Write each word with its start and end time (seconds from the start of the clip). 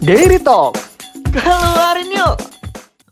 Dairy 0.00 0.40
Talk. 0.40 0.80
Keluarin 1.30 2.08
yuk. 2.10 2.34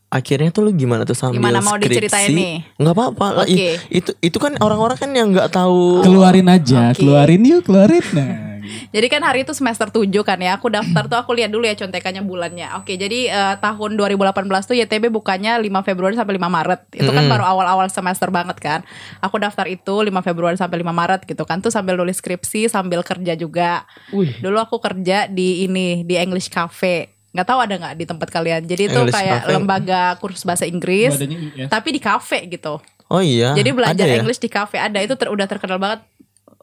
Akhirnya 0.09 0.49
tuh 0.49 0.65
lu 0.65 0.73
gimana 0.73 1.05
tuh 1.05 1.13
sambil 1.13 1.37
Gimana 1.37 1.61
mau 1.61 1.77
skripsi? 1.77 1.93
diceritain 2.01 2.31
nih? 2.33 2.55
Nggak 2.81 2.95
apa-apa. 2.97 3.45
Ih, 3.45 3.77
Itu 3.93 4.17
itu 4.19 4.39
kan 4.41 4.57
orang-orang 4.59 4.97
kan 4.97 5.13
yang 5.13 5.29
nggak 5.31 5.53
tahu. 5.53 6.01
Keluarin 6.01 6.49
aja, 6.49 6.91
Oke. 6.91 7.05
keluarin 7.05 7.45
yuk, 7.45 7.61
keluarin. 7.63 8.01
Nah, 8.17 8.48
Jadi 8.95 9.07
kan 9.07 9.23
hari 9.23 9.43
itu 9.43 9.53
semester 9.53 9.89
7 9.89 10.09
kan 10.23 10.39
ya. 10.39 10.57
Aku 10.57 10.69
daftar 10.69 11.05
tuh 11.07 11.19
aku 11.19 11.33
lihat 11.33 11.51
dulu 11.51 11.65
ya 11.65 11.75
contekannya 11.75 12.21
bulannya. 12.21 12.69
Oke, 12.77 12.95
jadi 12.95 13.29
eh, 13.29 13.55
tahun 13.59 13.95
2018 13.95 14.29
tuh 14.65 14.77
YTB 14.77 15.09
bukannya 15.09 15.57
5 15.59 15.87
Februari 15.87 16.15
sampai 16.15 16.37
5 16.37 16.47
Maret. 16.47 16.81
Itu 16.93 17.09
kan 17.09 17.25
Mm-mm. 17.25 17.33
baru 17.33 17.45
awal-awal 17.45 17.87
semester 17.89 18.29
banget 18.29 18.57
kan. 18.59 18.81
Aku 19.19 19.37
daftar 19.37 19.67
itu 19.67 19.95
5 20.01 20.11
Februari 20.21 20.55
sampai 20.55 20.81
5 20.81 20.91
Maret 20.91 21.21
gitu 21.25 21.43
kan. 21.43 21.59
Tuh 21.59 21.71
sambil 21.71 21.95
nulis 21.95 22.19
skripsi, 22.19 22.69
sambil 22.69 23.01
kerja 23.03 23.33
juga. 23.33 23.85
Wih. 24.11 24.39
Dulu 24.39 24.57
aku 24.59 24.79
kerja 24.79 25.27
di 25.27 25.65
ini 25.65 26.03
di 26.03 26.15
English 26.15 26.49
Cafe. 26.49 27.13
nggak 27.29 27.45
tahu 27.45 27.61
ada 27.61 27.75
nggak 27.77 27.95
di 27.95 28.05
tempat 28.05 28.29
kalian. 28.29 28.65
Jadi 28.65 28.83
itu 28.89 28.99
English 28.99 29.15
kayak 29.15 29.41
Cafe. 29.45 29.53
lembaga 29.53 30.03
kursus 30.17 30.43
bahasa 30.43 30.65
Inggris. 30.65 31.13
badannya 31.13 31.39
ya. 31.55 31.67
Tapi 31.69 31.89
di 31.93 32.01
cafe 32.01 32.49
gitu. 32.49 32.81
Oh 33.09 33.21
iya. 33.21 33.53
Jadi 33.53 33.71
belajar 33.73 34.05
ada 34.05 34.17
ya? 34.17 34.21
English 34.21 34.37
di 34.37 34.49
cafe 34.49 34.77
ada 34.77 34.99
itu 34.99 35.13
ter- 35.15 35.29
udah 35.29 35.45
terkenal 35.45 35.77
banget. 35.77 36.01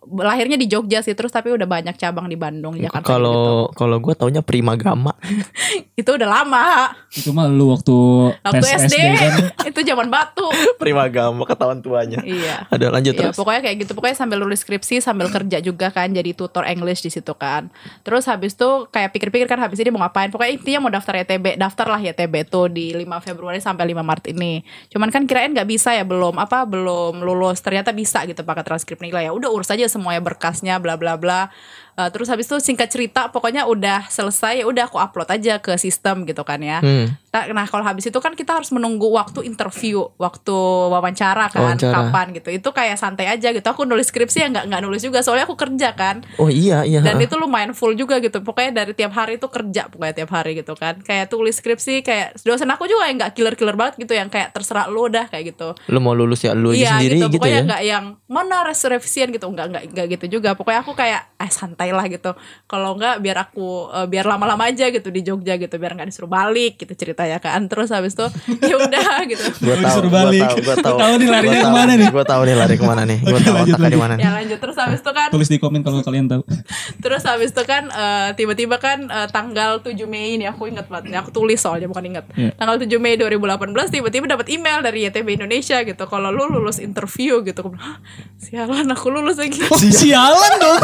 Lahirnya 0.08 0.56
di 0.56 0.66
Jogja 0.66 1.00
sih 1.00 1.12
terus 1.12 1.30
tapi 1.30 1.50
udah 1.50 1.66
banyak 1.66 1.96
cabang 1.96 2.26
di 2.26 2.36
Bandung, 2.36 2.78
Jakarta 2.78 3.02
gitu. 3.02 3.10
Kalau 3.10 3.42
kalau 3.72 3.98
gue 3.98 4.14
taunya 4.14 4.40
Prima 4.40 4.74
Gama. 4.74 5.14
itu 6.00 6.10
udah 6.10 6.30
lama. 6.32 6.94
Itu 7.10 7.32
mah 7.32 7.48
lu 7.48 7.72
waktu, 7.72 7.96
Waktu 8.40 8.62
SD, 8.62 8.86
SD 8.86 8.96
kan. 9.16 9.34
itu 9.72 9.80
zaman 9.82 10.08
batu. 10.08 10.46
Prima 10.78 11.08
Gama 11.08 11.44
ketahuan 11.44 11.80
tuanya. 11.80 12.20
iya. 12.22 12.68
Ada 12.68 12.92
lanjut 12.92 13.14
Ya, 13.14 13.32
terus. 13.32 13.36
pokoknya 13.36 13.62
kayak 13.64 13.78
gitu. 13.82 13.92
Pokoknya 13.94 14.18
sambil 14.18 14.38
nulis 14.38 14.60
skripsi, 14.60 15.00
sambil 15.00 15.28
kerja 15.28 15.58
juga 15.60 15.90
kan 15.90 16.12
jadi 16.12 16.32
tutor 16.32 16.64
English 16.64 17.02
di 17.02 17.10
situ 17.10 17.34
kan. 17.34 17.72
Terus 18.02 18.28
habis 18.28 18.54
itu 18.54 18.70
kayak 18.90 19.10
pikir-pikir 19.10 19.48
kan 19.48 19.58
habis 19.58 19.80
ini 19.80 19.90
mau 19.90 20.04
ngapain. 20.04 20.30
Pokoknya 20.30 20.52
intinya 20.54 20.80
mau 20.84 20.92
daftar 20.92 21.24
YTB, 21.24 21.56
daftar 21.56 21.88
lah 21.88 22.00
YTB 22.00 22.46
tuh 22.46 22.68
di 22.68 22.92
5 22.92 23.08
Februari 23.24 23.58
sampai 23.58 23.90
5 23.90 24.04
Maret 24.04 24.26
ini. 24.30 24.62
Cuman 24.92 25.10
kan 25.10 25.24
kirain 25.24 25.50
nggak 25.50 25.66
bisa 25.66 25.96
ya 25.96 26.04
belum 26.04 26.36
apa 26.36 26.68
belum 26.68 27.24
lulus. 27.24 27.64
Ternyata 27.64 27.96
bisa 27.96 28.28
gitu 28.28 28.44
pakai 28.44 28.62
transkrip 28.62 29.00
nilai. 29.00 29.26
Ya 29.26 29.34
udah 29.34 29.48
urus 29.48 29.72
aja 29.72 29.88
semuanya 29.96 30.20
berkasnya 30.20 30.76
bla 30.84 31.00
bla 31.00 31.16
bla. 31.16 31.48
Eh, 31.96 32.10
terus 32.12 32.28
habis 32.28 32.44
itu 32.52 32.60
singkat 32.60 32.92
cerita 32.92 33.32
pokoknya 33.32 33.64
udah 33.72 34.12
selesai 34.12 34.60
ya 34.60 34.66
udah 34.68 34.92
aku 34.92 35.00
upload 35.00 35.32
aja 35.32 35.64
ke 35.64 35.80
sistem 35.80 36.28
gitu 36.28 36.44
kan 36.44 36.60
ya. 36.60 36.84
Hmm. 36.84 37.16
Nah, 37.36 37.52
nah, 37.52 37.68
kalau 37.68 37.84
habis 37.84 38.08
itu 38.08 38.16
kan 38.24 38.32
kita 38.32 38.56
harus 38.56 38.72
menunggu 38.72 39.12
waktu 39.12 39.44
interview, 39.44 40.08
waktu 40.16 40.56
wawancara 40.88 41.52
kan, 41.52 41.76
Wawancara. 41.76 41.92
kapan 42.08 42.32
gitu. 42.32 42.48
Itu 42.48 42.72
kayak 42.72 42.96
santai 42.96 43.28
aja 43.28 43.52
gitu. 43.52 43.68
Aku 43.68 43.84
nulis 43.84 44.08
skripsi 44.08 44.40
ya 44.40 44.48
nggak 44.48 44.72
nggak 44.72 44.82
nulis 44.88 45.04
juga, 45.04 45.20
soalnya 45.20 45.44
aku 45.44 45.60
kerja 45.60 45.92
kan. 46.00 46.24
Oh 46.40 46.48
iya 46.48 46.88
iya. 46.88 47.04
Dan 47.04 47.20
itu 47.20 47.36
lumayan 47.36 47.76
full 47.76 47.92
juga 48.00 48.24
gitu. 48.24 48.40
Pokoknya 48.40 48.72
dari 48.88 48.96
tiap 48.96 49.12
hari 49.12 49.36
itu 49.36 49.52
kerja 49.52 49.92
pokoknya 49.92 50.24
tiap 50.24 50.32
hari 50.32 50.56
gitu 50.56 50.80
kan. 50.80 51.04
Kayak 51.04 51.28
tulis 51.28 51.60
skripsi 51.60 52.08
kayak 52.08 52.40
dosen 52.48 52.72
aku 52.72 52.88
juga 52.88 53.12
yang 53.12 53.20
nggak 53.20 53.36
killer-killer 53.36 53.76
banget 53.76 54.08
gitu 54.08 54.16
yang 54.16 54.32
kayak 54.32 54.56
terserah 54.56 54.88
lu 54.88 55.12
udah 55.12 55.28
kayak 55.28 55.52
gitu. 55.52 55.76
Lu 55.92 56.00
mau 56.00 56.16
lulus 56.16 56.40
ya 56.48 56.56
lu 56.56 56.72
aja 56.72 56.80
Iya 56.80 56.90
sendiri 56.96 57.16
gitu, 57.20 57.28
gitu, 57.28 57.36
pokoknya 57.44 57.60
ya. 57.60 57.68
nggak 57.68 57.82
yang 57.84 58.06
mana 58.32 58.64
res 58.64 58.80
revisian 58.88 59.28
gitu, 59.36 59.52
nggak 59.52 59.68
nggak 59.76 59.84
nggak 59.92 60.08
gitu 60.16 60.40
juga. 60.40 60.56
Pokoknya 60.56 60.88
aku 60.88 60.96
kayak 60.96 61.36
eh 61.36 61.52
santai 61.52 61.92
lah 61.92 62.08
gitu. 62.08 62.32
Kalau 62.64 62.96
nggak 62.96 63.20
biar 63.20 63.38
aku 63.44 63.92
eh, 63.92 64.08
biar 64.08 64.24
lama-lama 64.24 64.72
aja 64.72 64.88
gitu 64.88 65.12
di 65.12 65.20
Jogja 65.20 65.60
gitu, 65.60 65.76
biar 65.76 66.00
nggak 66.00 66.08
disuruh 66.08 66.32
balik 66.32 66.80
gitu 66.80 66.96
ceritanya 66.96 67.25
kan. 67.38 67.66
Terus 67.66 67.90
habis 67.90 68.14
itu 68.14 68.26
ya 68.62 68.76
udah 68.78 69.10
gitu. 69.32 69.44
Gua 69.62 69.76
tahu, 69.78 70.00
gua 70.08 70.24
balik. 70.28 70.42
tahu, 70.46 70.58
gua 70.62 70.76
tahu. 70.78 70.98
Tahu 70.98 71.14
nih 71.18 71.30
larinya 71.30 71.60
ke 71.60 71.72
mana 71.72 71.92
nih? 71.94 72.08
Gua 72.10 72.26
tahu 72.26 72.42
nih 72.46 72.56
lari 72.56 72.76
ke 72.76 72.86
mana 72.86 73.02
nih. 73.04 73.18
Gua 73.22 73.40
tahu 73.46 73.56
otaknya 73.62 73.90
di 73.90 74.00
mana 74.00 74.14
nih. 74.16 74.24
Ya 74.24 74.32
lanjut 74.34 74.60
terus 74.60 74.78
habis 74.78 75.00
itu 75.02 75.12
kan 75.12 75.28
Tulis 75.30 75.50
di 75.50 75.58
komen 75.58 75.82
kalau 75.82 76.00
kalian 76.02 76.26
tahu. 76.28 76.42
Terus 77.04 77.22
habis 77.24 77.50
itu 77.52 77.64
kan 77.66 77.84
eh, 77.88 78.30
tiba-tiba 78.34 78.78
kan 78.78 79.06
eh, 79.06 79.28
tanggal 79.30 79.82
7 79.82 79.94
Mei 80.06 80.38
ini 80.38 80.46
aku 80.46 80.70
ingat 80.70 80.88
banget. 80.88 81.12
Ini 81.12 81.18
Aku 81.22 81.30
tulis 81.32 81.58
soalnya 81.58 81.86
bukan 81.86 82.06
ingat. 82.06 82.26
Iya. 82.34 82.54
Tanggal 82.56 82.82
7 82.82 82.90
Mei 82.98 83.18
2018 83.18 83.74
tiba-tiba 83.90 84.26
dapat 84.30 84.48
email 84.50 84.82
dari 84.82 85.06
YTB 85.06 85.38
Indonesia 85.38 85.82
gitu. 85.82 86.04
Kalau 86.06 86.30
lu 86.30 86.50
lulus 86.50 86.78
interview 86.78 87.42
gitu. 87.42 87.62
Aku 87.62 87.74
bilang, 87.74 87.86
"Hah, 87.86 87.98
sialan 88.38 88.88
aku 88.90 89.08
lulus 89.10 89.38
lagi. 89.38 89.60
Sialan 89.92 90.54
dong. 90.58 90.78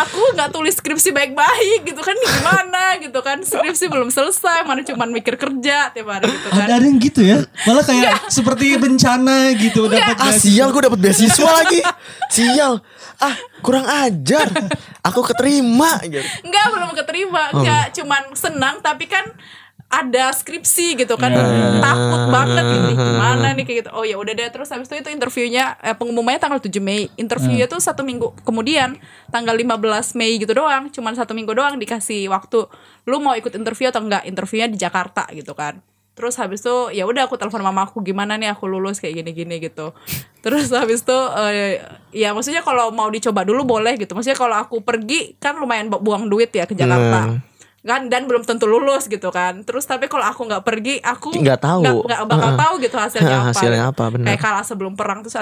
Nggak, 0.00 0.08
aku 0.08 0.22
nggak 0.32 0.50
tulis 0.50 0.74
skripsi 0.74 1.10
baik-baik 1.10 1.80
gitu 1.84 2.00
kan 2.00 2.16
gimana 2.16 2.96
gitu 2.96 3.20
kan 3.20 3.36
skripsi 3.38 3.86
belum 3.86 4.08
selesai 4.08 4.64
mana 4.64 4.80
cuman 4.80 5.08
mikir 5.10 5.36
kerja 5.36 5.92
tiap 5.92 6.08
hari 6.08 6.24
gitu 6.24 6.48
kan 6.48 6.64
Ada 6.64 6.72
ada 6.74 6.84
yang 6.84 6.96
gitu 6.98 7.20
ya. 7.20 7.38
Malah 7.62 7.84
kayak 7.84 8.16
seperti 8.26 8.74
bencana 8.74 9.52
gitu 9.54 9.84
dapat 9.86 10.16
Ah 10.16 10.32
beasiswa. 10.32 10.40
sial 10.40 10.68
gue 10.70 10.82
dapet 10.82 11.00
beasiswa 11.00 11.50
lagi 11.54 11.80
Sial 12.28 12.72
Ah 13.18 13.34
kurang 13.60 13.84
ajar 13.84 14.48
Aku 15.02 15.20
keterima 15.22 16.00
gitu. 16.02 16.24
Enggak 16.40 16.66
belum 16.70 16.90
keterima 16.94 17.42
Oh. 17.50 17.60
Enggak 17.60 17.92
cuman 17.92 18.22
senang 18.32 18.80
tapi 18.80 19.04
kan 19.04 19.28
ada 19.90 20.30
skripsi 20.30 20.94
gitu 20.94 21.18
kan. 21.18 21.34
Ya, 21.34 21.42
ya, 21.42 21.50
ya. 21.50 21.80
takut 21.82 22.22
banget 22.30 22.64
ini 22.70 22.92
gimana 23.10 23.46
nih? 23.52 23.64
kayak 23.66 23.78
gitu. 23.84 23.90
Oh 23.90 24.06
ya 24.06 24.16
udah 24.16 24.32
deh. 24.32 24.46
Terus 24.48 24.70
habis 24.70 24.86
itu 24.86 25.02
itu 25.02 25.10
interviewnya 25.10 25.74
eh, 25.82 25.98
pengumumannya 25.98 26.38
tanggal 26.38 26.62
7 26.62 26.70
Mei. 26.78 27.10
Interviewnya 27.18 27.66
tuh 27.66 27.82
satu 27.82 28.06
minggu 28.06 28.30
kemudian 28.46 28.94
tanggal 29.28 29.58
15 29.58 30.14
Mei 30.14 30.38
gitu 30.38 30.54
doang. 30.54 30.88
Cuman 30.94 31.18
satu 31.18 31.34
minggu 31.34 31.50
doang 31.50 31.74
dikasih 31.76 32.30
waktu. 32.30 32.70
Lu 33.04 33.18
mau 33.18 33.34
ikut 33.34 33.50
interview 33.50 33.90
atau 33.90 33.98
enggak? 34.00 34.22
Interviewnya 34.24 34.70
di 34.70 34.78
Jakarta 34.78 35.26
gitu 35.34 35.58
kan. 35.58 35.82
Terus 36.14 36.38
habis 36.38 36.60
itu 36.60 36.92
ya 36.92 37.08
udah 37.08 37.26
aku 37.26 37.34
telepon 37.34 37.64
mama 37.64 37.88
aku 37.88 38.04
gimana 38.04 38.36
nih 38.36 38.52
aku 38.52 38.68
lulus? 38.68 39.02
kayak 39.02 39.26
gini-gini 39.26 39.58
gitu. 39.58 39.90
Terus 40.44 40.70
habis 40.70 41.02
itu 41.02 41.18
eh, 41.34 41.82
ya 42.14 42.30
maksudnya 42.30 42.62
kalau 42.62 42.94
mau 42.94 43.10
dicoba 43.10 43.42
dulu 43.42 43.66
boleh 43.66 43.98
gitu. 43.98 44.14
Maksudnya 44.14 44.38
kalau 44.38 44.54
aku 44.54 44.86
pergi 44.86 45.34
kan 45.42 45.58
lumayan 45.58 45.90
bu- 45.90 45.98
buang 45.98 46.30
duit 46.30 46.54
ya 46.54 46.62
ke 46.62 46.78
Jakarta. 46.78 47.26
Hmm. 47.26 47.49
Kan 47.80 48.12
dan 48.12 48.28
belum 48.28 48.44
tentu 48.44 48.68
lulus 48.68 49.08
gitu 49.08 49.32
kan 49.32 49.64
terus 49.64 49.88
tapi 49.88 50.04
kalau 50.04 50.28
aku 50.28 50.44
nggak 50.44 50.60
pergi 50.60 51.00
aku 51.00 51.32
Nggak 51.32 51.60
tahu. 51.64 51.80
nggak 52.04 52.28
bakal 52.28 52.50
Heeh. 52.52 52.60
tahu 52.60 52.74
gitu 52.76 52.96
hasilnya 53.00 53.36
apa 53.40 53.48
Hasilnya 53.56 53.82
gitu. 53.88 53.92
apa, 53.96 54.04
benar. 54.12 54.26
kayak 54.28 54.40
kalah 54.40 54.64
sebelum 54.68 54.92
perang 54.92 55.24
terus 55.24 55.36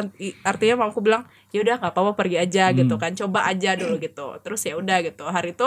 artinya 0.47 0.75
mamaku 0.79 1.01
bilang 1.03 1.27
ya 1.51 1.59
udah 1.67 1.83
nggak 1.83 1.91
apa-apa 1.91 2.13
pergi 2.15 2.37
aja 2.39 2.71
gitu 2.71 2.95
kan 2.95 3.11
coba 3.19 3.51
aja 3.51 3.75
dulu 3.75 3.99
gitu 3.99 4.39
terus 4.47 4.63
ya 4.63 4.79
udah 4.79 5.03
gitu 5.03 5.27
hari 5.27 5.51
itu 5.51 5.67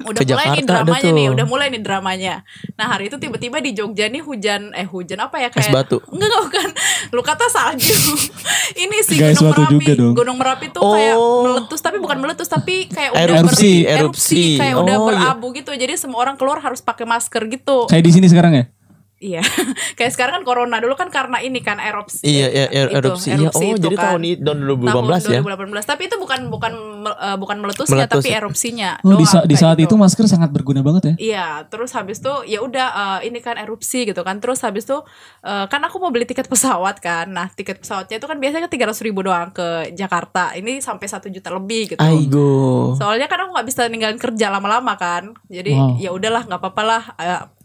udah 0.00 0.14
Ke 0.16 0.24
mulai 0.24 0.46
nih 0.46 0.54
Jakarta 0.54 0.72
ada 0.72 0.82
dramanya 0.84 1.10
nih 1.10 1.26
udah 1.28 1.46
mulai 1.46 1.66
nih 1.68 1.80
dramanya 1.80 2.34
nah 2.74 2.86
hari 2.88 3.04
itu 3.06 3.16
tiba-tiba 3.16 3.58
di 3.58 3.70
Jogja 3.72 4.06
nih 4.06 4.20
hujan 4.20 4.70
eh 4.72 4.84
hujan 4.84 5.18
apa 5.18 5.36
ya 5.36 5.48
kayak 5.48 5.70
batu. 5.70 5.98
enggak 6.06 6.28
enggak 6.28 6.42
bukan 6.44 6.68
lu 7.10 7.20
kata 7.20 7.46
salju 7.46 7.96
ini 8.82 8.98
sih 9.00 9.16
Guys, 9.16 9.36
gunung 9.36 9.50
batu 9.50 9.60
merapi 9.64 9.74
juga 9.76 9.92
dong. 9.96 10.12
gunung 10.14 10.36
merapi 10.36 10.66
tuh 10.68 10.82
kayak 10.84 11.14
Oh. 11.14 11.42
meletus 11.44 11.80
tapi 11.80 11.98
bukan 11.98 12.16
meletus 12.16 12.46
tapi 12.46 12.86
kayak 12.86 13.10
udah 13.10 13.22
Erupsi, 13.42 13.72
ber- 13.82 13.90
erupsi. 13.96 14.44
kayak 14.56 14.76
udah 14.76 14.96
Oh, 14.96 15.04
iya. 15.04 15.08
berabu 15.10 15.46
gitu 15.52 15.70
jadi 15.72 15.92
semua 15.94 16.20
orang 16.20 16.36
keluar 16.36 16.58
harus 16.58 16.78
pakai 16.78 17.02
masker 17.02 17.42
gitu 17.48 17.86
Kayak 17.86 18.04
di 18.04 18.12
sini 18.12 18.26
sekarang 18.26 18.52
ya? 18.52 18.64
Iya, 19.18 19.42
kayak 19.98 20.14
sekarang 20.14 20.32
kan 20.32 20.44
corona 20.44 20.78
dulu 20.78 20.94
kan 20.94 21.10
karena 21.10 21.38
ini 21.38 21.58
kan 21.58 21.76
erupsi. 21.76 22.22
Iya 22.22 22.46
iya 22.48 22.64
er- 22.68 22.90
Itu, 22.92 22.98
erupsi 23.10 23.28
Iya 23.30 23.50
oh 23.50 23.62
itu 23.66 23.82
jadi 23.82 23.96
kan. 23.96 24.04
tahun 24.08 24.20
ini 24.22 24.36
tahun 24.38 24.58
2018 24.62 24.86
ya 25.26 25.40
Tahun 25.42 25.58
2018. 25.74 25.82
Tapi 25.84 26.02
itu 26.06 26.16
bukan 26.16 26.40
bukan 26.46 26.72
eh, 27.02 27.36
bukan 27.36 27.56
meletusnya 27.58 28.06
Meletus 28.06 28.14
tapi 28.16 28.30
ya. 28.30 28.38
erupsinya. 28.38 28.90
Oh, 28.96 29.10
di, 29.10 29.16
doang, 29.18 29.26
sa- 29.26 29.42
di 29.42 29.56
saat 29.56 29.74
gitu. 29.76 29.90
itu 29.90 29.94
masker 29.96 30.24
sangat 30.24 30.50
berguna 30.50 30.80
banget 30.80 31.02
ya. 31.02 31.14
Iya, 31.18 31.46
terus 31.66 31.90
habis 31.92 32.18
itu 32.18 32.30
ya 32.46 32.62
udah 32.62 32.88
eh, 33.18 33.26
ini 33.26 33.38
kan 33.38 33.58
erupsi 33.58 34.06
gitu 34.06 34.22
kan. 34.22 34.38
Terus 34.38 34.62
habis 34.62 34.86
itu 34.86 35.02
eh, 35.42 35.66
kan 35.66 35.80
aku 35.80 35.98
mau 35.98 36.08
beli 36.08 36.22
tiket 36.22 36.46
pesawat 36.46 36.98
kan. 36.98 37.26
Nah, 37.26 37.50
tiket 37.50 37.82
pesawatnya 37.82 38.16
itu 38.16 38.26
kan 38.26 38.38
biasanya 38.38 38.70
tiga 38.70 38.86
ratus 38.86 39.02
ribu 39.02 39.20
doang 39.20 39.50
ke 39.50 39.90
Jakarta. 39.92 40.54
Ini 40.54 40.78
sampai 40.78 41.06
satu 41.06 41.26
juta 41.26 41.50
lebih 41.50 41.90
gitu. 41.90 42.00
Aigo 42.00 42.94
Soalnya 42.94 43.26
kan 43.26 43.40
aku 43.40 43.50
nggak 43.50 43.66
bisa 43.66 43.82
ninggalin 43.84 44.14
kerja 44.16 44.46
lama-lama 44.48 44.94
kan. 44.94 45.34
Jadi 45.48 45.74
Wow. 45.74 45.98
ya 45.98 46.10
udahlah 46.12 46.46
nggak 46.46 46.60
apa-apa 46.60 46.82
lah. 46.84 47.02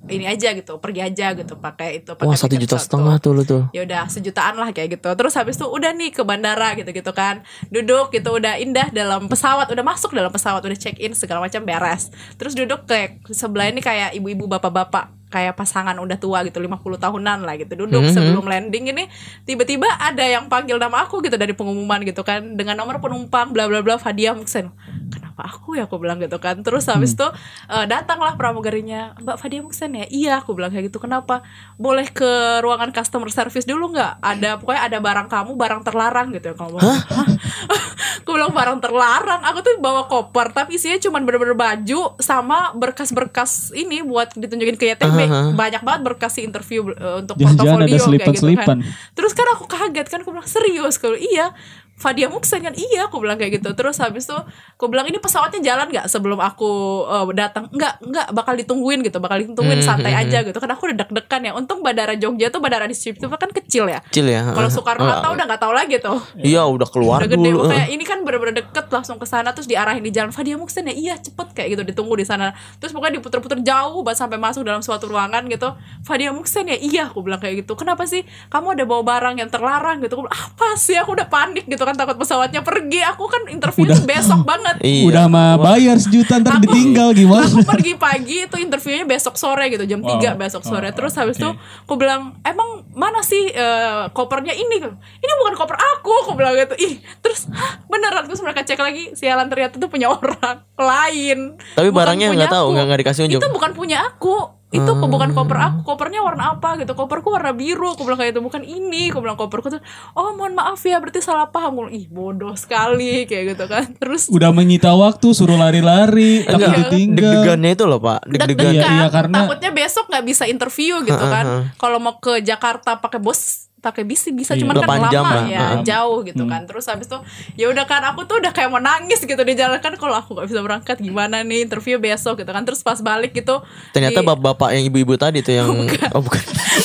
Ini 0.04 0.28
aja 0.28 0.52
gitu, 0.52 0.84
pergi 0.84 1.00
aja 1.00 1.32
gitu 1.32 1.56
pakai 1.56 2.04
itu 2.04 2.12
pakai 2.12 2.28
Wah 2.28 2.36
satu 2.36 2.60
juta 2.60 2.76
tuh 2.76 2.84
setengah 2.84 3.16
tuh 3.24 3.32
lu 3.32 3.44
tuh. 3.48 3.64
Ya 3.72 3.88
udah 3.88 4.12
sejutaan 4.12 4.60
lah 4.60 4.76
kayak 4.76 5.00
gitu. 5.00 5.10
Terus 5.16 5.34
habis 5.40 5.56
itu 5.56 5.64
udah 5.64 5.96
nih 5.96 6.12
ke 6.12 6.28
bandara 6.28 6.76
gitu 6.76 6.92
gitu 6.92 7.12
kan. 7.16 7.40
Duduk 7.72 8.12
gitu 8.12 8.36
udah 8.36 8.60
indah 8.60 8.92
dalam 8.92 9.32
pesawat 9.32 9.72
udah 9.72 9.86
masuk 9.86 10.12
dalam 10.12 10.28
pesawat 10.28 10.60
udah 10.60 10.76
check 10.76 11.00
in 11.00 11.16
segala 11.16 11.40
macam 11.40 11.64
beres. 11.64 12.12
Terus 12.36 12.52
duduk 12.52 12.84
kayak 12.84 13.24
sebelah 13.32 13.72
ini 13.72 13.80
kayak 13.80 14.12
ibu-ibu 14.20 14.44
bapak-bapak 14.52 15.24
kayak 15.34 15.58
pasangan 15.58 15.98
udah 15.98 16.22
tua 16.22 16.46
gitu 16.46 16.62
50 16.62 17.00
tahunan 17.02 17.42
lah 17.42 17.58
gitu. 17.58 17.74
Duduk 17.74 18.06
Mhm. 18.06 18.14
sebelum 18.14 18.46
landing 18.46 18.94
ini 18.94 19.10
tiba-tiba 19.50 19.90
ada 19.98 20.22
yang 20.22 20.46
panggil 20.46 20.78
nama 20.78 21.10
aku 21.10 21.26
gitu 21.26 21.40
dari 21.42 21.58
pengumuman 21.58 22.06
gitu 22.06 22.22
kan. 22.22 22.54
Dengan 22.54 22.78
nomor 22.78 23.02
penumpang 23.02 23.50
bla 23.50 23.66
bla 23.66 23.82
bla 23.82 23.98
Fadia 23.98 24.38
Muksen 24.38 24.70
kenapa 25.14 25.46
aku? 25.46 25.78
Ya 25.78 25.86
aku 25.86 26.02
bilang 26.02 26.18
gitu 26.18 26.38
kan. 26.42 26.60
Terus 26.66 26.90
habis 26.90 27.14
itu 27.14 27.28
eh, 27.70 27.86
datanglah 27.86 28.34
pramugarinya 28.34 29.14
Mbak 29.22 29.38
Fadia 29.38 29.62
Muksen 29.62 29.94
ya? 29.94 30.06
Iya 30.10 30.34
aku 30.42 30.58
bilang 30.58 30.74
kayak 30.74 30.90
gitu. 30.90 30.98
Kenapa? 30.98 31.46
Boleh 31.78 32.10
ke 32.10 32.60
ruangan 32.66 32.90
customer 32.90 33.30
service 33.30 33.70
dulu 33.70 33.94
nggak? 33.94 34.20
Ada 34.20 34.58
pokoknya 34.58 34.82
ada 34.90 34.98
barang 34.98 35.28
kamu 35.30 35.52
barang 35.54 35.82
terlarang 35.86 36.28
gitu 36.34 36.52
ya 36.52 36.56
kamu 36.58 36.78
aku 38.24 38.30
bilang 38.34 38.54
barang 38.56 38.80
terlarang. 38.82 39.42
Aku 39.54 39.60
tuh 39.62 39.78
bawa 39.78 40.10
koper 40.10 40.56
tapi 40.56 40.76
isinya 40.82 40.98
cuma 40.98 41.22
bener-bener 41.22 41.54
baju 41.56 42.18
sama 42.18 42.74
berkas-berkas 42.74 43.76
ini 43.76 44.02
buat 44.02 44.34
ditunjukin 44.34 44.76
ke 44.80 44.96
YTB 44.96 45.20
Aha. 45.28 45.42
banyak 45.54 45.82
banget 45.84 46.02
berkas 46.02 46.40
si 46.40 46.42
interview 46.42 46.90
eh, 46.96 47.22
untuk 47.22 47.38
portofolio 47.38 48.00
kayak 48.18 48.36
gitu 48.36 48.56
kan. 48.58 48.80
terus 49.14 49.34
kan 49.36 49.48
aku 49.54 49.66
kaget 49.70 50.08
kan 50.10 50.20
aku 50.24 50.32
bilang 50.34 50.50
serius? 50.50 50.96
Kalau 50.98 51.20
iya 51.20 51.52
Fadia 51.94 52.28
Muksen 52.28 52.60
kan? 52.60 52.74
Iya 52.74 53.08
aku 53.08 53.22
bilang 53.22 53.38
kayak 53.38 53.62
gitu. 53.62 53.70
Terus 53.78 54.02
habis 54.02 54.26
itu 54.28 54.36
aku 54.76 54.92
bilang 54.92 55.08
ini 55.08 55.22
pesawatnya 55.22 55.62
jalan 55.64 55.88
nggak 55.88 56.06
sebelum 56.10 56.42
aku 56.42 57.04
eh, 57.08 57.26
datang? 57.38 57.70
Nggak 57.72 57.94
nggak 58.04 58.28
bakal 58.34 58.54
ditungguin 58.60 59.00
gitu. 59.06 59.22
Bakal 59.22 59.46
ditungguin 59.48 59.80
Hmm, 59.80 59.88
santai 59.88 60.14
hmm, 60.14 60.22
aja 60.28 60.38
gitu. 60.44 60.58
Kan 60.58 60.70
aku 60.74 60.90
udah 60.92 60.98
deg-degan 61.06 61.42
ya. 61.48 61.52
Untung 61.56 61.80
bandara 61.80 62.14
Jogja 62.18 62.50
tuh 62.50 62.60
bandara 62.60 62.90
di 62.90 62.98
situ 62.98 63.24
kan 63.24 63.50
kecil 63.50 63.88
ya. 63.88 64.00
Kecil 64.10 64.28
ya. 64.28 64.52
kalau 64.52 64.68
Heeh. 64.68 64.74
Soekarno 64.74 65.06
Hatta 65.06 65.28
udah 65.32 65.46
nggak 65.48 65.62
tahu 65.62 65.74
lagi 65.74 65.96
tuh. 66.02 66.20
Iya 66.40 66.66
udah 66.68 66.88
keluar 66.90 67.24
udah 67.24 67.30
gede 67.30 67.50
dulu. 67.50 67.70
kayak 67.72 67.88
ini 67.90 68.04
kan 68.04 68.20
bener-bener 68.26 68.56
deket 68.60 68.90
langsung 68.90 69.16
ke 69.16 69.26
sana 69.30 69.54
terus 69.54 69.70
diarahin 69.70 70.04
di 70.04 70.12
jalan 70.12 70.34
Fadia 70.36 70.58
Muksen 70.60 70.90
ya? 70.90 70.96
Iya 70.96 71.14
cepet 71.22 71.56
kayak 71.56 71.78
gitu 71.78 71.84
ditunggu 71.88 72.20
di 72.20 72.26
sana. 72.28 72.52
Terus 72.82 72.92
pokoknya 72.92 73.22
diputer-puter 73.22 73.60
jauh 73.64 74.02
banget 74.04 74.20
sampai 74.26 74.38
masuk 74.42 74.66
dalam 74.66 74.82
suatu 74.84 75.08
ruangan 75.08 75.46
gitu. 75.48 75.72
Fadia 76.04 76.34
Muksen 76.34 76.68
ya? 76.68 76.76
Iya 76.76 77.02
aku 77.14 77.24
bilang 77.24 77.40
kayak 77.40 77.64
gitu. 77.64 77.78
Kenapa 77.78 78.04
sih? 78.04 78.26
Kamu 78.50 78.76
ada 78.76 78.84
bawa 78.84 79.04
barang 79.06 79.36
yang 79.40 79.48
terlarang 79.48 80.02
gitu. 80.02 80.20
Aku 80.20 80.28
bilang, 80.28 80.36
apa 80.36 80.68
sih? 80.76 80.96
Aku 81.00 81.16
udah 81.16 81.28
panik 81.30 81.66
gitu 81.68 81.83
kan 81.84 81.94
takut 81.94 82.16
pesawatnya 82.16 82.60
pergi 82.60 83.00
aku 83.00 83.24
kan 83.26 83.42
interview 83.48 83.86
Udah. 83.86 84.00
besok 84.02 84.42
banget 84.42 84.76
Iya. 84.84 85.04
Udah 85.06 85.26
mah 85.26 85.56
bayar 85.58 85.96
sejuta 85.96 86.38
ntar 86.38 86.58
Aku- 86.58 86.64
ditinggal 86.66 87.12
gimana? 87.12 87.44
Aku 87.44 87.64
pergi 87.64 87.94
pagi 87.94 88.38
itu 88.42 88.56
interviewnya 88.58 89.06
besok 89.06 89.36
sore 89.36 89.68
gitu 89.68 89.84
jam 89.84 90.00
Wow. 90.00 90.18
3 90.18 90.36
besok 90.36 90.62
sore. 90.62 90.88
Oh, 90.88 90.94
Terus 90.94 91.14
habis 91.14 91.36
itu 91.36 91.50
aku 91.82 91.94
bilang, 91.96 92.36
"Emang 92.42 92.84
mana 92.92 93.20
sih 93.20 93.48
eh, 93.48 94.04
kopernya 94.10 94.52
ini?" 94.52 94.78
Ini 95.16 95.32
bukan 95.38 95.54
koper 95.56 95.76
aku, 95.76 96.12
aku 96.24 96.32
bilang 96.34 96.54
gitu. 96.54 96.76
Ih, 96.78 96.94
terus 97.20 97.48
"Hah, 97.50 97.80
beneran 97.86 98.24
terus 98.24 98.40
mereka 98.40 98.62
cek 98.62 98.78
lagi, 98.78 99.12
sialan 99.14 99.48
ternyata 99.48 99.76
itu 99.76 99.88
punya 99.88 100.08
orang 100.08 100.64
lain. 100.92 101.56
Tapi 101.72 101.88
Bukan 101.88 101.98
barangnya 101.98 102.28
nggak 102.34 102.52
tahu, 102.52 102.68
nggak 102.72 103.00
dikasih 103.00 103.22
unjuk. 103.26 103.40
Itu 103.40 103.50
bukan 103.50 103.72
punya 103.72 104.04
aku. 104.06 104.63
Itu 104.74 104.92
Hmm. 104.92 105.06
bukan 105.06 105.32
koper 105.32 105.54
aku. 105.56 105.80
Kopernya 105.86 106.20
warna 106.20 106.44
apa 106.52 106.76
gitu? 106.76 106.92
Koperku 106.92 107.30
warna 107.30 107.54
biru. 107.54 107.94
Aku 107.94 108.02
bilang 108.02 108.18
kayak 108.18 108.34
itu 108.34 108.42
bukan 108.42 108.62
ini. 108.62 109.08
Aku 109.08 109.22
bilang 109.22 109.38
koperku 109.38 109.70
tuh, 109.70 109.82
"Oh, 110.12 110.34
mohon 110.34 110.54
maaf 110.54 110.82
ya, 110.82 110.98
berarti 110.98 111.22
salah 111.22 111.46
paham." 111.46 111.72
Aku 111.72 111.82
bilang, 111.84 111.94
Ih, 111.94 112.06
bodoh 112.08 112.54
sekali 112.54 113.14
kayak 113.30 113.54
gitu 113.54 113.66
kan. 113.66 113.86
Terus 113.94 114.28
Udah 114.28 114.50
menyita 114.50 114.90
waktu 114.92 115.30
suruh 115.30 115.56
lari-lari 115.56 116.42
takut 116.44 116.66
Enggak, 116.66 116.90
ditinggal. 116.90 117.22
deg-degannya 117.22 117.72
itu 117.72 117.84
loh 117.86 118.00
pak, 118.00 118.20
deg-degan. 118.26 118.48
deg-degan 118.50 118.74
Iya, 118.74 118.90
iya, 118.98 119.08
karena- 119.08 119.38
takutnya 119.40 119.72
besok 119.72 120.06
nggak 120.08 120.26
bisa 120.26 120.44
interview 120.46 120.94
gitu 121.02 121.20
kan 121.20 121.46
kalau 121.76 121.98
mau 121.98 122.18
ke 122.18 122.42
Jakarta 122.42 122.98
pakai 122.98 123.20
bos 123.20 123.63
pakai 123.84 124.02
bis 124.02 124.16
sih 124.18 124.32
bisa 124.32 124.56
Iya. 124.56 124.64
cuman 124.64 124.76
kan 124.78 124.88
8 124.88 125.12
jam 125.12 125.22
lama 125.22 125.36
lah. 125.36 125.46
ya 125.46 125.66
jauh 125.86 126.24
gitu 126.24 126.44
kan. 126.46 126.64
Terus 126.64 126.88
habis 126.88 127.06
itu 127.06 127.20
ya 127.54 127.68
udah 127.68 127.84
kan 127.84 128.00
aku 128.06 128.24
tuh 128.24 128.40
udah 128.40 128.50
kayak 128.50 128.72
mau 128.72 128.80
nangis 128.80 129.20
gitu 129.20 129.38
di 129.38 129.54
jalan. 129.54 129.76
Kan 129.78 129.94
kalau 129.94 130.16
aku 130.16 130.34
nggak 130.34 130.48
bisa 130.48 130.62
berangkat 130.62 130.98
gimana 130.98 131.44
nih? 131.44 131.62
Interview 131.62 132.00
besok 132.00 132.40
gitu 132.40 132.48
kan. 132.48 132.64
Terus 132.64 132.80
pas 132.80 132.96
balik 132.98 133.36
gitu 133.36 133.60
Ternyata 133.92 134.18
di- 134.18 134.26
bapak-bapak 134.26 134.72
yang 134.72 134.88
ibu-ibu 134.88 135.14
tadi 135.14 135.40
tuh 135.40 135.54
yang 135.54 135.68
oh 136.16 136.22
bukan 136.22 136.40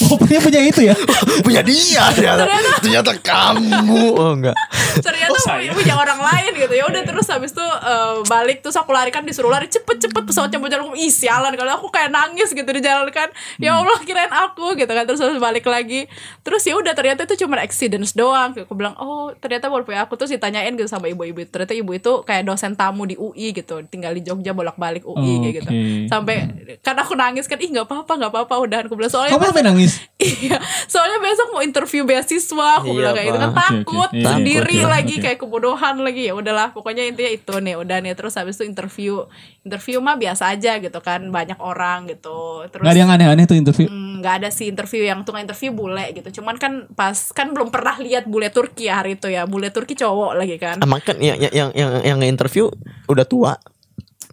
Oh 0.09 0.19
punya 0.21 0.39
punya 0.41 0.61
itu 0.63 0.81
ya? 0.85 0.95
punya 1.47 1.63
dia 1.65 2.05
ternyata. 2.13 2.45
ternyata. 2.81 3.11
Kamu. 3.19 4.15
Oh 4.15 4.33
enggak. 4.37 4.57
Ternyata 5.01 5.39
punya, 5.39 5.73
punya 5.75 5.95
orang 5.97 6.21
lain 6.21 6.53
gitu. 6.57 6.75
Ya 6.75 6.85
udah 6.87 7.03
terus 7.05 7.27
habis 7.31 7.51
itu 7.53 7.65
eh, 7.65 8.15
balik 8.29 8.61
terus 8.61 8.77
aku 8.77 8.91
lari 8.93 9.11
kan 9.11 9.25
disuruh 9.25 9.51
lari. 9.53 9.67
Cepet 9.69 10.09
cepet 10.09 10.23
pesawatnya 10.25 10.59
mau 10.61 10.69
jalan. 10.69 10.95
Ih 10.97 11.13
sialan 11.13 11.53
kalau 11.57 11.73
aku 11.81 11.89
kayak 11.89 12.13
nangis 12.13 12.53
gitu 12.53 12.69
di 12.69 12.81
jalan 12.85 13.09
kan. 13.11 13.29
Ya 13.57 13.77
Allah 13.77 13.99
kirain 14.05 14.33
aku 14.33 14.77
gitu 14.77 14.91
kan. 14.91 15.05
Terus 15.05 15.21
harus 15.21 15.41
balik 15.41 15.65
lagi. 15.67 16.07
Terus 16.45 16.63
ya 16.65 16.75
udah 16.77 16.93
ternyata 16.93 17.25
itu 17.25 17.45
cuma 17.45 17.61
accidents 17.61 18.13
doang. 18.13 18.55
Aku 18.55 18.75
bilang 18.77 18.95
oh 19.01 19.33
ternyata 19.39 19.69
baru 19.69 19.85
punya 19.85 20.05
aku 20.05 20.15
terus 20.21 20.33
ditanyain 20.33 20.73
gitu 20.77 20.89
sama 20.89 21.09
ibu-ibu. 21.09 21.45
Ternyata 21.49 21.73
ibu 21.75 21.91
itu 21.95 22.23
kayak 22.25 22.45
dosen 22.47 22.77
tamu 22.77 23.05
di 23.09 23.17
UI 23.17 23.53
gitu. 23.57 23.83
Tinggal 23.89 24.15
di 24.15 24.23
Jogja 24.25 24.53
bolak-balik 24.53 25.05
UI 25.05 25.45
kayak 25.45 25.55
gitu. 25.65 25.71
Oke. 25.71 26.09
sampai 26.09 26.37
kan 26.83 26.97
aku 26.99 27.13
nangis 27.15 27.47
kan 27.47 27.59
ih 27.61 27.71
nggak 27.71 27.87
apa-apa 27.87 28.13
nggak 28.19 28.33
apa-apa 28.33 28.55
udah 28.65 28.79
aku 28.87 28.95
bilang 28.97 29.13
soalnya 29.13 29.37
Kamu 29.37 29.53
nangis? 29.79 29.95
Iya, 30.19 30.59
soalnya 30.91 31.23
besok 31.23 31.55
mau 31.55 31.63
interview 31.63 32.03
beasiswa, 32.03 32.83
aku 32.83 32.91
Iya, 32.91 32.97
bilang 32.99 33.15
kayak 33.15 33.27
gitu 33.29 33.39
kan 33.39 33.51
Pak. 33.53 33.63
Oke, 33.63 33.71
oke. 33.71 33.79
takut 33.79 34.11
Iya, 34.11 34.27
sendiri 34.29 34.67
takut, 34.75 34.83
ya. 34.83 34.89
lagi 34.91 35.15
Oke. 35.15 35.23
kayak 35.23 35.39
kebodohan 35.39 35.97
lagi 35.99 36.23
ya 36.27 36.35
udahlah 36.35 36.69
pokoknya 36.69 37.03
intinya 37.07 37.31
itu 37.31 37.55
nih 37.55 37.75
udah 37.77 37.97
nih 38.03 38.13
terus 38.13 38.35
habis 38.35 38.59
itu 38.59 38.67
interview 38.67 39.23
interview 39.63 40.03
mah 40.03 40.19
biasa 40.19 40.51
aja 40.51 40.73
gitu 40.77 40.99
kan 40.99 41.31
banyak 41.31 41.55
orang 41.57 42.11
gitu 42.11 42.67
terus 42.67 42.83
Gak 42.83 42.93
ada 42.93 42.99
yang 42.99 43.09
aneh-aneh 43.09 43.47
tuh 43.47 43.55
interview. 43.55 43.87
Hmm, 43.87 44.19
nggak 44.19 44.35
ada 44.37 44.49
sih 44.51 44.67
interview 44.67 45.07
yang 45.07 45.23
tukang 45.23 45.47
interview 45.47 45.71
bule 45.71 46.03
gitu 46.11 46.43
cuman 46.43 46.59
kan 46.59 46.73
pas 46.91 47.15
kan 47.31 47.55
belum 47.55 47.71
pernah 47.71 47.95
lihat 47.97 48.27
bule 48.27 48.51
Turki 48.51 48.91
ya 48.91 48.99
hari 48.99 49.15
itu 49.15 49.31
ya 49.31 49.47
bule 49.47 49.71
Turki 49.71 49.95
cowok 49.95 50.35
lagi 50.35 50.59
kan 50.59 50.83
emang 50.83 50.99
kan 50.99 51.15
yang 51.23 51.39
yang 51.39 51.55
yang 51.55 51.71
yang, 51.73 51.91
yang 52.03 52.17
nge-interview 52.19 52.67
udah 53.07 53.23
tua 53.23 53.55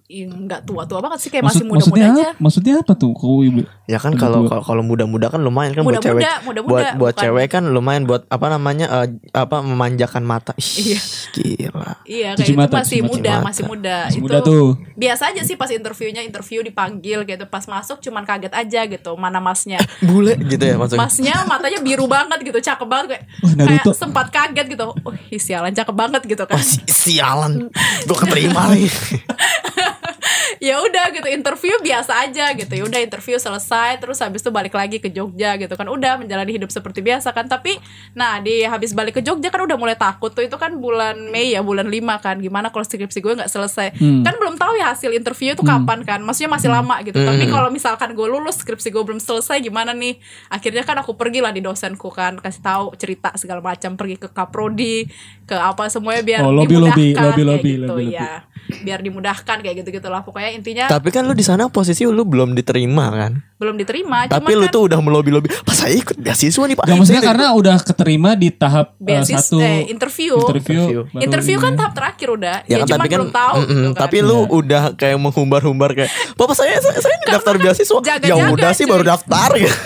nggak 0.07 0.61
tua-tua 0.63 1.01
banget 1.01 1.17
sih 1.17 1.29
kayak 1.29 1.43
Maksud, 1.43 1.65
masih 1.65 1.65
muda-muda 1.65 1.89
maksudnya 1.89 2.07
aja 2.13 2.25
apa? 2.27 2.37
Maksudnya 2.39 2.73
apa 2.77 2.93
tuh? 2.93 3.11
Kau 3.11 3.41
ibu? 3.41 3.61
ya 3.85 3.97
kan 3.97 4.13
kalau 4.13 4.45
kalau 4.49 4.81
muda-muda 4.81 5.27
kan 5.27 5.37
lumayan 5.39 5.71
kan 5.71 5.81
buat 5.81 5.97
Muda-muda, 5.97 6.09
cewek 6.25 6.37
muda-muda, 6.41 6.69
buat 6.71 6.85
buat 6.95 7.13
bukan- 7.13 7.21
cewek 7.21 7.47
kan 7.47 7.63
lumayan 7.67 8.03
buat 8.03 8.21
apa 8.27 8.45
namanya 8.47 8.85
eh, 8.95 9.07
apa 9.31 9.57
memanjakan 9.59 10.21
mata 10.21 10.53
Ih, 10.55 10.69
Iya. 10.87 10.99
gila 11.31 11.91
Iya 12.03 12.29
Cuci 12.33 12.41
kayak 12.43 12.49
itu 12.51 12.61
mata, 12.63 12.75
masih 12.79 12.97
cuci 12.99 13.09
muda, 13.11 13.31
mata. 13.31 13.45
masih 13.45 13.63
muda. 13.63 13.95
Masih 14.03 14.13
itu 14.15 14.23
muda 14.23 14.37
tuh. 14.41 14.67
biasa 14.95 15.23
aja 15.27 15.41
sih 15.41 15.55
pas 15.55 15.69
interviewnya 15.69 16.21
interview 16.21 16.61
dipanggil 16.61 17.19
gitu. 17.23 17.43
Pas 17.45 17.63
masuk 17.63 17.97
cuman 17.99 18.23
kaget 18.23 18.53
aja 18.53 18.81
gitu 18.87 19.11
mana 19.15 19.37
masnya. 19.39 19.77
bule 19.99 20.33
gitu 20.45 20.61
ya 20.61 20.75
maksudnya 20.75 21.01
Masnya 21.03 21.35
matanya 21.45 21.79
biru 21.79 22.05
banget 22.05 22.41
gitu, 22.43 22.57
cakep 22.59 22.85
banget 22.85 23.05
kayak, 23.11 23.23
Naruto. 23.55 23.89
kayak 23.89 23.95
sempat 23.95 24.27
kaget 24.29 24.65
gitu. 24.67 24.85
Oh, 24.95 25.13
ih, 25.27 25.37
sialan 25.39 25.71
cakep 25.71 25.93
banget 25.93 26.21
gitu 26.23 26.43
kan. 26.43 26.57
Si- 26.59 26.85
sialan 26.85 27.69
gue 28.01 28.17
keterima 28.19 28.65
lagi 28.67 28.89
ya 30.65 30.81
udah 30.81 31.13
gitu 31.13 31.27
interview 31.29 31.77
biasa 31.77 32.25
aja 32.25 32.49
gitu. 32.57 32.73
Ya 32.73 32.83
udah 32.89 32.97
interview 32.97 33.37
selesai 33.37 34.01
terus 34.01 34.17
habis 34.17 34.41
itu 34.41 34.49
balik 34.49 34.73
lagi 34.73 34.97
ke 34.97 35.13
Jogja 35.13 35.53
gitu 35.61 35.77
kan. 35.77 35.85
Udah 35.85 36.17
menjalani 36.17 36.57
hidup 36.57 36.73
seperti 36.73 37.05
biasa 37.05 37.29
kan. 37.37 37.45
Tapi 37.45 37.77
nah 38.17 38.41
di 38.41 38.65
habis 38.65 38.97
balik 38.97 39.17
ke 39.17 39.21
Jogja 39.21 39.53
kan 39.53 39.61
udah 39.61 39.77
mulai 39.77 39.93
takut 39.93 40.33
tuh 40.33 40.41
itu 40.41 40.57
kan 40.57 40.73
bulan 40.81 41.29
Mei 41.29 41.53
ya, 41.53 41.61
bulan 41.61 41.85
5 41.85 42.01
kan. 42.17 42.41
Gimana 42.41 42.73
kalau 42.73 42.81
skripsi 42.81 43.21
gue 43.21 43.37
nggak 43.37 43.51
selesai? 43.51 43.93
Hmm. 44.01 44.25
Kan 44.25 44.33
belum 44.41 44.57
tahu 44.57 44.73
ya 44.81 44.89
hasil 44.89 45.13
interview 45.13 45.53
itu 45.53 45.61
kapan 45.61 46.01
kan. 46.01 46.19
Maksudnya 46.25 46.49
masih 46.49 46.69
lama 46.73 46.97
gitu. 47.05 47.21
Tapi 47.21 47.45
Hmm. 47.45 47.53
kalau 47.53 47.69
misalkan 47.69 48.17
gue 48.17 48.25
lulus 48.25 48.57
skripsi 48.65 48.89
gue 48.89 49.03
belum 49.05 49.21
selesai 49.21 49.61
gimana 49.61 49.93
nih? 49.93 50.17
Akhirnya 50.49 50.81
kan 50.81 50.97
aku 50.97 51.13
pergi 51.13 51.45
lah 51.45 51.53
di 51.53 51.61
dosenku 51.61 52.09
kan 52.09 52.41
kasih 52.41 52.65
tahu 52.65 52.85
cerita 52.97 53.29
segala 53.37 53.61
macam 53.61 53.93
pergi 53.93 54.17
ke 54.17 54.33
kaprodi 54.33 55.05
ke 55.45 55.53
apa 55.53 55.85
semuanya 55.93 56.25
biar 56.25 56.41
Oh, 56.41 56.49
lobby, 56.49 56.73
lobby, 56.79 57.13
dimudahkan 57.13 57.21
lobby, 57.21 57.43
kayak 57.43 57.45
lobby, 57.45 57.71
gitu 57.75 57.85
lobby, 57.93 58.07
ya. 58.09 58.31
Biar 58.81 58.99
dimudahkan 59.01 59.57
kayak 59.61 59.75
gitu 59.83 59.89
gitulah 59.93 60.25
pokoknya 60.25 60.54
intinya 60.55 60.85
tapi 60.87 61.09
kan 61.09 61.21
lu 61.21 61.31
di 61.31 61.41
sana 61.41 61.67
posisi 61.67 62.03
lu 62.03 62.23
belum 62.23 62.51
diterima 62.51 63.05
kan 63.09 63.33
belum 63.55 63.75
diterima 63.75 64.25
tapi 64.25 64.47
cuman 64.47 64.51
lu 64.53 64.65
kan 64.65 64.73
tuh 64.73 64.81
udah 64.83 64.99
melobi 64.99 65.29
lobi 65.29 65.47
pas 65.61 65.75
saya 65.77 65.93
ikut 65.93 66.15
beasiswa 66.15 66.63
nih 66.65 66.75
pak 66.75 66.83
Gak 66.83 66.95
maksudnya 66.95 67.23
karena 67.23 67.45
udah 67.51 67.75
keterima 67.79 68.29
di 68.33 68.49
tahap 68.49 68.91
eh, 68.93 68.99
beasis 69.01 69.37
satu 69.45 69.59
eh, 69.59 69.87
interview 69.87 70.35
Interview. 70.37 70.81
interview. 71.05 71.21
interview 71.21 71.57
kan 71.57 71.69
ini. 71.69 71.77
tahap 71.77 71.93
terakhir 71.93 72.27
udah 72.31 72.55
Ya, 72.65 72.73
ya, 72.73 72.77
kan 72.81 72.87
tapi 72.95 73.07
kan 73.07 73.19
belum 73.21 73.31
tahu 73.31 73.55
mm-mm, 73.55 73.67
gitu 73.67 73.81
kan. 73.85 74.01
tapi 74.01 74.17
lu 74.19 74.37
udah 74.49 74.83
kayak 74.93 75.17
menghumbar-humbar 75.17 75.89
kayak 75.93 76.09
bapak 76.33 76.55
saya 76.55 76.75
saya, 76.77 76.97
saya 76.97 77.13
ini 77.13 77.25
daftar 77.29 77.55
beasiswa 77.55 77.95
ya 77.95 78.03
jaga-jaga, 78.13 78.51
udah 78.51 78.71
sih 78.71 78.83
cuy. 78.83 78.91
baru 78.91 79.03
daftar 79.05 79.49
ya 79.55 79.71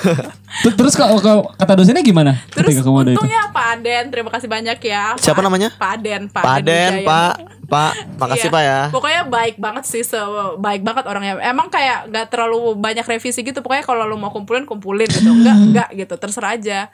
Ter- 0.59 0.73
Terus 0.73 0.93
kalau 0.93 1.21
kata 1.53 1.73
dosennya 1.75 2.01
gimana? 2.01 2.41
Terus 2.49 2.73
ketika 2.73 2.81
kamu 2.81 2.97
ada 2.97 3.09
itu? 3.11 3.15
untungnya 3.15 3.41
Pak 3.49 3.65
Aden, 3.71 4.03
terima 4.09 4.29
kasih 4.29 4.49
banyak 4.49 4.77
ya. 4.81 5.13
Pak- 5.13 5.21
Siapa 5.21 5.39
namanya? 5.39 5.69
Pak 5.71 5.89
Aden, 5.95 6.21
Pak, 6.25 6.41
Pak 6.41 6.57
Den 6.59 6.93
Wijaya. 6.95 7.05
pak 7.05 7.33
pak 7.69 7.91
makasih 8.17 8.49
Iya. 8.49 8.51
pak 8.51 8.63
ya 8.63 8.79
Pokoknya 8.89 9.21
baik 9.23 9.55
banget 9.57 9.83
sih, 9.85 10.01
se 10.01 10.17
baik 10.57 10.81
banget 10.81 11.05
orangnya. 11.05 11.37
Emang 11.39 11.67
kayak 11.67 12.09
gak 12.09 12.27
terlalu 12.27 12.73
banyak 12.75 13.05
revisi 13.05 13.39
gitu. 13.39 13.59
Pokoknya 13.59 13.81
kalau 13.83 14.03
lu 14.03 14.15
mau 14.15 14.29
kumpulin 14.29 14.63
kumpulin 14.63 15.05
gitu. 15.05 15.29
Enggak 15.29 15.55
enggak 15.55 15.89
gitu, 15.95 16.13
terserah 16.15 16.53
aja. 16.53 16.89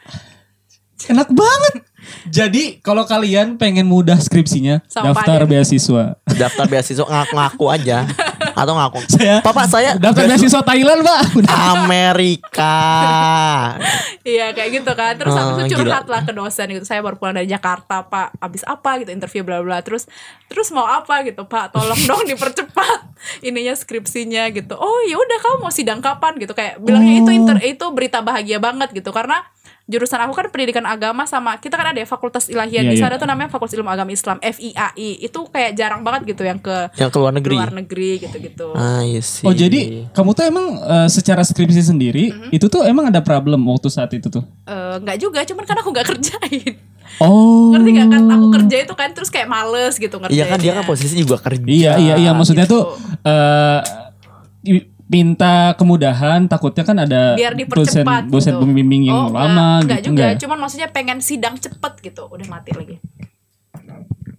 Enak 1.05 1.27
banget. 1.29 1.73
Jadi 2.25 2.63
kalau 2.79 3.03
kalian 3.03 3.55
pengen 3.55 3.83
mudah 3.83 4.15
skripsinya, 4.17 4.79
Sama 4.85 5.11
daftar 5.11 5.39
Pak 5.39 5.41
Den. 5.41 5.51
beasiswa. 5.51 6.03
daftar 6.29 6.65
beasiswa 6.65 7.03
ngaku-ngaku 7.03 7.65
aja 7.67 7.97
atau 8.55 8.73
ngaku 8.73 8.99
Saya 9.05 9.43
papa 9.43 9.67
saya 9.67 9.93
daftar 9.95 10.25
beasiswa 10.25 10.63
Thailand, 10.69 11.03
Pak. 11.03 11.21
Amerika 11.75 12.75
Iya 14.23 14.51
kayak 14.51 14.69
gitu 14.73 14.91
kan. 14.91 15.13
Terus 15.15 15.31
Ah, 15.31 15.39
habis 15.45 15.55
itu 15.61 15.65
gila. 15.69 15.79
curhat 15.85 16.05
lah 16.07 16.21
ke 16.23 16.33
dosen 16.33 16.67
gitu. 16.71 16.81
Saya 16.81 16.99
baru 16.99 17.15
pulang 17.15 17.35
dari 17.35 17.45
Jakarta, 17.45 18.01
Pak. 18.01 18.39
Abis 18.39 18.65
apa 18.65 18.97
gitu 18.97 19.11
interview 19.11 19.45
bla 19.45 19.61
bla. 19.61 19.79
Terus 19.79 20.09
terus 20.47 20.71
mau 20.71 20.83
apa 20.83 21.21
gitu, 21.21 21.45
Pak? 21.45 21.71
Tolong 21.71 22.01
dong 22.05 22.23
dipercepat 22.31 22.99
ininya 23.41 23.75
skripsinya 23.75 24.49
gitu. 24.49 24.73
Oh, 24.73 24.99
ya 25.03 25.15
udah 25.15 25.37
kamu 25.37 25.57
mau 25.61 25.69
sidang 25.69 26.01
kapan 26.01 26.39
gitu 26.39 26.53
kayak 26.53 26.81
bilangnya 26.81 27.21
itu 27.21 27.31
inter 27.31 27.57
itu 27.61 27.85
berita 27.91 28.19
bahagia 28.19 28.57
banget 28.57 28.89
gitu 28.91 29.13
karena 29.13 29.45
jurusan 29.85 30.17
aku 30.19 30.33
kan 30.33 30.49
pendidikan 30.49 30.81
agama 30.83 31.23
sama 31.23 31.55
kita 31.55 31.73
kan 31.73 31.93
ada 31.93 31.99
ya 31.99 32.05
fakultas 32.05 32.47
ilahiyah 32.47 32.81
Iya, 32.81 32.89
di 32.89 32.97
iya. 32.97 33.03
sana 33.03 33.15
tuh 33.15 33.23
namanya 33.23 33.47
Fakultas 33.47 33.71
Ilmu 33.71 33.85
Agama 33.85 34.09
Islam 34.09 34.37
FIAI 34.39 34.89
itu 35.21 35.39
kayak 35.45 35.71
jarang 35.73 36.01
banget 36.01 36.25
gitu 36.27 36.41
yang 36.41 36.57
ke 36.57 36.89
yang 36.95 37.07
ke 37.07 37.17
luar 37.17 37.29
negeri 37.31 37.53
luar 37.53 37.69
negeri 37.71 38.09
gitu-gitu 38.19 38.73
ah 38.73 38.99
iya 38.99 39.21
sih 39.21 39.45
Oh 39.45 39.53
jadi 39.53 40.09
kamu 40.09 40.29
tuh 40.31 40.43
emang 40.43 40.65
eh, 40.75 41.07
secara 41.07 41.41
skripsi 41.41 41.81
sendiri 41.83 42.25
Mm-hmm. 42.27 42.49
itu 42.51 42.65
tuh 42.65 42.81
emang 42.81 43.05
ada 43.05 43.19
problem 43.19 43.61
waktu 43.65 43.85
saat 43.87 44.09
itu 44.09 44.25
tuh? 44.27 44.41
Eh, 44.63 44.95
nggak 44.97 45.17
juga 45.19 45.39
cuman 45.43 45.63
kan 45.63 45.77
aku 45.77 45.89
nggak 45.91 46.07
kerjain 46.11 46.73
Oh. 47.15 47.69
ngerti 47.71 47.89
gak 47.93 48.07
kan 48.09 48.21
aku 48.27 48.47
kerja 48.51 48.77
itu 48.81 48.93
kan 48.93 49.09
terus 49.13 49.29
kayak 49.29 49.45
males 49.45 49.95
gitu 49.95 50.17
ngerti 50.17 50.33
iya 50.33 50.49
kan 50.49 50.57
dia 50.57 50.73
kan 50.73 50.83
posisi 50.83 51.13
juga 51.15 51.37
kerja 51.37 51.61
Iya 51.61 51.91
iya 51.95 52.13
iya 52.17 52.31
maksudnya 52.33 52.65
gitu. 52.65 52.75
tuh 52.75 52.83
eh 53.23 53.79
i- 54.67 54.89
minta 55.05 55.73
kemudahan 55.75 56.49
takutnya 56.49 56.81
kan 56.81 56.97
ada 56.97 57.37
biar 57.37 57.53
dosen 57.53 57.61
dipercepat 57.61 58.25
dosen 58.25 58.57
gitu. 58.57 58.61
pembimbing 58.65 59.05
yang 59.05 59.29
Oh, 59.29 59.29
lama 59.29 59.79
enggak, 59.79 59.81
enggak 59.81 59.99
gitu 59.99 60.07
juga 60.07 60.17
enggak. 60.17 60.31
ya? 60.31 60.39
cuman 60.41 60.57
maksudnya 60.59 60.87
pengen 60.89 61.19
sidang 61.19 61.55
cepet 61.55 61.93
gitu 62.01 62.23
udah 62.25 62.47
mati 62.47 62.71
lagi 62.73 62.97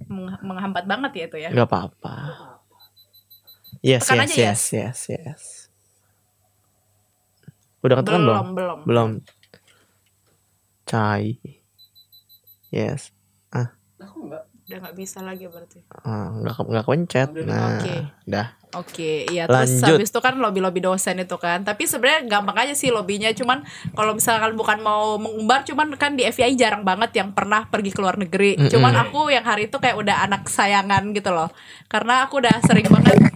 meng- 0.06 0.42
menghambat 0.42 0.84
banget 0.84 1.10
ya 1.14 1.24
itu 1.26 1.36
ya. 1.38 1.48
nggak 1.50 1.66
apa-apa. 1.66 2.16
Yes, 3.80 4.02
Tekan 4.02 4.18
yes, 4.18 4.26
aja 4.26 4.42
yes, 4.42 4.62
yes, 4.72 4.98
yes. 5.08 5.42
Udah 7.78 8.00
ketekan 8.00 8.18
belum? 8.18 8.34
belum, 8.34 8.48
belum. 8.56 8.78
Belum. 8.82 9.10
Cai. 10.82 11.38
Yes. 12.68 13.14
Udah 14.66 14.78
nggak 14.82 14.96
bisa 14.98 15.22
lagi 15.22 15.46
berarti. 15.46 15.78
Ah, 16.02 16.34
nggak 16.34 16.54
ke- 16.58 16.68
nggak 16.68 16.84
kepencet. 16.84 17.28
Nah, 17.46 17.78
Oke. 17.78 17.94
dah. 18.26 18.46
Oke, 18.76 19.24
iya 19.32 19.48
terus 19.48 19.80
habis 19.80 20.12
itu 20.12 20.20
kan 20.20 20.36
lobby-lobby 20.36 20.84
dosen 20.84 21.16
itu 21.16 21.38
kan. 21.40 21.64
Tapi 21.64 21.88
sebenarnya 21.88 22.28
gampang 22.28 22.66
aja 22.66 22.74
sih 22.76 22.92
lobbynya, 22.92 23.32
cuman 23.32 23.64
kalau 23.94 24.12
misalkan 24.12 24.52
bukan 24.52 24.82
mau 24.84 25.16
mengumbar, 25.16 25.64
cuman 25.64 25.96
kan 25.96 26.12
di 26.12 26.28
FII 26.28 26.58
jarang 26.58 26.84
banget 26.84 27.14
yang 27.16 27.32
pernah 27.32 27.64
pergi 27.70 27.94
ke 27.94 28.00
luar 28.02 28.20
negeri. 28.20 28.58
Mm-mm. 28.58 28.68
Cuman 28.68 28.92
aku 29.00 29.32
yang 29.32 29.46
hari 29.46 29.72
itu 29.72 29.80
kayak 29.80 29.96
udah 29.96 30.28
anak 30.28 30.50
sayangan 30.50 31.08
gitu 31.14 31.32
loh. 31.32 31.48
Karena 31.88 32.26
aku 32.28 32.42
udah 32.42 32.52
sering 32.66 32.84
banget 32.90 33.35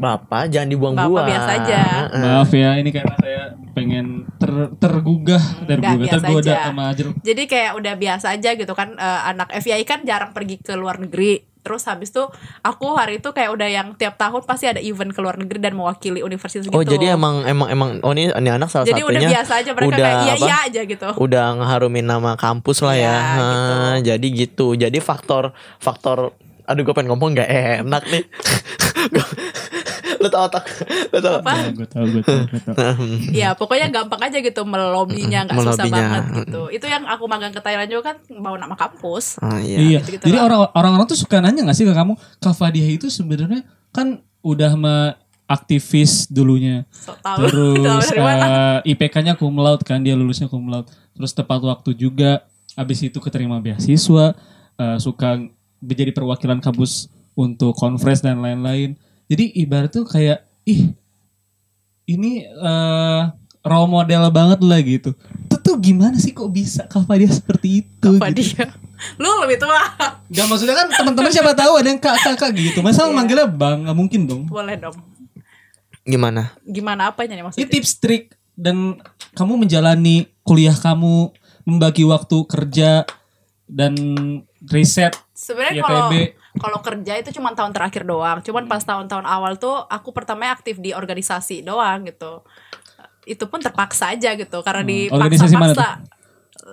Bapak 0.00 0.48
jangan 0.48 0.68
dibuang-buang. 0.72 1.12
Bapak 1.12 1.28
biasa 1.28 1.50
aja. 1.60 1.80
Maaf 2.08 2.50
ya, 2.56 2.70
ini 2.80 2.88
karena 2.88 3.14
saya 3.20 3.42
pengen 3.76 4.24
ter, 4.40 4.50
tergugah, 4.80 5.44
tergugah, 5.68 6.08
tergoda 6.08 6.52
aja. 6.52 6.68
sama 6.68 6.84
jeruk. 6.92 7.14
jadi 7.22 7.42
kayak 7.46 7.72
udah 7.78 7.94
biasa 7.96 8.26
aja 8.34 8.50
gitu 8.58 8.72
kan 8.74 8.98
eh, 8.98 9.20
anak 9.30 9.54
FII 9.62 9.86
kan 9.86 10.02
jarang 10.02 10.34
pergi 10.34 10.58
ke 10.58 10.74
luar 10.74 10.98
negeri 10.98 11.46
terus 11.60 11.84
habis 11.84 12.08
itu 12.08 12.24
aku 12.64 12.96
hari 12.96 13.20
itu 13.20 13.30
kayak 13.36 13.52
udah 13.52 13.68
yang 13.68 13.92
tiap 13.92 14.16
tahun 14.16 14.48
pasti 14.48 14.64
ada 14.72 14.80
event 14.80 15.12
ke 15.12 15.20
luar 15.20 15.36
negeri 15.36 15.60
dan 15.60 15.76
mewakili 15.76 16.24
universitas 16.24 16.66
gitu 16.66 16.72
Oh 16.72 16.80
jadi 16.80 17.14
emang 17.20 17.44
emang 17.44 17.68
emang 17.68 17.90
oh 18.00 18.16
ini, 18.16 18.32
ini 18.32 18.48
anak 18.48 18.72
salah 18.72 18.88
jadi 18.88 19.04
udah 19.04 19.20
satunya 19.20 19.30
biasa 19.36 19.52
aja 19.60 19.70
mereka 19.76 19.88
udah 19.92 20.00
kayak 20.00 20.16
iya 20.24 20.32
apa? 20.32 20.40
iya 20.48 20.56
aja 20.64 20.80
gitu 20.88 21.08
udah 21.20 21.46
ngeharumin 21.60 22.06
nama 22.08 22.32
kampus 22.40 22.80
lah 22.80 22.96
ya. 22.96 23.04
Iya, 23.04 23.16
Hah, 23.20 23.94
Jadi 24.00 24.26
gitu. 24.32 24.72
Jadi 24.72 24.98
faktor 25.04 25.52
faktor 25.76 26.32
aduh 26.64 26.86
gue 26.86 26.94
pengen 26.94 27.12
ngomong 27.12 27.34
gak 27.34 27.50
enak 27.50 28.02
nih. 28.08 28.24
lo 30.20 30.28
tau 30.28 30.46
tak 30.46 30.64
lo 31.08 31.18
tau 31.18 31.40
apa 31.40 31.72
Gue 31.72 31.88
tau, 31.88 32.04
gue 32.04 32.20
tau, 32.20 32.44
gue 32.44 32.60
tau. 32.60 32.76
ya 33.40 33.52
pokoknya 33.52 33.88
gampang 33.88 34.20
aja 34.20 34.38
gitu 34.38 34.62
melobinya 34.62 35.48
nggak 35.48 35.56
susah 35.56 35.80
Melobinya. 35.80 35.96
banget 35.96 36.22
gitu 36.44 36.62
itu 36.70 36.86
yang 36.86 37.04
aku 37.04 37.24
magang 37.24 37.50
ke 37.50 37.58
Thailand 37.58 37.88
juga 37.88 38.12
kan 38.12 38.16
bawa 38.30 38.56
nama 38.56 38.76
kampus 38.76 39.40
Ah, 39.40 39.56
iya. 39.58 39.78
Iya. 39.80 39.98
Gitu-gitu 40.00 40.28
Jadi 40.28 40.36
lah. 40.36 40.44
orang 40.44 40.60
orang-orang 40.72 41.06
tuh 41.06 41.16
suka 41.16 41.40
nanya 41.40 41.64
gak 41.64 41.72
sih 41.72 41.82
ke 41.82 41.90
kamu, 41.90 42.12
Kak 42.36 42.52
Fadiah 42.52 42.86
itu 42.86 43.08
sebenarnya 43.08 43.64
kan 43.90 44.20
udah 44.40 44.72
me 44.74 44.96
aktivis 45.46 46.28
dulunya. 46.28 46.86
so 46.90 47.16
tahu 47.16 47.48
Terus 47.48 48.06
mana 48.18 48.46
eh, 48.80 48.92
IPK-nya 48.92 49.34
cum 49.34 49.56
laude 49.56 49.82
kan, 49.82 49.98
dia 49.98 50.14
lulusnya 50.14 50.46
cum 50.46 50.62
laude. 50.64 50.86
Terus 51.10 51.32
tepat 51.32 51.58
waktu 51.58 51.90
juga, 51.92 52.46
habis 52.72 53.00
itu 53.00 53.18
keterima 53.18 53.58
beasiswa, 53.58 54.36
eh, 54.76 54.98
suka 54.98 55.42
menjadi 55.78 56.12
perwakilan 56.12 56.60
kampus 56.60 57.08
untuk 57.34 57.74
conference 57.74 58.20
dan 58.20 58.38
lain-lain. 58.38 58.94
Jadi 59.30 59.44
ibarat 59.56 59.88
tuh 59.88 60.02
kayak 60.02 60.42
ih 60.64 60.90
ini 62.04 62.42
eh 62.42 63.22
role 63.60 63.88
model 63.88 64.26
banget 64.28 64.60
lah 64.60 64.80
gitu. 64.80 65.14
Itu 65.46 65.56
tuh 65.56 65.76
gimana 65.78 66.16
sih 66.16 66.32
kok 66.32 66.48
bisa 66.48 66.84
Kak 66.84 67.06
Fadiah 67.06 67.30
seperti 67.30 67.86
itu? 67.86 68.10
apa 68.16 68.32
gitu? 68.32 68.66
lu 69.16 69.30
lebih 69.40 69.56
tua 69.56 69.80
Gak 70.28 70.44
maksudnya 70.44 70.76
kan 70.76 70.92
teman-teman 70.92 71.30
siapa 71.30 71.56
tahu 71.56 71.72
ada 71.80 71.88
yang 71.88 71.96
kak 71.96 72.20
kakak 72.20 72.52
gitu. 72.52 72.78
Masa 72.80 73.06
Iya. 73.06 73.16
manggilnya 73.16 73.48
bang? 73.48 73.88
Gak 73.88 73.96
mungkin 73.96 74.20
dong. 74.26 74.42
boleh 74.44 74.76
dong 74.76 74.92
Gimana? 76.02 76.52
gimana 76.62 77.08
apanya 77.08 77.32
nih 77.32 77.38
Ini 77.38 77.46
maksudnya 77.46 77.68
tips 77.70 77.92
trik 77.96 78.24
dan 78.52 79.00
kamu 79.32 79.56
menjalani 79.58 80.28
kuliah 80.42 80.74
kamu, 80.74 81.32
membagi 81.62 82.04
waktu 82.04 82.36
kerja 82.44 83.08
dan 83.64 83.94
riset 84.66 85.16
Sebenarnya 85.32 85.80
Ya, 85.80 85.82
kalau 85.82 86.02
TB. 86.08 86.14
Kalau 86.60 86.78
kerja 86.78 87.16
itu 87.16 87.32
cuma 87.32 87.50
tahun 87.50 87.72
terakhir 87.72 88.04
doang. 88.04 88.38
Cuman 88.40 88.68
pas 88.68 88.80
tahun-tahun 88.80 89.24
awal 89.24 89.56
tuh 89.56 89.72
aku 89.82 90.12
pertama 90.12 90.46
aktif 90.46 90.76
di 90.76 90.92
organisasi 90.92 91.60
doang 91.60 92.04
gitu. 92.04 92.44
Itu 93.24 93.48
pun 93.48 93.58
terpaksa 93.58 94.12
aja 94.12 94.32
gitu 94.32 94.60
karena 94.60 94.82
Hmm, 94.82 94.90
dipaksa-paksa. 95.16 96.04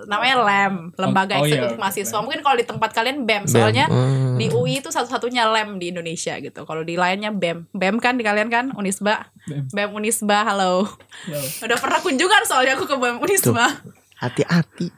Namanya 0.04 0.36
LEM, 0.38 0.74
Lembaga 0.94 1.34
Oh, 1.34 1.42
iya, 1.42 1.58
Eksekutif 1.58 1.74
oke, 1.74 1.80
Mahasiswa. 1.80 2.18
Mungkin 2.20 2.40
kalau 2.40 2.54
di 2.54 2.62
tempat 2.62 2.90
kalian 2.92 3.24
BEM, 3.24 3.44
soalnya 3.48 3.88
Hmm. 3.88 4.36
di 4.36 4.46
UI 4.46 4.78
itu 4.78 4.88
satu-satunya 4.88 5.48
LEM 5.48 5.76
di 5.76 5.90
Indonesia 5.90 6.36
gitu. 6.38 6.62
Kalau 6.62 6.84
di 6.84 6.94
lainnya 6.94 7.32
BEM. 7.32 7.66
BEM 7.72 7.96
kan 7.96 8.14
di 8.14 8.22
kalian 8.22 8.46
kan 8.46 8.70
Unisba. 8.72 9.32
BEM. 9.42 9.66
BEM 9.68 9.90
Unisba, 9.92 10.44
halo. 10.44 10.86
Udah 11.58 11.78
pernah 11.78 11.98
kunjungan 11.98 12.42
soalnya 12.44 12.76
aku 12.76 12.84
ke 12.84 12.94
BEM 12.94 13.18
Unisba. 13.18 13.66
Hati-hati. 14.16 14.92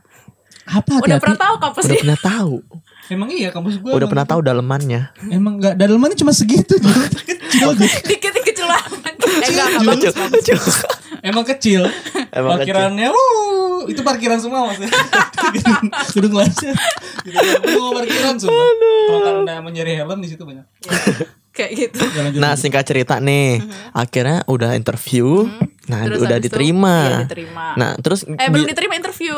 apa 0.62 0.86
Udah 0.92 0.96
hati-hati? 1.00 1.22
pernah 1.22 1.38
tahu 1.40 1.50
Udah 1.52 1.62
kampusnya. 1.64 1.98
pernah 1.98 2.20
tahu. 2.20 2.54
Emang 3.10 3.28
iya 3.28 3.50
kampus 3.50 3.82
gue 3.82 3.90
Udah 3.90 4.06
pernah 4.06 4.22
tahu 4.22 4.40
dalemannya. 4.40 5.10
Emang 5.28 5.58
nggak 5.58 5.74
dalemannya 5.74 6.14
cuma 6.14 6.30
segitu 6.30 6.78
kecil. 7.28 7.74
Dikit 8.06 8.34
kecil 8.46 8.66
banget. 8.66 9.14
Eh 9.20 9.48
enggak, 9.50 9.68
bagus. 9.82 10.14
lucu. 10.14 10.52
Emang 11.20 11.44
kecil. 11.44 11.84
Emang 12.30 12.56
Parkirannya 12.56 13.10
uh, 13.10 13.84
itu 13.90 14.00
parkiran 14.00 14.38
semua 14.38 14.70
maksudnya. 14.70 14.88
gedung, 16.14 16.32
kelasnya. 16.32 16.72
Gedung 17.26 17.92
parkiran 17.92 18.34
semua. 18.38 18.64
Kalau 19.10 19.42
Anda 19.42 19.60
mau 19.60 19.68
nyari 19.68 19.98
helm 19.98 20.18
di 20.22 20.28
situ 20.30 20.42
banyak. 20.46 20.64
Kayak 21.50 21.70
gitu. 21.76 21.98
Ya, 22.14 22.30
Nah 22.38 22.54
singkat 22.54 22.86
cerita 22.86 23.18
nih, 23.18 23.58
akhirnya 23.90 24.46
udah 24.46 24.78
interview, 24.78 25.50
nah 25.90 26.06
Mm-hmm. 26.06 26.06
Terus 26.06 26.20
udah 26.22 26.36
habis 26.38 26.46
itu, 26.46 26.46
diterima. 26.46 26.96
iya, 27.02 27.18
diterima. 27.26 27.64
Nah 27.74 27.90
terus 27.98 28.20
Eh 28.22 28.48
belum 28.48 28.66
diterima 28.70 28.94
interview. 28.94 29.34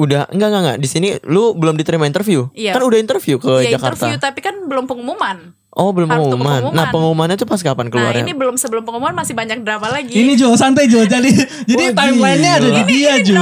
Udah 0.00 0.22
enggak 0.28 0.48
enggak 0.48 0.62
enggak 0.62 0.78
di 0.78 0.88
sini 0.88 1.08
lu 1.24 1.52
belum 1.52 1.76
diterima 1.76 2.04
interview, 2.04 2.48
Iya. 2.52 2.72
kan 2.72 2.82
udah 2.82 2.98
interview 2.98 3.36
ke 3.36 3.52
Iya 3.60 3.76
Jakarta. 3.76 4.08
interview 4.08 4.16
tapi 4.18 4.40
kan 4.40 4.54
belum 4.64 4.84
pengumuman. 4.86 5.52
Oh 5.70 5.94
belum 5.94 6.10
Harus 6.10 6.26
pengumuman. 6.26 6.50
pengumuman. 6.66 6.74
Nah 6.74 6.84
pengumumannya 6.90 7.36
tuh 7.36 7.46
pas 7.46 7.56
kapan 7.56 7.86
Nah 7.86 7.92
keluarnya? 7.92 8.22
ini 8.22 8.34
belum 8.34 8.58
sebelum 8.58 8.82
pengumuman 8.82 9.14
masih 9.14 9.38
banyak 9.38 9.62
drama 9.62 9.86
lagi. 9.88 10.10
Ini 10.10 10.34
Jul, 10.34 10.56
santai 10.56 10.90
Jul. 10.90 11.06
Jadi 11.06 11.30
jadi 11.62 11.84
Wah, 11.86 11.94
timelinenya 11.96 12.52
ada 12.56 12.68
di 12.72 12.82
dia. 12.88 13.12
Gila, 13.22 13.38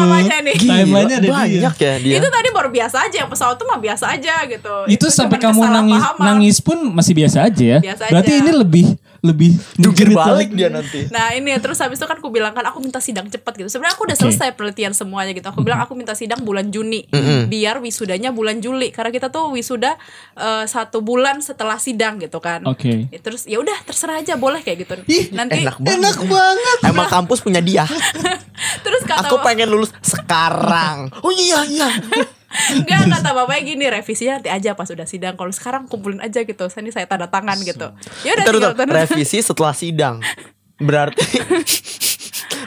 Timelinenya 0.60 1.16
ada 1.16 1.16
di 1.16 1.24
dia. 1.24 1.32
banyak 1.32 1.74
ya 1.78 1.94
dia. 1.96 2.14
Itu 2.20 2.28
tadi 2.28 2.48
baru 2.52 2.68
biasa 2.68 2.96
aja 3.02 3.16
yang 3.16 3.30
pesawat 3.32 3.56
tuh 3.56 3.64
mah 3.64 3.80
biasa 3.80 4.12
aja 4.12 4.44
gitu. 4.44 4.74
Itu 4.86 5.08
sampai 5.08 5.40
cuman 5.40 5.56
kamu 5.56 5.60
nangis 5.72 6.02
nangis 6.20 6.56
pun 6.60 6.76
masih 6.90 7.16
biasa 7.16 7.48
aja 7.48 7.64
ya. 7.64 7.78
Biasa 7.80 8.02
Berarti 8.08 8.28
aja. 8.30 8.40
ini 8.40 8.50
lebih 8.52 8.86
lebih 9.18 9.58
Jungkir 9.74 10.14
balik 10.14 10.54
lagi. 10.54 10.58
dia 10.58 10.68
nanti. 10.70 11.10
Nah 11.10 11.34
ini 11.34 11.50
terus 11.58 11.82
habis 11.82 11.98
itu 11.98 12.06
kan 12.06 12.22
aku 12.22 12.30
bilang 12.30 12.54
kan 12.54 12.62
aku 12.70 12.78
minta 12.78 13.02
sidang 13.02 13.26
cepet 13.26 13.64
gitu. 13.64 13.68
Sebenarnya 13.68 13.98
aku 13.98 14.06
udah 14.06 14.14
Oke. 14.14 14.22
selesai 14.30 14.54
penelitian 14.54 14.94
semuanya 14.94 15.34
gitu. 15.34 15.48
Aku 15.50 15.60
bilang 15.66 15.82
aku 15.82 15.98
minta 15.98 16.14
sidang 16.14 16.46
bulan 16.46 16.70
Juni, 16.70 17.06
biar 17.50 17.82
wisudanya 17.82 18.30
bulan 18.30 18.62
Juli. 18.62 18.94
Karena 18.94 19.10
kita 19.10 19.28
tuh 19.34 19.50
wisuda 19.50 19.98
eh, 20.38 20.64
satu 20.70 21.02
bulan 21.02 21.42
setelah 21.42 21.82
sidang 21.82 22.22
gitu 22.22 22.38
kan. 22.38 22.62
Oke. 22.66 23.10
Ya, 23.10 23.18
terus 23.18 23.42
ya 23.50 23.58
udah 23.58 23.74
terserah 23.82 24.22
aja 24.22 24.38
boleh 24.38 24.62
kayak 24.62 24.86
gitu. 24.86 24.94
Ih, 25.10 25.34
Nanti 25.34 25.66
Enak 25.66 25.82
banget. 25.82 25.98
Enak 25.98 26.18
banget. 26.30 26.78
Emang 26.86 27.08
kampus 27.10 27.42
punya 27.42 27.58
dia. 27.58 27.84
terus 28.86 29.02
kata 29.02 29.26
Aku 29.26 29.42
pengen 29.42 29.70
lulus 29.70 29.90
sekarang. 30.02 31.10
Oh 31.26 31.34
iya 31.34 31.66
iya. 31.66 31.88
Enggak 32.48 33.12
kata 33.12 33.30
bapaknya 33.36 33.62
gini 33.62 33.84
revisinya 33.92 34.40
nanti 34.40 34.48
aja 34.48 34.72
pas 34.72 34.88
udah 34.88 35.04
sidang. 35.04 35.36
Kalau 35.36 35.52
sekarang 35.52 35.84
kumpulin 35.84 36.20
aja 36.24 36.40
gitu. 36.42 36.64
Ini 36.64 36.90
saya 36.90 37.04
tanda 37.04 37.28
tangan 37.28 37.60
gitu. 37.60 37.92
Ya 38.24 38.32
udah 38.40 38.72
tanda 38.72 39.04
Revisi 39.04 39.44
setelah 39.44 39.76
sidang. 39.76 40.24
Berarti 40.80 41.26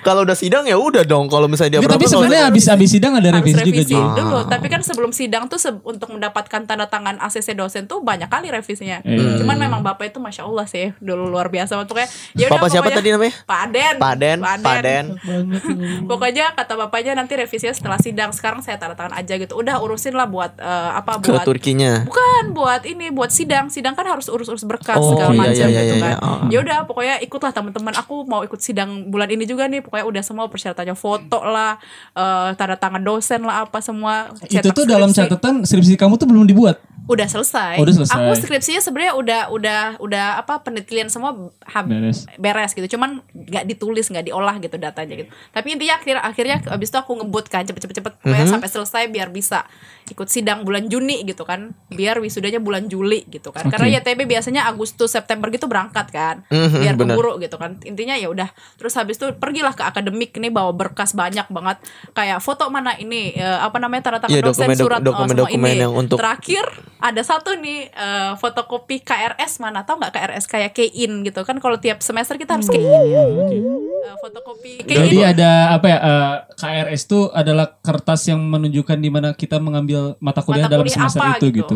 kalau 0.01 0.22
udah 0.22 0.34
sidang 0.34 0.63
ya 0.63 0.75
udah 0.75 1.01
dong. 1.01 1.25
Kalau 1.25 1.46
misalnya 1.46 1.72
dia 1.72 1.81
Nggak, 1.81 1.93
tapi 1.93 2.05
sebenarnya 2.05 2.41
habis 2.43 2.65
habis 2.65 2.89
sidang 2.89 3.13
ada 3.13 3.29
revisi 3.31 3.58
juga 3.60 3.79
revisi 3.79 3.93
Jul. 3.93 4.08
dulu. 4.15 4.39
Tapi 4.46 4.67
kan 4.67 4.81
sebelum 4.81 5.12
sidang 5.12 5.43
tuh 5.46 5.58
se- 5.58 5.81
untuk 5.81 6.10
mendapatkan 6.10 6.62
tanda 6.63 6.86
tangan 6.86 7.17
ACC 7.20 7.53
dosen 7.53 7.86
tuh 7.86 8.01
banyak 8.01 8.27
kali 8.27 8.50
revisinya. 8.50 9.00
Hmm. 9.01 9.38
Cuman 9.38 9.58
memang 9.58 9.81
bapak 9.81 10.10
itu 10.10 10.17
masya 10.17 10.43
Allah 10.43 10.65
sih 10.65 10.93
dulu 10.98 11.27
luar 11.27 11.48
biasa. 11.48 11.77
Pokoknya 11.81 12.10
ya 12.34 12.46
udah 12.48 12.58
Bapak 12.58 12.70
siapa 12.70 12.89
tadi 12.91 13.10
namanya? 13.10 13.34
Pak 13.43 13.63
Den. 13.67 13.96
Pak 13.98 14.13
Den, 14.15 14.38
Pak 14.41 14.77
Den. 14.81 15.05
Banget. 15.15 15.62
Jul. 15.62 16.01
Pokoknya 16.05 16.46
kata 16.53 16.74
bapaknya 16.75 17.13
nanti 17.13 17.34
revisinya 17.34 17.72
setelah 17.72 17.98
sidang. 17.98 18.29
Sekarang 18.31 18.60
saya 18.60 18.75
tanda 18.75 18.93
tangan 18.93 19.13
aja 19.13 19.34
gitu. 19.36 19.53
Udah 19.53 19.79
urusin 19.79 20.13
lah 20.13 20.25
buat 20.25 20.55
eh, 20.55 20.89
apa 20.93 21.20
ke 21.20 21.29
buat 21.29 21.43
Turkinya. 21.43 22.03
Bukan 22.03 22.43
buat 22.51 22.81
ini 22.84 23.10
buat 23.10 23.29
sidang. 23.29 23.67
Sidang 23.67 23.93
kan 23.93 24.05
harus 24.05 24.25
urus-urus 24.25 24.63
berkas 24.63 24.98
Oh, 24.98 25.13
segala 25.13 25.31
iya, 25.31 25.39
macam 25.39 25.67
iya, 25.67 25.79
gitu 25.79 25.93
iya, 25.93 26.01
kan. 26.01 26.12
iya. 26.12 26.17
Oh. 26.22 26.39
Ya 26.48 26.58
udah 26.60 26.77
pokoknya 26.84 27.15
ikutlah 27.22 27.51
teman-teman. 27.51 27.93
Aku 27.96 28.24
mau 28.24 28.41
ikut 28.41 28.58
sidang 28.58 28.89
bulan 29.08 29.27
ini 29.27 29.43
juga 29.43 29.65
nih. 29.65 29.84
Pokoknya 29.91 30.07
udah 30.07 30.24
semua 30.24 30.48
persyaratannya 30.48 30.95
foto 30.95 31.43
lah, 31.43 31.75
eh, 32.15 32.55
tanda 32.55 32.79
tangan 32.79 33.03
dosen 33.03 33.43
lah 33.43 33.67
apa 33.67 33.83
semua. 33.83 34.31
Itu 34.48 34.71
tuh 34.71 34.88
dalam 34.88 35.12
catatan 35.12 35.67
skripsi 35.67 36.00
kamu 36.00 36.15
tuh 36.15 36.31
belum 36.31 36.48
dibuat. 36.48 36.79
Udah 37.03 37.25
selesai. 37.25 37.75
Oh, 37.75 37.84
udah 37.84 37.96
selesai. 37.96 38.15
Aku 38.15 38.34
skripsinya 38.38 38.79
sebenarnya 38.79 39.13
udah 39.13 39.41
udah 39.50 39.79
udah 39.98 40.25
apa 40.38 40.60
penelitian 40.60 41.08
semua 41.08 41.34
hab- 41.63 41.86
Beres. 41.86 42.29
beres 42.36 42.72
gitu. 42.72 42.88
Cuman 42.89 43.20
nggak 43.31 43.65
ditulis, 43.65 44.05
nggak 44.05 44.25
diolah 44.25 44.55
gitu 44.58 44.75
datanya 44.75 45.17
gitu. 45.17 45.29
Tapi 45.50 45.67
intinya 45.72 45.98
akhir 45.98 46.15
akhirnya 46.17 46.55
abis 46.67 46.88
itu 46.88 46.98
aku 46.98 47.12
ngebut 47.17 47.46
kan 47.48 47.63
cepet-cepet 47.63 48.00
pokoknya 48.15 48.46
Mhm. 48.46 48.53
sampai 48.53 48.70
selesai 48.70 49.03
biar 49.08 49.27
bisa 49.27 49.65
ikut 50.08 50.27
sidang 50.27 50.62
bulan 50.62 50.88
Juni 50.88 51.24
gitu 51.24 51.41
kan. 51.41 51.74
Biar 51.88 52.17
wisudanya 52.17 52.58
bulan 52.58 52.86
Juli 52.86 53.25
gitu 53.25 53.50
kan. 53.50 53.63
Oke. 53.63 53.74
Karena 53.74 53.88
YTB 53.93 54.24
biasanya 54.25 54.65
Agustus 54.65 55.10
September 55.10 55.50
gitu 55.50 55.65
berangkat 55.65 56.08
kan. 56.08 56.43
Mhm, 56.48 56.79
biar 56.79 56.96
bener. 56.96 57.13
keburu 57.13 57.34
gitu 57.38 57.55
kan. 57.55 57.81
Intinya 57.81 58.13
ya 58.13 58.27
udah. 58.27 58.48
Terus 58.75 58.93
habis 58.93 59.15
itu 59.15 59.31
pergilah 59.34 59.72
ke 59.72 59.84
akademik 59.84 60.31
nih 60.34 60.50
bawa 60.50 60.72
berkas 60.72 61.12
banyak 61.12 61.48
banget. 61.48 61.77
Kayak 62.12 62.39
foto 62.39 62.67
mana 62.67 62.96
ini 62.96 63.34
eh, 63.34 63.60
apa 63.60 63.77
namanya 63.77 64.01
tanda 64.05 64.20
tangan 64.22 64.31
Iya, 64.31 64.43
dosen 64.43 64.63
dokumen- 64.63 64.77
surat 64.77 64.91
eh, 64.93 65.01
semua 65.01 65.10
dokumen-dokumen 65.10 65.70
ini. 65.70 65.81
yang 65.81 65.93
untuk- 65.93 66.17
terakhir 66.17 66.65
ada 67.01 67.22
satu 67.22 67.51
nih 67.55 67.89
eh, 67.89 68.31
fotokopi 68.36 69.01
KRS 69.01 69.58
mana 69.58 69.81
tau 69.81 69.98
nggak 69.98 70.10
KRS 70.12 70.46
kayak 70.46 70.72
K-in 70.72 71.22
gitu 71.24 71.41
kan 71.41 71.58
kalau 71.58 71.75
tiap 71.75 72.00
semester 72.00 72.38
kita 72.38 72.55
harus 72.55 72.67
K-in 72.67 72.86
ya. 72.86 73.22
Eh, 73.25 74.15
fotokopi 74.17 74.81
K-in 74.81 74.98
Jadi 75.03 75.17
ada 75.20 75.50
apa 75.74 75.86
ya? 75.86 75.98
eh, 75.98 76.34
KRS 76.55 77.01
itu 77.03 77.20
adalah 77.27 77.75
kertas 77.75 78.22
yang 78.25 78.39
menunjukkan 78.39 78.96
di 78.96 79.10
mana 79.10 79.34
kita 79.34 79.58
mengambil 79.58 80.13
mata 80.17 80.39
kuliah 80.39 80.65
Mata 80.65 80.72
dalam 80.72 80.86
kuliah 80.86 80.98
semester 81.01 81.22
apa 81.22 81.36
itu 81.36 81.48
gitu. 81.51 81.75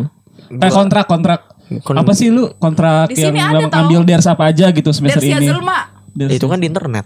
Kayak 0.52 0.74
kontrak 0.74 1.06
kontrak. 1.06 1.40
Kon- 1.82 1.98
apa 1.98 2.14
sih 2.14 2.30
lu 2.30 2.54
kontrak 2.54 3.10
Di 3.10 3.18
yang 3.18 3.34
sini 3.34 3.40
ada 3.40 3.50
bilang 3.50 3.66
tau. 3.66 3.82
ambil 3.82 4.00
dari 4.00 4.22
apa 4.22 4.44
aja 4.46 4.66
gitu 4.70 4.90
semester 4.90 5.18
Dersia 5.18 5.36
ini? 5.36 5.50
Zulma 5.50 5.78
Dari- 6.08 6.38
Itu 6.38 6.46
kan 6.46 6.56
di 6.56 6.70
internet. 6.70 7.04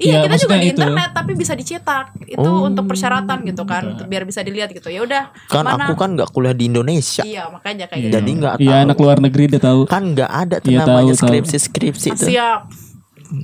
Iya, 0.00 0.16
Iya, 0.16 0.18
kita 0.24 0.36
juga 0.40 0.56
di 0.56 0.64
itu. 0.64 0.72
internet 0.74 1.10
tapi 1.12 1.32
bisa 1.36 1.52
dicetak. 1.52 2.16
Itu 2.24 2.40
Oh. 2.42 2.64
untuk 2.64 2.88
persyaratan 2.88 3.44
gitu 3.44 3.62
kan, 3.62 3.82
untuk 3.90 4.06
biar 4.06 4.24
bisa 4.24 4.40
dilihat 4.40 4.72
gitu. 4.72 4.88
Ya 4.88 5.04
udah, 5.04 5.28
Kan 5.46 5.62
mana? 5.62 5.84
aku 5.84 5.92
kan 5.94 6.16
nggak 6.16 6.32
kuliah 6.32 6.56
di 6.56 6.66
Indonesia. 6.66 7.20
Iya, 7.20 7.46
makanya 7.46 7.84
kayak 7.84 8.00
Iya. 8.00 8.06
gitu. 8.06 8.16
Jadi 8.16 8.30
nggak 8.34 8.54
Iya 8.56 8.70
tahu. 8.72 8.84
anak 8.88 8.96
luar 8.98 9.18
negeri 9.20 9.44
dia 9.46 9.60
tahu. 9.60 9.80
Kan 9.84 10.02
nggak 10.10 10.30
ada 10.30 10.56
tuh 10.58 10.72
Iya, 10.72 10.78
namanya 10.82 10.96
tahu, 11.04 11.08
tahu. 11.14 11.20
skripsi-skripsi 11.22 12.08
itu. 12.10 12.24
Siap. 12.26 12.60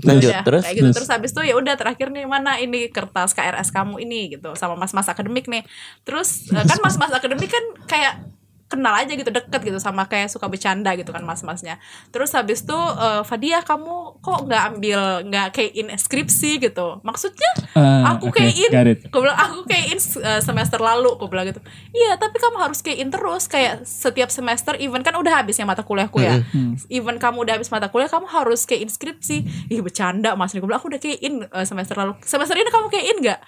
Lanjut 0.02 0.28
Udah, 0.28 0.42
terus. 0.42 0.62
kayak 0.66 0.74
gitu 0.74 0.82
Terus. 0.82 0.96
terus 0.98 1.10
habis 1.12 1.30
itu 1.30 1.40
ya 1.44 1.54
udah 1.54 1.74
terakhir 1.76 2.10
nih 2.10 2.26
mana 2.26 2.58
ini 2.58 2.90
kertas 2.90 3.30
KRS 3.30 3.70
kamu 3.70 4.02
ini 4.02 4.34
gitu 4.34 4.58
sama 4.58 4.74
mas-mas 4.74 5.06
akademik 5.06 5.46
nih 5.46 5.62
terus 6.02 6.50
eh, 6.50 6.58
kan 6.58 6.74
mas-mas 6.82 7.06
akademik 7.08 7.46
kan 7.46 7.62
kayak 7.86 8.18
kenal 8.66 8.98
aja 8.98 9.14
gitu 9.14 9.30
deket 9.30 9.62
gitu 9.62 9.78
sama 9.78 10.10
kayak 10.10 10.26
suka 10.26 10.50
bercanda 10.50 10.90
gitu 10.98 11.14
kan 11.14 11.22
mas-masnya. 11.22 11.78
Terus 12.10 12.34
habis 12.34 12.66
itu 12.66 12.74
eh, 12.74 13.22
Fadia 13.22 13.62
kamu 13.62 14.18
kok 14.18 14.40
nggak 14.46 14.62
ambil 14.74 15.00
nggak 15.30 15.46
kayak 15.54 15.72
in 15.78 15.86
skripsi 15.94 16.58
gitu? 16.58 16.98
Maksudnya 17.06 17.50
Ah, 17.76 18.16
aku 18.16 18.32
oke, 18.32 18.40
kayak 18.40 18.56
in 18.56 18.70
aku 19.06 19.16
bilang 19.20 19.36
aku 19.36 19.68
kayak 19.68 19.86
in 19.92 20.00
uh, 20.24 20.40
semester 20.40 20.80
lalu 20.80 21.12
aku 21.12 21.28
bilang 21.28 21.46
gitu. 21.46 21.60
Iya 21.92 22.16
tapi 22.16 22.40
kamu 22.40 22.56
harus 22.56 22.80
kayak 22.80 22.98
in 22.98 23.08
terus 23.12 23.44
kayak 23.46 23.84
setiap 23.84 24.32
semester 24.32 24.74
even 24.80 25.04
kan 25.04 25.12
udah 25.14 25.44
habisnya 25.44 25.68
mata 25.68 25.84
kuliahku 25.84 26.18
ya. 26.18 26.40
Even 26.88 27.20
kamu 27.20 27.44
udah 27.44 27.60
habis 27.60 27.68
mata 27.68 27.86
kuliah 27.92 28.08
kamu 28.08 28.26
harus 28.26 28.64
kayak 28.64 28.88
inskripsi 28.88 29.68
ih 29.70 29.80
bercanda 29.84 30.34
mas. 30.34 30.56
Aku 30.56 30.64
bilang 30.64 30.80
aku 30.80 30.88
udah 30.90 30.98
kayak 30.98 31.20
in 31.22 31.44
uh, 31.52 31.62
semester 31.62 31.94
lalu. 31.94 32.16
Semester 32.24 32.56
ini 32.56 32.70
kamu 32.72 32.86
kayak 32.88 33.06
in 33.12 33.18
nggak 33.22 33.40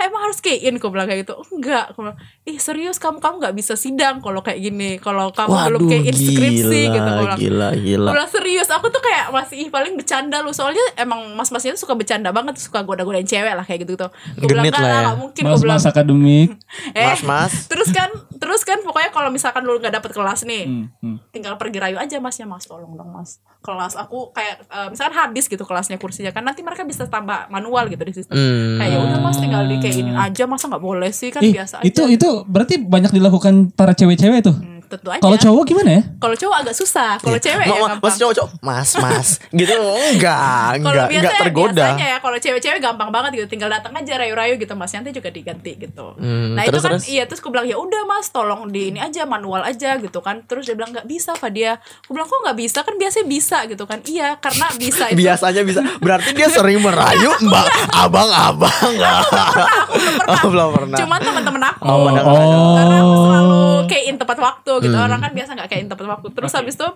emang 0.00 0.20
harus 0.28 0.38
kayak 0.40 0.60
in 0.64 0.76
aku 0.76 0.88
bilang 0.90 1.06
kayak 1.06 1.24
gitu 1.24 1.34
enggak 1.52 1.92
aku 1.92 2.04
bilang 2.04 2.18
ih 2.44 2.58
serius 2.60 2.96
kamu 2.96 3.18
kamu 3.20 3.34
nggak 3.40 3.54
bisa 3.56 3.74
sidang 3.74 4.20
kalau 4.20 4.40
kayak 4.40 4.60
gini 4.60 4.96
kalau 4.98 5.30
kamu 5.30 5.54
belum 5.70 5.80
Waduh, 5.80 5.90
kayak 5.90 6.04
inskripsi 6.12 6.80
gila, 6.84 6.94
gitu 6.94 7.08
aku 7.08 7.22
bilang 7.24 7.38
gila, 7.40 7.68
gila. 7.76 8.10
Udah 8.12 8.28
serius, 8.28 8.68
aku 8.68 8.86
tuh 8.88 9.00
kayak 9.00 9.32
masih 9.32 9.56
ih, 9.64 9.68
paling 9.72 9.94
bercanda 9.96 10.40
lu 10.40 10.52
Soalnya 10.52 10.82
emang 10.96 11.34
mas-masnya 11.34 11.72
tuh 11.74 11.88
suka 11.88 11.94
bercanda 11.96 12.30
banget 12.30 12.56
Suka 12.60 12.84
goda-godain 12.84 13.26
cewek 13.26 13.54
lah 13.54 13.64
kayak 13.64 13.84
Aku 13.84 14.46
bilang 14.48 14.64
Genit 14.64 14.72
"Nggak 14.74 14.80
lah 14.80 14.90
ya." 14.90 15.02
nggak 15.08 15.18
mungkin 15.18 15.42
bilang 15.44 15.58
Mas-mas 15.60 15.84
akademik. 15.92 16.48
eh, 16.94 17.06
Mas-mas. 17.08 17.52
Terus 17.68 17.88
kan 17.90 18.10
Terus 18.40 18.60
kan 18.62 18.78
pokoknya 18.84 19.10
kalau 19.14 19.30
misalkan 19.32 19.62
lu 19.64 19.80
gak 19.80 19.94
dapet 19.94 20.10
kelas 20.12 20.44
nih 20.44 20.64
Hmm, 20.68 20.86
hmm. 21.00 21.16
Tinggal 21.32 21.56
pergi 21.56 21.78
rayu 21.80 21.96
aja 21.96 22.16
masnya 22.20 22.44
Mas 22.48 22.64
tolong 22.68 22.92
dong 22.96 23.10
mas 23.12 23.40
Kelas 23.64 23.96
aku 23.96 24.28
kayak 24.30 24.68
eh, 24.68 24.88
Misalkan 24.92 25.16
habis 25.16 25.48
gitu 25.48 25.64
kelasnya 25.64 25.96
kursinya 25.96 26.30
kan 26.30 26.44
Nanti 26.44 26.60
mereka 26.60 26.84
bisa 26.84 27.08
tambah 27.08 27.48
manual 27.48 27.88
gitu 27.88 28.04
di 28.04 28.12
sistem 28.12 28.36
Hmm. 28.36 28.76
Kayak 28.76 28.90
ya 28.92 28.98
udah 29.00 29.18
mas 29.22 29.38
tinggal 29.40 29.62
di 29.64 29.76
kayak 29.80 29.96
ini 29.96 30.12
aja 30.12 30.44
Masa 30.44 30.68
gak 30.68 30.84
boleh 30.84 31.10
sih 31.14 31.32
kan 31.32 31.40
Ih, 31.40 31.54
biasa 31.54 31.80
aja 31.80 31.86
itu 31.86 32.02
itu 32.10 32.28
berarti 32.44 32.74
banyak 32.82 33.14
dilakukan 33.14 33.70
para 33.72 33.94
cewek-cewek 33.94 34.42
tuh. 34.44 34.56
Hmm, 34.58 34.73
Tentu 34.98 35.10
aja 35.10 35.22
Kalau 35.22 35.36
cowok 35.38 35.62
gimana 35.64 35.90
ya? 35.98 36.02
Kalau 36.18 36.36
cowok 36.36 36.56
agak 36.60 36.74
susah 36.76 37.10
Kalau 37.22 37.38
cewek 37.38 37.64
Ma- 37.64 37.74
ya 37.74 37.80
gampang 37.88 38.10
Mas 38.10 38.16
cowok 38.20 38.34
cowok 38.36 38.50
Mas 38.60 38.88
mas 38.98 39.28
Gitu 39.58 39.72
enggak 40.14 40.82
Enggak 40.82 41.06
biasa 41.08 41.22
Enggak 41.22 41.34
tergoda 41.40 41.94
biasanya 41.94 42.06
ya 42.10 42.18
kalau 42.20 42.38
cewek-cewek 42.38 42.80
gampang 42.82 43.10
banget 43.14 43.30
gitu, 43.38 43.46
tinggal 43.46 43.70
datang 43.70 43.92
aja 43.94 44.12
rayu-rayu 44.18 44.58
gitu 44.58 44.74
mas, 44.74 44.90
nanti 44.92 45.14
juga 45.14 45.30
diganti 45.30 45.78
gitu. 45.78 46.18
Hmm, 46.18 46.58
nah 46.58 46.66
terus, 46.66 46.82
itu 46.82 46.84
kan 46.84 46.92
terus? 46.98 47.04
iya 47.06 47.22
terus 47.28 47.40
aku 47.40 47.48
bilang 47.54 47.66
ya 47.68 47.76
udah 47.78 48.02
mas, 48.08 48.26
tolong 48.34 48.68
di 48.68 48.90
ini 48.90 48.98
aja 49.00 49.22
manual 49.24 49.62
aja 49.62 49.96
gitu 50.00 50.18
kan. 50.20 50.42
Terus 50.44 50.66
dia 50.66 50.74
bilang 50.74 50.90
nggak 50.90 51.06
bisa 51.06 51.36
Fadia. 51.38 51.78
Aku 52.04 52.12
bilang 52.12 52.26
kok 52.26 52.40
nggak 52.42 52.58
bisa 52.58 52.78
kan 52.82 52.94
biasanya 52.98 53.26
bisa 53.28 53.58
gitu 53.70 53.84
kan. 53.86 53.98
Iya 54.04 54.36
karena 54.42 54.66
bisa 54.76 55.04
itu. 55.12 55.18
Biasanya 55.22 55.62
bisa 55.62 55.80
Berarti 56.00 56.30
dia 56.34 56.48
sering 56.50 56.80
merayu 56.82 57.30
Mbak 57.44 57.66
Abang-abang 57.92 58.92
Oh 60.28 60.42
belum 60.50 60.68
pernah 60.76 60.98
Cuman 60.98 61.18
teman-teman 61.20 61.62
aku. 61.70 61.82
Oh, 61.84 62.08
ada. 62.10 62.22
Karena 62.24 62.96
aku 63.00 63.14
selalu 63.28 63.62
kayak 63.88 64.04
in 64.10 64.16
tepat 64.18 64.38
waktu 64.40 64.72
gitu. 64.84 64.96
Hmm. 64.96 65.06
Orang 65.08 65.20
kan 65.24 65.32
biasa 65.32 65.50
nggak 65.56 65.68
kayak 65.72 65.82
in 65.84 65.88
tepat 65.88 66.06
waktu. 66.06 66.28
Terus 66.30 66.52
habis 66.52 66.74
itu 66.76 66.88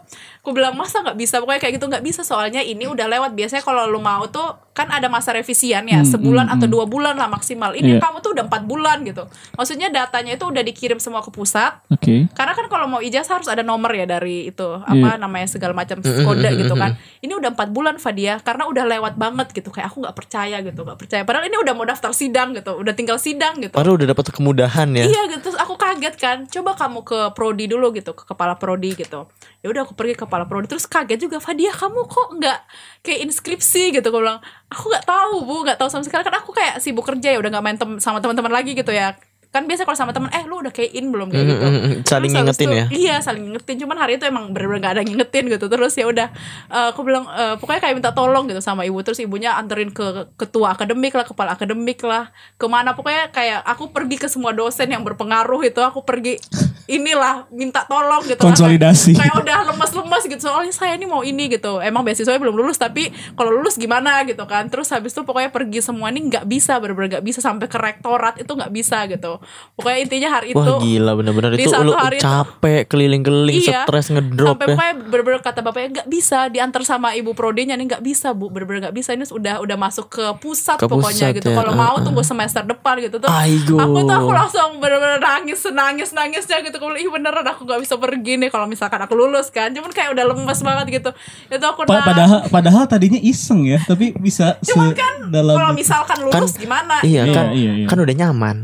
aku 0.44 0.50
bilang 0.52 0.76
masa 0.76 1.00
nggak 1.00 1.16
bisa. 1.16 1.40
Pokoknya 1.40 1.60
kayak 1.60 1.74
gitu 1.80 1.86
nggak 1.88 2.04
bisa. 2.04 2.20
Soalnya 2.22 2.60
ini 2.60 2.84
udah 2.84 3.06
lewat. 3.08 3.32
Biasanya 3.32 3.64
kalau 3.64 3.88
lu 3.88 3.98
mau 3.98 4.28
tuh 4.28 4.56
kan 4.76 4.86
ada 4.94 5.10
masa 5.10 5.34
revisian 5.34 5.88
ya. 5.88 6.04
Hmm, 6.04 6.06
sebulan 6.06 6.46
hmm, 6.46 6.54
atau 6.54 6.66
hmm. 6.70 6.74
dua 6.74 6.84
bulan 6.86 7.14
lah 7.16 7.26
maksimal. 7.26 7.74
Ini 7.74 7.98
Iya. 7.98 8.04
kamu 8.04 8.16
tuh 8.20 8.30
udah 8.36 8.44
empat 8.46 8.62
bulan 8.68 9.02
gitu. 9.02 9.24
Maksudnya 9.56 9.88
datanya 9.90 10.38
itu 10.38 10.44
udah 10.46 10.62
dikirim 10.62 11.02
semua 11.02 11.24
ke 11.24 11.34
pusat. 11.34 11.82
Oke. 11.90 12.30
Karena 12.30 12.52
kan 12.54 12.66
kalau 12.70 12.86
mau 12.86 13.00
ijazah 13.02 13.42
harus 13.42 13.48
ada 13.50 13.66
nomor 13.66 13.90
ya 13.90 14.06
dari 14.06 14.46
itu 14.46 14.68
apa 14.78 15.16
Iya. 15.16 15.18
namanya 15.18 15.48
segala 15.50 15.74
macam 15.74 15.98
kode 15.98 16.50
gitu 16.60 16.74
kan. 16.76 16.94
Ini 17.18 17.32
udah 17.34 17.50
empat 17.56 17.68
bulan 17.74 17.98
Fadia 17.98 18.38
karena 18.38 18.70
udah 18.70 18.84
lewat 18.86 19.14
banget 19.18 19.50
gitu 19.50 19.74
kayak 19.74 19.90
aku 19.90 20.06
nggak 20.06 20.14
percaya 20.14 20.62
gitu 20.62 20.80
nggak 20.86 20.98
percaya. 20.98 21.22
Padahal 21.26 21.50
ini 21.50 21.56
udah 21.58 21.74
mau 21.74 21.82
daftar 21.82 22.14
sidang 22.14 22.54
gitu, 22.54 22.78
udah 22.78 22.94
tinggal 22.94 23.18
sidang 23.18 23.58
gitu. 23.58 23.74
Padahal 23.74 23.98
udah 23.98 24.08
dapat 24.14 24.30
kemudahan 24.30 24.88
ya 24.94 25.04
Iya 25.08 25.22
gitu, 25.38 25.50
kaget 25.88 26.14
kan. 26.20 26.38
Coba 26.44 26.76
kamu 26.76 27.00
ke 27.08 27.18
prodi 27.32 27.64
dulu 27.64 27.90
gitu, 27.96 28.12
ke 28.12 28.24
kepala 28.28 28.60
prodi 28.60 28.92
gitu. 28.92 29.24
Ya 29.64 29.72
udah 29.72 29.88
aku 29.88 29.96
pergi 29.96 30.14
ke 30.14 30.28
kepala 30.28 30.44
prodi, 30.44 30.68
terus 30.68 30.84
kaget 30.84 31.18
juga, 31.24 31.40
Fadia 31.40 31.72
kamu 31.72 32.04
kok 32.04 32.28
nggak 32.36 32.60
kayak 33.00 33.20
inskripsi 33.24 33.96
gitu. 33.96 34.06
Aku 34.12 34.20
bilang, 34.20 34.40
aku 34.68 34.84
nggak 34.92 35.06
tahu 35.08 35.34
bu, 35.48 35.56
nggak 35.64 35.78
tahu 35.80 35.88
sama 35.88 36.04
sekali 36.04 36.22
kan 36.22 36.36
aku 36.36 36.50
kayak 36.52 36.78
sibuk 36.84 37.08
kerja 37.08 37.34
ya, 37.34 37.38
udah 37.40 37.50
nggak 37.56 37.64
main 37.64 37.78
tem- 37.80 38.00
sama 38.02 38.20
teman-teman 38.20 38.52
lagi 38.52 38.76
gitu 38.76 38.92
ya. 38.92 39.16
Kan 39.48 39.64
biasa 39.64 39.82
kalau 39.82 39.96
sama 39.96 40.12
teman, 40.12 40.28
eh 40.28 40.44
lu 40.44 40.60
udah 40.60 40.68
kayak 40.68 40.92
in 40.92 41.08
belum 41.08 41.32
kayak 41.32 41.40
Mm, 41.40 41.50
gitu. 41.50 41.64
mm, 41.64 41.94
saling 42.04 42.28
Terus 42.28 42.36
ngingetin 42.36 42.66
itu- 42.66 42.76
ya? 42.76 42.84
Iya 42.90 43.16
saling 43.18 43.42
ngingetin, 43.42 43.76
cuman 43.80 43.96
hari 43.96 44.12
itu 44.14 44.24
emang 44.24 44.52
bener-bener 44.52 44.80
gak 44.82 44.92
ada 44.92 45.02
ngingetin 45.02 45.44
gitu. 45.48 45.66
Terus 45.66 45.92
ya 45.94 46.04
udah, 46.04 46.28
eh, 46.68 46.86
aku 46.92 47.00
bilang 47.00 47.24
eh, 47.26 47.56
pokoknya 47.56 47.80
kayak 47.80 47.94
minta 47.94 48.12
tolong 48.12 48.44
gitu 48.44 48.60
sama 48.60 48.84
ibu. 48.84 49.00
Terus 49.00 49.16
ibunya 49.18 49.56
anterin 49.56 49.88
ke 49.88 50.04
ketua 50.36 50.72
akademik 50.72 51.12
lah, 51.12 51.24
kepala 51.24 51.50
akademik 51.52 51.96
lah, 52.02 52.28
ke 52.54 52.66
mana 52.66 52.92
pokoknya 52.92 53.28
kayak 53.28 53.64
aku 53.64 53.88
pergi 53.88 54.16
ke 54.16 54.28
semua 54.28 54.52
dosen 54.52 54.84
yang 54.86 55.00
berpengaruh 55.00 55.64
itu, 55.64 55.80
aku 55.80 56.04
pergi 56.04 56.36
inilah 56.88 57.48
minta 57.48 57.84
tolong 57.84 58.24
gitu. 58.24 58.40
Konsolidasi. 58.40 59.12
Kayak 59.12 59.32
udah 59.38 59.58
lemas-lemas 59.66 60.24
gitu. 60.24 60.40
Soalnya 60.42 60.72
saya 60.72 60.92
ini 60.92 61.04
mau 61.04 61.20
ini 61.20 61.48
gitu. 61.48 61.80
Emang 61.80 62.00
beasiswanya 62.00 62.36
belum 62.38 62.52
lulus 62.54 62.76
tapi 62.76 63.08
kalau 63.32 63.52
lulus 63.54 63.76
gimana 63.76 64.24
gitu 64.24 64.44
kan. 64.44 64.68
Terus 64.68 64.88
habis 64.88 65.12
itu 65.12 65.20
pokoknya 65.20 65.48
pergi 65.48 65.80
semua 65.80 66.08
ini 66.08 66.28
nggak 66.28 66.44
bisa 66.44 66.76
bener-bener 66.76 67.16
nggak 67.16 67.24
bisa 67.24 67.40
sampai 67.40 67.64
ke 67.64 67.76
rektorat 67.76 68.36
itu 68.36 68.48
nggak 68.48 68.68
bisa 68.70 69.04
gitu. 69.04 69.37
Pokoknya 69.72 69.98
intinya 70.00 70.28
hari 70.32 70.46
itu 70.48 70.58
Wah 70.58 70.78
gila 70.78 71.12
bener-bener 71.14 71.50
di 71.52 71.60
itu 71.60 71.70
satu 71.70 71.84
lu 71.84 71.92
hari 71.92 72.16
itu- 72.16 72.24
capek 72.24 72.80
keliling-keliling 72.86 73.56
Iya. 73.60 73.82
stres 73.82 74.06
ngedrop 74.08 74.54
sampai 74.54 74.64
ya. 74.64 74.72
pokoknya 74.72 74.94
bener-bener 75.06 75.40
kata 75.40 75.60
bapaknya 75.60 75.88
nggak 75.94 76.08
bisa 76.08 76.38
diantar 76.46 76.82
sama 76.82 77.08
ibu 77.12 77.30
prodinya 77.32 77.72
nih 77.72 77.86
nggak 77.88 78.02
bisa 78.02 78.30
bu 78.30 78.48
bener-bener 78.48 78.80
nggak 78.84 78.96
bisa 78.96 79.10
ini 79.12 79.22
sudah 79.22 79.58
udah 79.58 79.76
masuk 79.76 80.08
ke 80.08 80.24
pusat 80.38 80.76
Ke 80.76 80.84
pokoknya 80.84 81.30
pusat 81.30 81.36
gitu 81.36 81.48
ya, 81.48 81.56
kalau 81.56 81.72
ah, 81.72 81.78
mau 81.78 81.94
ah. 81.94 82.00
tunggu 82.00 82.22
semester 82.22 82.62
depan 82.62 82.94
gitu 83.00 83.16
tuh 83.16 83.28
Aigo. 83.28 83.76
aku 83.76 83.98
tuh 84.00 84.16
aku 84.16 84.30
langsung 84.30 84.70
bener-bener 84.78 85.18
nangis 85.18 85.60
nangis 85.68 86.10
nangisnya 86.10 86.58
gitu 86.60 86.76
kalau 86.76 86.94
ih 86.94 87.06
beneran 87.06 87.44
aku 87.44 87.62
nggak 87.62 87.80
bisa 87.80 87.94
pergi 87.96 88.36
nih 88.36 88.48
kalau 88.48 88.64
misalkan 88.64 88.98
aku 88.98 89.14
lulus 89.14 89.48
kan 89.48 89.70
cuman 89.70 89.88
kayak 89.88 90.10
udah 90.10 90.24
lemes 90.26 90.58
banget 90.58 90.86
gitu 90.92 91.10
itu 91.48 91.64
aku 91.64 91.84
Pa- 91.84 92.02
padahal 92.04 92.38
padahal 92.48 92.82
tadinya 92.84 93.18
iseng 93.18 93.64
ya, 93.64 93.78
tapi 93.80 94.14
bisa 94.14 94.58
cuman 94.62 94.92
kan 94.92 95.14
dalam 95.28 95.54
kalau 95.54 95.72
misalkan 95.72 96.18
lulus 96.20 96.54
gimana 96.54 97.00
Iya 97.00 97.22
Iya, 97.22 97.32
kan 97.32 97.46
iya, 97.50 97.70
iya. 97.74 97.86
kan 97.86 97.96
udah 97.96 98.14
nyaman. 98.16 98.56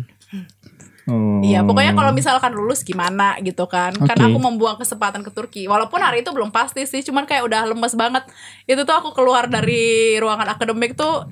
Oh. 1.04 1.44
Iya, 1.44 1.60
pokoknya 1.60 1.92
kalau 1.92 2.12
misalkan 2.16 2.56
lulus 2.56 2.80
gimana 2.80 3.36
gitu 3.44 3.68
kan. 3.68 3.92
Karena 3.92 4.24
Oke. 4.24 4.32
aku 4.32 4.38
membuang 4.40 4.76
kesempatan 4.80 5.20
ke 5.20 5.28
Turki. 5.28 5.68
Walaupun 5.68 6.00
hari 6.00 6.24
itu 6.24 6.32
belum 6.32 6.48
pasti 6.48 6.88
sih, 6.88 7.04
cuman 7.04 7.28
kayak 7.28 7.44
udah 7.44 7.60
lemes 7.68 7.92
banget. 7.92 8.24
Itu 8.64 8.88
tuh 8.88 8.96
aku 8.96 9.12
keluar 9.12 9.44
dari 9.44 10.16
ruangan 10.16 10.56
akademik 10.56 10.96
tuh 10.96 11.28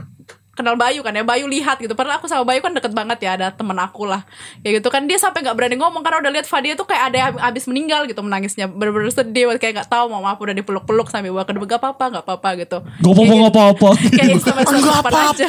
kenal 0.53 0.77
Bayu 0.77 1.01
kan 1.01 1.17
ya 1.17 1.25
Bayu 1.25 1.49
lihat 1.49 1.81
gitu 1.81 1.97
padahal 1.97 2.21
aku 2.21 2.29
sama 2.29 2.45
Bayu 2.45 2.61
kan 2.61 2.77
deket 2.77 2.93
banget 2.93 3.25
ya 3.25 3.41
ada 3.41 3.49
temen 3.57 3.73
aku 3.81 4.05
lah 4.05 4.21
ya 4.61 4.69
gitu 4.77 4.93
kan 4.93 5.09
dia 5.09 5.17
sampai 5.17 5.41
nggak 5.41 5.57
berani 5.57 5.81
ngomong 5.81 6.05
karena 6.05 6.21
udah 6.21 6.33
lihat 6.37 6.45
Fadia 6.45 6.77
tuh 6.77 6.85
kayak 6.85 7.09
ada 7.09 7.17
yang 7.17 7.33
habis 7.41 7.65
meninggal 7.65 8.05
gitu 8.05 8.21
menangisnya 8.21 8.69
bener-bener 8.69 9.09
sedih 9.09 9.49
kayak 9.57 9.81
nggak 9.81 9.89
tahu 9.89 10.13
mau 10.13 10.21
maaf 10.21 10.37
udah 10.37 10.53
dipeluk-peluk 10.53 11.09
sampai 11.09 11.33
bawa 11.33 11.49
ke 11.49 11.57
gak 11.57 11.81
apa-apa 11.81 12.05
nggak 12.13 12.25
apa-apa 12.29 12.49
gitu 12.61 12.79
Gak 12.85 13.13
apa-apa, 13.17 13.33
gak 13.33 13.53
apa-apa. 13.57 13.91
kayak 14.13 14.39
semester 14.45 14.77
Nggak 14.77 14.97
depan 15.01 15.13
aja 15.33 15.49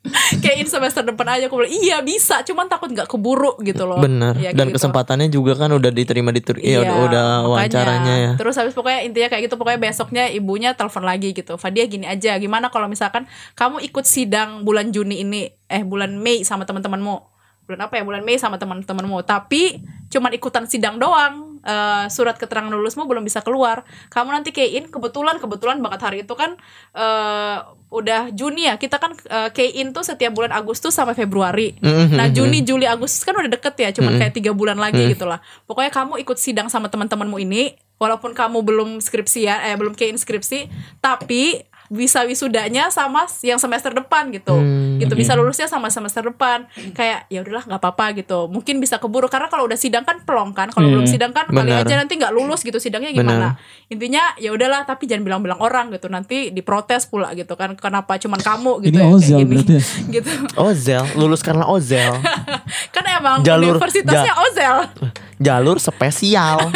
kayak 0.42 0.64
in 0.64 0.68
semester 0.68 1.04
depan 1.04 1.28
aja 1.28 1.52
aku 1.52 1.60
bilang 1.60 1.76
iya 1.76 2.00
bisa 2.00 2.40
cuman 2.40 2.72
takut 2.72 2.88
nggak 2.88 3.04
keburu 3.04 3.60
gitu 3.60 3.84
loh 3.84 4.00
Bener. 4.00 4.32
Ya, 4.40 4.56
Dan 4.56 4.72
gitu. 4.72 4.80
kesempatannya 4.80 5.28
juga 5.28 5.52
kan 5.60 5.68
udah 5.70 5.92
diterima 5.92 6.32
di 6.32 6.40
Turki. 6.40 6.64
Iya, 6.64 6.82
udah, 6.82 6.96
udah 7.04 7.26
makanya. 7.28 7.48
wawancaranya 7.48 8.14
ya. 8.16 8.30
Terus 8.40 8.54
habis 8.56 8.72
pokoknya 8.72 9.00
intinya 9.04 9.28
kayak 9.28 9.42
gitu 9.50 9.54
pokoknya 9.60 9.80
besoknya 9.80 10.24
ibunya 10.32 10.72
telepon 10.72 11.04
lagi 11.04 11.36
gitu. 11.36 11.60
Fadia 11.60 11.84
gini 11.84 12.08
aja, 12.08 12.36
gimana 12.40 12.72
kalau 12.72 12.88
misalkan 12.88 13.28
kamu 13.54 13.84
ikut 13.84 14.04
sidang 14.08 14.64
bulan 14.64 14.88
Juni 14.88 15.20
ini 15.20 15.52
eh 15.68 15.84
bulan 15.84 16.16
Mei 16.16 16.42
sama 16.48 16.64
teman-temanmu. 16.64 17.16
Bulan 17.68 17.80
apa 17.86 18.00
ya? 18.00 18.02
Bulan 18.02 18.24
Mei 18.24 18.40
sama 18.40 18.56
teman-temanmu. 18.56 19.20
Tapi 19.28 19.84
cuman 20.08 20.32
ikutan 20.32 20.64
sidang 20.64 20.96
doang. 20.96 21.49
Eh, 21.62 22.06
surat 22.08 22.36
keterangan 22.36 22.70
lulusmu 22.70 23.04
belum 23.04 23.24
bisa 23.24 23.40
keluar. 23.40 23.84
Kamu 24.08 24.32
nanti 24.32 24.50
key 24.50 24.76
in 24.76 24.88
kebetulan 24.88 25.40
kebetulan 25.40 25.80
banget 25.80 26.00
hari 26.00 26.18
itu 26.24 26.34
kan 26.34 26.56
eh, 26.94 27.56
udah 27.90 28.30
Juni 28.30 28.70
ya. 28.70 28.78
Kita 28.78 28.96
kan 29.02 29.12
eh, 29.16 29.50
key 29.50 29.82
in 29.82 29.90
tuh 29.90 30.06
setiap 30.06 30.32
bulan 30.32 30.54
Agustus 30.54 30.94
sampai 30.94 31.18
Februari. 31.18 31.74
Mhm, 31.80 32.16
Nah 32.16 32.26
Juni, 32.30 32.62
Juli, 32.62 32.86
Agustus 32.86 33.22
kan 33.26 33.34
udah 33.34 33.50
deket 33.50 33.74
ya, 33.76 33.88
cuman 33.90 34.16
kayak 34.20 34.34
tiga 34.34 34.52
bulan 34.54 34.78
lagi 34.78 35.02
gitu 35.12 35.26
lah. 35.26 35.42
Pokoknya 35.66 35.90
kamu 35.90 36.20
ikut 36.22 36.38
sidang 36.38 36.68
sama 36.70 36.86
teman-temanmu 36.88 37.36
ini, 37.42 37.74
walaupun 38.00 38.32
kamu 38.32 38.64
belum 38.64 38.88
skripsi 39.02 39.40
ya, 39.44 39.60
eh 39.68 39.76
belum 39.76 39.92
key 39.92 40.08
in 40.08 40.16
skripsi, 40.16 40.70
tapi 41.00 41.60
bisa 41.90 42.22
wisudanya 42.22 42.86
sama 42.88 43.26
yang 43.42 43.58
semester 43.58 43.90
depan 43.90 44.30
gitu, 44.30 44.54
gitu 44.96 45.10
bisa 45.12 45.34
lulusnya 45.34 45.66
sama 45.66 45.90
semester 45.90 46.22
depan. 46.22 46.70
Kayak 46.94 47.26
ya 47.26 47.42
udahlah 47.42 47.66
nggak 47.66 47.82
apa-apa 47.82 48.14
gitu. 48.14 48.46
Mungkin 48.46 48.78
bisa 48.78 48.96
keburu 48.96 49.26
karena 49.26 49.50
kalau 49.50 49.66
udah 49.66 49.74
sidang 49.74 50.06
kan 50.06 50.22
pelong 50.22 50.54
kan, 50.54 50.70
kalau 50.70 50.86
Iya. 50.86 50.94
belum 50.94 51.06
sidang 51.06 51.34
kan 51.34 51.44
kali 51.46 51.66
Benar. 51.66 51.82
aja 51.82 51.94
nanti 51.98 52.14
nggak 52.14 52.30
lulus 52.30 52.62
gitu 52.62 52.78
sidangnya 52.78 53.10
gimana. 53.10 53.58
Intinya 53.86 54.22
ya 54.36 54.54
udahlah, 54.54 54.86
tapi 54.86 55.04
jangan 55.04 55.26
bilang-bilang 55.26 55.58
orang 55.58 55.90
gitu, 55.90 56.06
nanti 56.06 56.48
diprotes 56.48 57.04
pula 57.04 57.34
gitu 57.34 57.58
kan. 57.58 57.74
Kenapa 57.74 58.14
cuman 58.16 58.38
kamu 58.38 58.72
gitu? 58.80 58.94
Ini 58.94 58.94
ya, 58.94 59.02
kayak 59.02 59.16
Ozel 59.18 59.36
gini. 59.36 59.50
berarti 59.50 59.72
ya? 59.74 59.82
gitu. 60.14 60.30
Ozel, 60.56 61.02
lulus 61.18 61.42
karena 61.42 61.66
Ozel. 61.66 62.14
kan 62.94 63.04
emang 63.10 63.42
Jalur- 63.42 63.76
universitasnya 63.76 64.34
Ozel. 64.38 64.76
Jalur 65.40 65.80
spesial. 65.80 66.60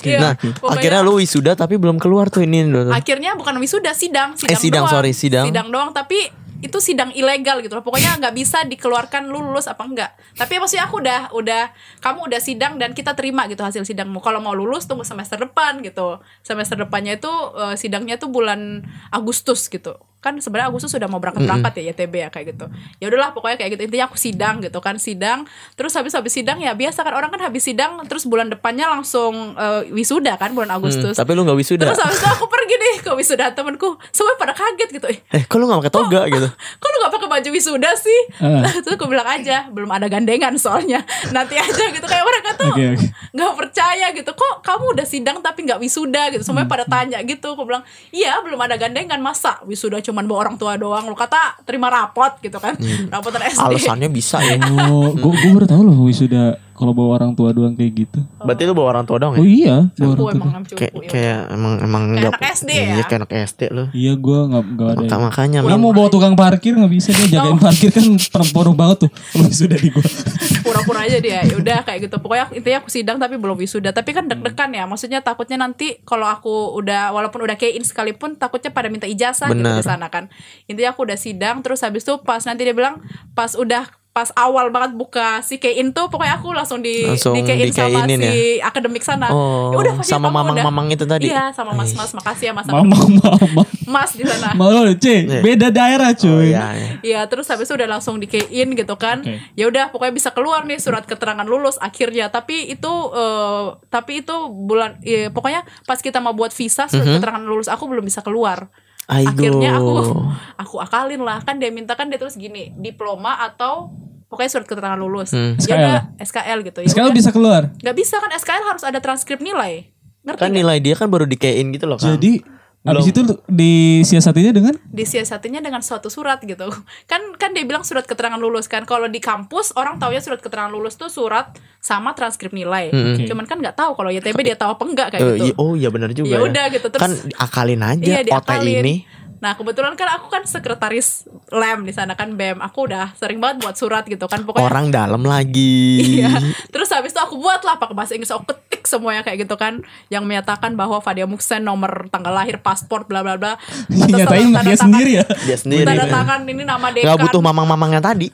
Iya, 0.00 0.18
nah, 0.22 0.32
pokoknya- 0.38 0.78
akhirnya 0.78 1.00
lu 1.02 1.18
wisuda 1.18 1.52
tapi 1.52 1.74
belum 1.74 1.98
keluar 1.98 2.30
tuh 2.30 2.40
ini. 2.40 2.62
akhirnya 2.88 3.34
bukan 3.34 3.58
wisuda 3.58 3.90
sidang 3.90 4.38
sidang, 4.38 4.54
Eh, 4.54 4.56
sidang, 4.56 4.84
doang. 4.86 4.94
sorry, 4.94 5.10
sidang. 5.10 5.50
doang 5.66 5.90
tapi 5.90 6.30
itu 6.60 6.78
sidang 6.78 7.10
ilegal 7.10 7.58
gitu 7.58 7.72
loh 7.72 7.80
pokoknya 7.80 8.20
nggak 8.20 8.34
bisa 8.36 8.62
dikeluarkan 8.62 9.26
lu 9.26 9.40
lulus 9.40 9.64
apa 9.64 9.80
enggak 9.80 10.12
tapi 10.36 10.60
maksudnya 10.60 10.86
aku 10.86 11.00
udah 11.00 11.32
udah 11.32 11.72
kamu 11.98 12.28
udah 12.28 12.40
sidang 12.40 12.76
dan 12.76 12.92
kita 12.92 13.16
terima 13.16 13.48
gitu 13.48 13.64
hasil 13.64 13.82
sidangmu 13.82 14.20
kalau 14.20 14.38
mau 14.38 14.52
lulus 14.52 14.84
tunggu 14.84 15.02
semester 15.02 15.40
depan 15.40 15.80
gitu 15.80 16.20
semester 16.40 16.76
depannya 16.76 17.16
itu 17.16 17.32
eh, 17.56 17.74
sidangnya 17.74 18.14
tuh 18.14 18.28
bulan 18.28 18.84
Agustus 19.08 19.66
gitu 19.66 19.96
kan 20.20 20.36
sebenarnya 20.36 20.68
Agustus 20.68 20.88
sudah 20.88 21.04
mau 21.06 21.16
berangkat 21.16 21.42
berangkat 21.42 21.72
ya 21.74 21.90
YTB 21.90 22.14
ya 22.14 22.28
kayak 22.28 22.46
gitu. 22.50 22.68
Ya 22.96 23.08
udahlah 23.08 23.32
pokoknya 23.32 23.56
kayak 23.56 23.70
gitu. 23.72 23.82
Intinya 23.82 24.06
aku 24.06 24.16
sidang 24.16 24.60
gitu 24.60 24.78
kan 24.78 24.96
sidang. 24.96 25.48
Terus 25.72 25.92
habis 25.92 26.12
habis 26.12 26.28
sidang 26.30 26.56
ya 26.56 26.72
biasa 26.72 27.00
kan 27.00 27.12
orang 27.12 27.28
kan 27.28 27.40
habis 27.42 27.62
sidang 27.62 28.04
terus 28.04 28.24
bulan 28.24 28.46
depannya 28.46 28.84
langsung 28.86 29.52
eh, 29.54 29.88
wisuda 29.90 30.36
kan 30.36 30.52
bulan 30.52 30.68
Hmm, 30.68 30.78
Agustus. 30.78 31.16
tapi 31.16 31.32
lu 31.32 31.42
nggak 31.42 31.56
wisuda. 31.56 31.84
Terus 31.86 31.98
habis 31.98 32.16
itu 32.16 32.28
aku 32.28 32.46
pergi 32.46 32.74
nih 32.74 32.94
ke 33.00 33.10
wisuda 33.10 33.44
temenku 33.50 33.88
Semua 34.10 34.36
pada 34.36 34.52
kaget 34.52 34.88
gitu. 34.92 35.06
Eh 35.08 35.18
Eh, 35.32 35.42
kok 35.42 35.56
lu 35.56 35.64
gak 35.64 35.80
pakai 35.80 35.94
toga 35.94 36.20
gitu? 36.26 36.48
kok 36.80 36.88
lu 36.88 36.96
gak 37.00 37.12
pakai 37.12 37.28
baju 37.30 37.48
wisuda 37.50 37.90
sih? 37.94 38.20
Ah. 38.38 38.60
Terus 38.84 38.94
aku 38.94 39.06
bilang 39.06 39.26
aja 39.26 39.66
Belum 39.68 39.88
ada 39.88 40.04
gandengan 40.06 40.52
soalnya. 40.54 41.00
Nanti 41.30 41.56
aja 41.56 41.84
gitu. 41.88 42.04
Kayak 42.04 42.24
mereka 42.24 42.50
tuh 42.54 42.68
Oke, 42.70 42.84
oke. 42.92 43.06
nggak 43.30 43.52
percaya 43.56 44.06
gitu. 44.12 44.30
Kok 44.30 44.60
kamu 44.60 44.84
udah 44.92 45.06
sidang 45.06 45.40
tapi 45.40 45.64
gak 45.64 45.78
wisuda 45.78 46.28
gitu? 46.28 46.42
Semuanya 46.42 46.68
Hmm. 46.68 46.74
pada 46.76 46.84
tanya 46.84 47.18
gitu. 47.22 47.48
Aku 47.50 47.64
bilang 47.64 47.80
Iya 48.10 48.36
belum 48.40 48.60
ada 48.60 48.76
gandengan. 48.76 49.16
Masa 49.18 49.58
wisuda 49.64 49.96
cuman 50.10 50.26
bawa 50.26 50.38
orang 50.50 50.56
tua 50.58 50.74
doang. 50.74 51.06
Lu 51.06 51.14
kata 51.14 51.62
terima 51.62 51.86
rapot 51.86 52.34
gitu 52.42 52.58
kan. 52.58 52.74
Rapotan 53.06 53.46
SD 53.46 53.62
Alasannya 53.62 54.10
bisa 54.10 54.42
ya. 54.42 54.58
Gue 54.58 55.32
gue 55.38 55.50
baru 55.54 55.66
tahu 55.70 55.82
loh 55.86 56.10
wisuda 56.10 56.58
kalau 56.80 56.90
bawa 56.90 57.10
orang 57.14 57.32
tua 57.32 57.52
doang 57.52 57.76
kayak 57.76 57.92
gitu. 57.94 58.24
Berarti 58.38 58.62
lu 58.64 58.72
bawa 58.72 58.88
orang 58.90 59.04
tua 59.04 59.16
dong 59.18 59.32
Oh 59.32 59.44
ya? 59.44 59.44
iya, 59.44 59.76
bawa 59.92 60.08
Aku 60.10 60.22
orang 60.22 60.24
tua. 60.24 60.30
emang 60.32 60.50
nam 60.50 60.62
cupu 60.64 60.74
Kayak 60.74 60.92
ya 60.96 61.06
kayak 61.06 61.40
emang 61.50 61.72
emang 61.78 62.02
Kayak 62.02 62.16
nggak- 62.16 62.32
anak 62.34 62.54
SD 62.56 62.70
ya? 62.70 62.80
Iya, 62.80 63.02
kayak 63.04 63.20
anak 63.20 63.32
SD 63.44 63.60
lu. 63.68 63.84
Iya, 63.92 64.12
gue 64.16 64.38
nggak 64.48 64.64
nggak 64.66 64.88
ada. 64.90 65.00
Maka, 65.02 65.16
makanya 65.20 65.58
Min. 65.60 65.76
mau 65.76 65.92
bawa 65.92 66.08
tukang 66.08 66.32
parkir 66.34 66.72
nggak 66.72 66.88
bisa 66.90 67.12
dia 67.12 67.26
jagain 67.36 67.58
parkir 67.58 67.90
kan 67.90 68.04
perempuan 68.26 68.72
banget 68.72 68.96
tuh. 69.04 69.10
Kalau 69.12 69.44
wisuda 69.44 69.76
di 69.76 69.88
gue. 69.88 70.04
pura-pura 70.60 71.02
aja 71.02 71.18
dia 71.18 71.42
ya 71.42 71.56
udah 71.56 71.82
kayak 71.82 72.06
gitu 72.06 72.16
pokoknya 72.16 72.46
intinya 72.52 72.78
aku 72.78 72.88
sidang 72.88 73.16
tapi 73.16 73.34
belum 73.34 73.58
wisuda 73.58 73.90
tapi 73.90 74.12
kan 74.12 74.24
deg-degan 74.24 74.70
ya 74.70 74.84
maksudnya 74.84 75.18
takutnya 75.18 75.58
nanti 75.58 75.98
kalau 76.00 76.24
aku 76.24 76.48
udah 76.76 77.10
walaupun 77.10 77.42
udah 77.42 77.56
kayak 77.56 77.74
in 77.74 77.82
sekalipun 77.82 78.36
takutnya 78.36 78.70
pada 78.70 78.86
minta 78.86 79.04
ijazah 79.04 79.50
gitu 79.50 79.66
di 79.66 79.82
sana 79.82 80.06
kan 80.06 80.30
intinya 80.66 80.94
aku 80.94 81.02
udah 81.02 81.18
sidang 81.18 81.58
terus 81.60 81.80
habis 81.80 82.04
itu 82.04 82.14
pas 82.20 82.38
nanti 82.40 82.62
dia 82.62 82.72
bilang 82.72 83.02
pas 83.32 83.50
udah 83.52 83.88
pas 84.20 84.28
awal 84.36 84.68
banget 84.68 84.92
buka 84.92 85.40
si 85.40 85.56
Kein 85.56 85.96
tuh 85.96 86.12
pokoknya 86.12 86.36
aku 86.36 86.52
langsung 86.52 86.84
di 86.84 87.08
Langsung 87.08 87.32
di 87.32 87.40
Kein 87.40 87.72
sama 87.72 88.04
si 88.04 88.60
akademik 88.60 89.00
sana. 89.00 89.32
Oh, 89.32 89.72
Ya 89.72 89.76
udah, 89.80 89.92
sama 90.04 90.28
mamang-mamang 90.28 90.92
itu 90.92 91.08
tadi? 91.08 91.32
iya 91.32 91.48
sama 91.56 91.72
mas 91.72 91.96
mas 91.96 92.12
makasih 92.12 92.50
ya 92.50 92.54
mas. 92.54 92.68
Mama 92.68 92.84
mama. 92.84 93.64
mas 93.88 94.12
di 94.12 94.28
sana. 94.28 94.52
Malu 94.52 94.92
C, 95.00 95.24
beda 95.40 95.72
daerah 95.72 96.12
Oh, 96.12 96.20
cuy. 96.20 96.52
iya, 96.52 96.76
iya. 96.76 96.90
Iya 97.00 97.20
terus 97.32 97.48
habis 97.48 97.64
itu 97.64 97.80
udah 97.80 97.88
langsung 97.88 98.20
di 98.20 98.28
in 98.52 98.76
gitu 98.76 98.92
kan. 99.00 99.24
Oke. 99.24 99.40
ya 99.56 99.64
udah 99.64 99.88
pokoknya 99.88 100.12
bisa 100.12 100.36
keluar 100.36 100.68
nih 100.68 100.76
surat 100.76 101.08
keterangan 101.08 101.48
lulus 101.48 101.80
akhirnya. 101.80 102.28
Tapi 102.28 102.68
itu 102.68 102.92
eh, 103.16 103.64
tapi 103.88 104.20
itu 104.20 104.36
bulan 104.52 105.00
eh, 105.00 105.32
pokoknya 105.32 105.64
pas 105.88 105.96
kita 105.96 106.20
mau 106.20 106.36
buat 106.36 106.52
visa 106.52 106.84
surat 106.84 107.08
keterangan 107.08 107.40
lulus 107.40 107.72
aku 107.72 107.88
belum 107.88 108.04
bisa 108.04 108.20
keluar 108.20 108.68
Aigo. 109.10 109.30
akhirnya 109.32 109.70
aku 109.74 109.92
aku 110.62 110.74
akalin 110.78 111.20
lah 111.20 111.38
kan 111.40 111.56
dia 111.56 111.68
minta 111.68 111.92
kan 111.92 112.06
dia 112.06 112.16
terus 112.16 112.34
gini 112.34 112.70
diploma 112.74 113.36
atau 113.40 113.90
pokoknya 114.24 114.50
surat 114.52 114.64
keterangan 114.64 114.94
lulus 114.96 115.30
Hmm. 115.30 115.54
ya 115.56 115.62
SKL. 115.66 115.78
udah 115.80 116.00
SKL 116.20 116.58
gitu 116.62 116.78
ya 116.80 116.88
Sekarang 116.88 117.10
udah. 117.10 117.18
bisa 117.18 117.30
keluar. 117.30 117.62
nggak 117.74 117.96
bisa 117.96 118.14
kan 118.16 118.30
SKL 118.32 118.64
harus 118.64 118.84
ada 118.84 118.98
transkrip 118.98 119.38
nilai 119.38 119.90
ngerti 120.20 120.38
Kan 120.38 120.48
nggak? 120.48 120.60
nilai 120.60 120.78
dia 120.78 120.94
kan 120.94 121.06
baru 121.06 121.24
dikein 121.24 121.66
gitu 121.70 121.84
loh 121.84 121.96
kan. 121.96 122.14
Jadi 122.14 122.38
habis 122.80 123.06
itu 123.06 123.20
disiasatinya 123.46 124.52
dengan 124.52 124.74
disiasatinya 124.88 125.60
dengan 125.60 125.80
suatu 125.80 126.08
surat 126.08 126.40
gitu 126.40 126.64
kan 127.10 127.20
kan 127.36 127.52
dia 127.52 127.62
bilang 127.62 127.84
surat 127.84 128.02
keterangan 128.02 128.36
lulus 128.36 128.66
kan 128.66 128.88
kalau 128.88 129.04
di 129.04 129.20
kampus 129.20 129.76
orang 129.76 130.00
taunya 130.00 130.18
surat 130.18 130.40
keterangan 130.40 130.68
lulus 130.68 130.96
tuh 130.96 131.12
surat 131.12 131.52
sama 131.76 132.12
transkrip 132.12 132.50
nilai 132.50 132.88
Oke. 132.88 133.28
cuman 133.28 133.44
kan 133.44 133.60
nggak 133.60 133.76
tahu 133.76 133.92
kalau 133.94 134.08
YTB 134.08 134.38
dia 134.42 134.56
tahu 134.56 134.72
apa 134.72 134.84
enggak 134.86 135.08
kayak 135.10 135.20
Eh, 135.20 135.28
gitu 135.30 135.44
iya, 135.46 135.54
oh 135.56 135.72
iya 135.74 135.88
benar 135.88 136.10
juga. 136.10 136.28
Ya 136.30 136.40
udah 136.40 136.64
gitu, 136.68 136.86
terus- 136.88 137.00
kan 137.00 137.12
akalin 137.36 137.80
aja 137.80 138.00
Iya, 138.02 138.18
OT 138.20 138.28
diakalin. 138.28 138.80
ini. 138.80 138.94
Nah 139.40 139.56
kebetulan 139.56 139.96
kan 139.96 140.08
aku 140.14 140.28
kan 140.28 140.44
sekretaris 140.44 141.24
lem 141.48 141.82
di 141.82 141.92
sana 141.92 142.12
kan 142.12 142.36
BEM 142.36 142.60
aku 142.60 142.84
udah 142.84 143.16
sering 143.16 143.40
banget 143.40 143.64
buat 143.64 143.72
surat 143.72 144.04
gitu 144.04 144.28
kan 144.28 144.44
pokoknya 144.44 144.62
Orang 144.62 144.92
dalam 144.92 145.24
lagi. 145.24 146.20
Iya. 146.20 146.28
Terus 146.68 146.92
habis 146.92 147.10
itu 147.10 147.20
aku 147.20 147.40
buat 147.40 147.60
lah 147.60 147.80
pakai 147.80 147.96
bahasa 147.96 148.12
Inggris 148.12 148.28
aku 148.28 148.44
ketik 148.46 148.84
semuanya 148.84 149.24
kayak 149.24 149.44
gitu 149.44 149.56
kan 149.56 149.80
yang 150.06 150.22
menyatakan 150.22 150.76
bahwa 150.76 151.00
Fadia 151.00 151.24
Muksen 151.24 151.64
nomor 151.64 152.06
tanggal 152.08 152.30
lahir 152.30 152.60
paspor 152.60 153.08
bla 153.08 153.24
bla 153.24 153.40
bla. 153.40 153.56
Nyatain 153.90 154.52
dia 154.52 154.76
tangan- 154.76 154.76
sendiri 154.76 155.10
ya. 155.16 155.24
Dia 155.48 155.56
sendiri. 155.56 155.88
Tanda 155.88 156.06
tangan 156.06 156.40
ini 156.44 156.62
nama 156.62 156.86
dekan. 156.92 157.08
Gak 157.08 157.18
butuh 157.24 157.40
mamang-mamangnya 157.40 158.04
tadi. 158.04 158.28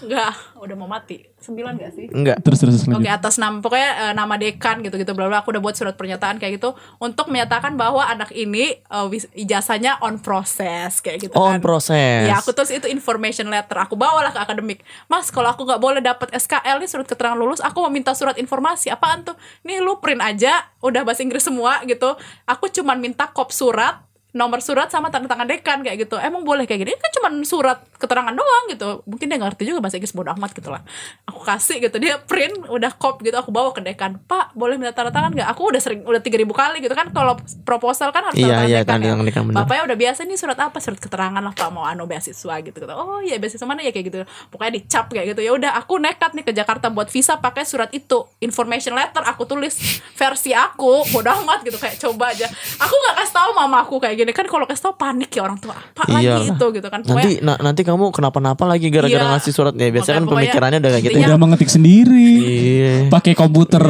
Enggak, 0.00 0.32
udah 0.54 0.76
mau 0.78 0.86
mati. 0.86 1.33
Sembilan 1.44 1.76
gak 1.76 1.92
sih? 1.92 2.06
Enggak. 2.08 2.40
Terus 2.40 2.58
terus 2.58 2.74
Oke 2.82 2.96
lanjut. 2.96 3.12
atas 3.12 3.36
nama 3.36 3.56
pokoknya 3.58 3.90
eh, 4.02 4.12
nama 4.12 4.34
dekan 4.34 4.80
gitu-gitu 4.80 5.12
bla 5.12 5.26
bla 5.26 5.38
aku 5.38 5.52
udah 5.52 5.60
buat 5.60 5.74
surat 5.74 5.92
pernyataan 5.92 6.36
kayak 6.36 6.56
gitu 6.56 6.72
untuk 6.96 7.28
menyatakan 7.28 7.74
bahwa 7.74 8.00
anak 8.02 8.32
ini 8.32 8.80
eh, 8.80 9.06
wis- 9.06 9.28
ijazahnya 9.32 10.00
on 10.00 10.16
process 10.18 10.98
kayak 10.98 11.20
gitu 11.22 11.34
Oh, 11.34 11.50
kan. 11.50 11.60
proses. 11.60 12.24
Ya 12.24 12.36
aku 12.36 12.50
terus 12.50 12.70
itu 12.70 12.86
information 12.86 13.46
letter 13.46 13.76
aku 13.76 13.94
bawalah 13.94 14.30
ke 14.30 14.40
akademik. 14.40 14.80
Mas 15.04 15.28
kalau 15.28 15.46
aku 15.46 15.62
nggak 15.62 15.78
boleh 15.78 16.00
dapat 16.00 16.32
SKL 16.32 16.78
nih 16.78 16.88
surat 16.88 17.04
keterangan 17.04 17.36
lulus, 17.36 17.58
aku 17.58 17.78
mau 17.78 17.90
minta 17.90 18.10
surat 18.10 18.34
informasi. 18.34 18.88
Apaan 18.88 19.20
tuh? 19.22 19.36
Nih 19.62 19.78
lu 19.78 19.98
print 19.98 20.18
aja, 20.18 20.64
udah 20.80 21.02
bahasa 21.02 21.20
Inggris 21.20 21.42
semua 21.42 21.84
gitu. 21.84 22.16
Aku 22.44 22.66
cuman 22.68 22.96
minta 22.96 23.26
kop 23.26 23.50
surat 23.50 24.00
nomor 24.34 24.58
surat 24.58 24.90
sama 24.90 25.14
tanda 25.14 25.30
tangan 25.30 25.46
dekan 25.46 25.86
kayak 25.86 26.10
gitu. 26.10 26.18
Emang 26.18 26.42
boleh 26.42 26.66
kayak 26.66 26.82
gini? 26.82 26.90
Ini 26.90 27.00
kan 27.00 27.12
cuman 27.22 27.32
surat 27.46 27.78
keterangan 27.96 28.34
doang 28.34 28.64
gitu. 28.66 29.06
Mungkin 29.06 29.30
dia 29.30 29.38
nggak 29.38 29.54
ngerti 29.54 29.62
juga 29.70 29.78
bahasa 29.78 29.96
Inggris 30.02 30.10
bodoh 30.10 30.34
amat 30.34 30.50
gitu 30.58 30.74
lah. 30.74 30.82
Aku 31.30 31.40
kasih 31.46 31.78
gitu 31.78 31.96
dia 32.02 32.18
print 32.18 32.66
udah 32.66 32.90
kop 32.98 33.22
gitu 33.22 33.38
aku 33.38 33.54
bawa 33.54 33.70
ke 33.70 33.80
dekan. 33.80 34.18
Pak 34.26 34.58
boleh 34.58 34.74
minta 34.74 34.90
tanda 34.90 35.14
tangan 35.14 35.30
nggak? 35.38 35.48
Aku 35.54 35.70
udah 35.70 35.78
sering 35.78 36.02
udah 36.02 36.18
tiga 36.18 36.36
ribu 36.42 36.50
kali 36.50 36.82
gitu 36.82 36.92
kan 36.98 37.14
kalau 37.14 37.38
proposal 37.62 38.10
kan 38.10 38.26
harus 38.26 38.34
Iya, 38.34 38.50
tanda 38.50 38.58
tangan 38.58 38.68
iya, 38.68 38.78
dekan 38.82 38.90
tanda 38.90 39.06
ya. 39.06 39.26
dekan, 39.30 39.42
bapaknya 39.54 39.82
udah 39.86 39.98
biasa 40.02 40.20
nih 40.26 40.36
surat 40.36 40.58
apa? 40.58 40.78
Surat 40.82 40.98
keterangan 40.98 41.38
lah 41.38 41.54
pak 41.54 41.70
mau 41.70 41.86
anu 41.86 42.04
beasiswa 42.10 42.54
gitu 42.58 42.74
gitu. 42.74 42.90
Oh 42.90 43.22
iya 43.22 43.38
beasiswa 43.38 43.62
mana? 43.70 43.86
Ya 43.86 43.94
kayak 43.94 44.10
gitu. 44.10 44.18
Pokoknya 44.50 44.72
dicap 44.82 45.06
kayak 45.14 45.30
gitu. 45.30 45.40
Ya 45.46 45.54
udah 45.54 45.70
aku 45.78 46.02
nekat 46.02 46.34
nih 46.34 46.42
ke 46.42 46.50
Jakarta 46.50 46.90
buat 46.90 47.06
visa 47.06 47.38
pakai 47.38 47.62
surat 47.62 47.94
itu. 47.94 48.26
Information 48.42 48.98
letter 48.98 49.22
aku 49.22 49.46
tulis. 49.46 49.78
Versi 50.18 50.50
aku 50.50 51.06
bodoh 51.14 51.30
amat 51.46 51.62
gitu 51.62 51.78
kayak 51.78 52.02
coba 52.02 52.34
aja. 52.34 52.50
Aku 52.82 52.94
nggak 52.94 53.14
kasih 53.22 53.34
tahu 53.38 53.50
mama 53.54 53.86
aku 53.86 54.02
kayak 54.02 54.23
gini 54.24 54.32
kan 54.32 54.46
kalau 54.46 54.64
kasih 54.64 54.82
tahu 54.82 54.94
panik 54.96 55.28
ya 55.28 55.44
orang 55.44 55.56
tua 55.56 55.76
apa 55.76 56.08
lagi 56.10 56.24
Iya. 56.24 56.50
itu 56.50 56.66
gitu 56.72 56.88
kan 56.88 57.00
Nanti 57.00 57.30
na- 57.38 57.60
nanti 57.60 57.80
kamu 57.80 58.08
kenapa-napa 58.08 58.64
lagi 58.64 58.88
gara-gara 58.88 59.20
Iya. 59.20 59.32
ngasih 59.32 59.52
surat 59.52 59.74
ya. 59.74 59.86
Biasanya 59.86 60.16
kan 60.16 60.24
pokoknya 60.24 60.40
pemikirannya 60.48 60.78
udah 60.80 60.90
kayak 60.90 61.02
gitu. 61.02 61.12
intinya- 61.12 61.28
Udah 61.28 61.38
mengetik 61.38 61.68
sendiri. 61.68 62.30
Iya. 62.40 62.92
Pakai 63.08 63.32
komputer 63.34 63.84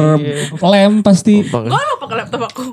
lem 0.61 0.93
pasti. 0.99 1.41
gue 1.41 1.63
lupa 1.63 1.95
pakai 2.01 2.15
laptop 2.19 2.41
aku 2.43 2.63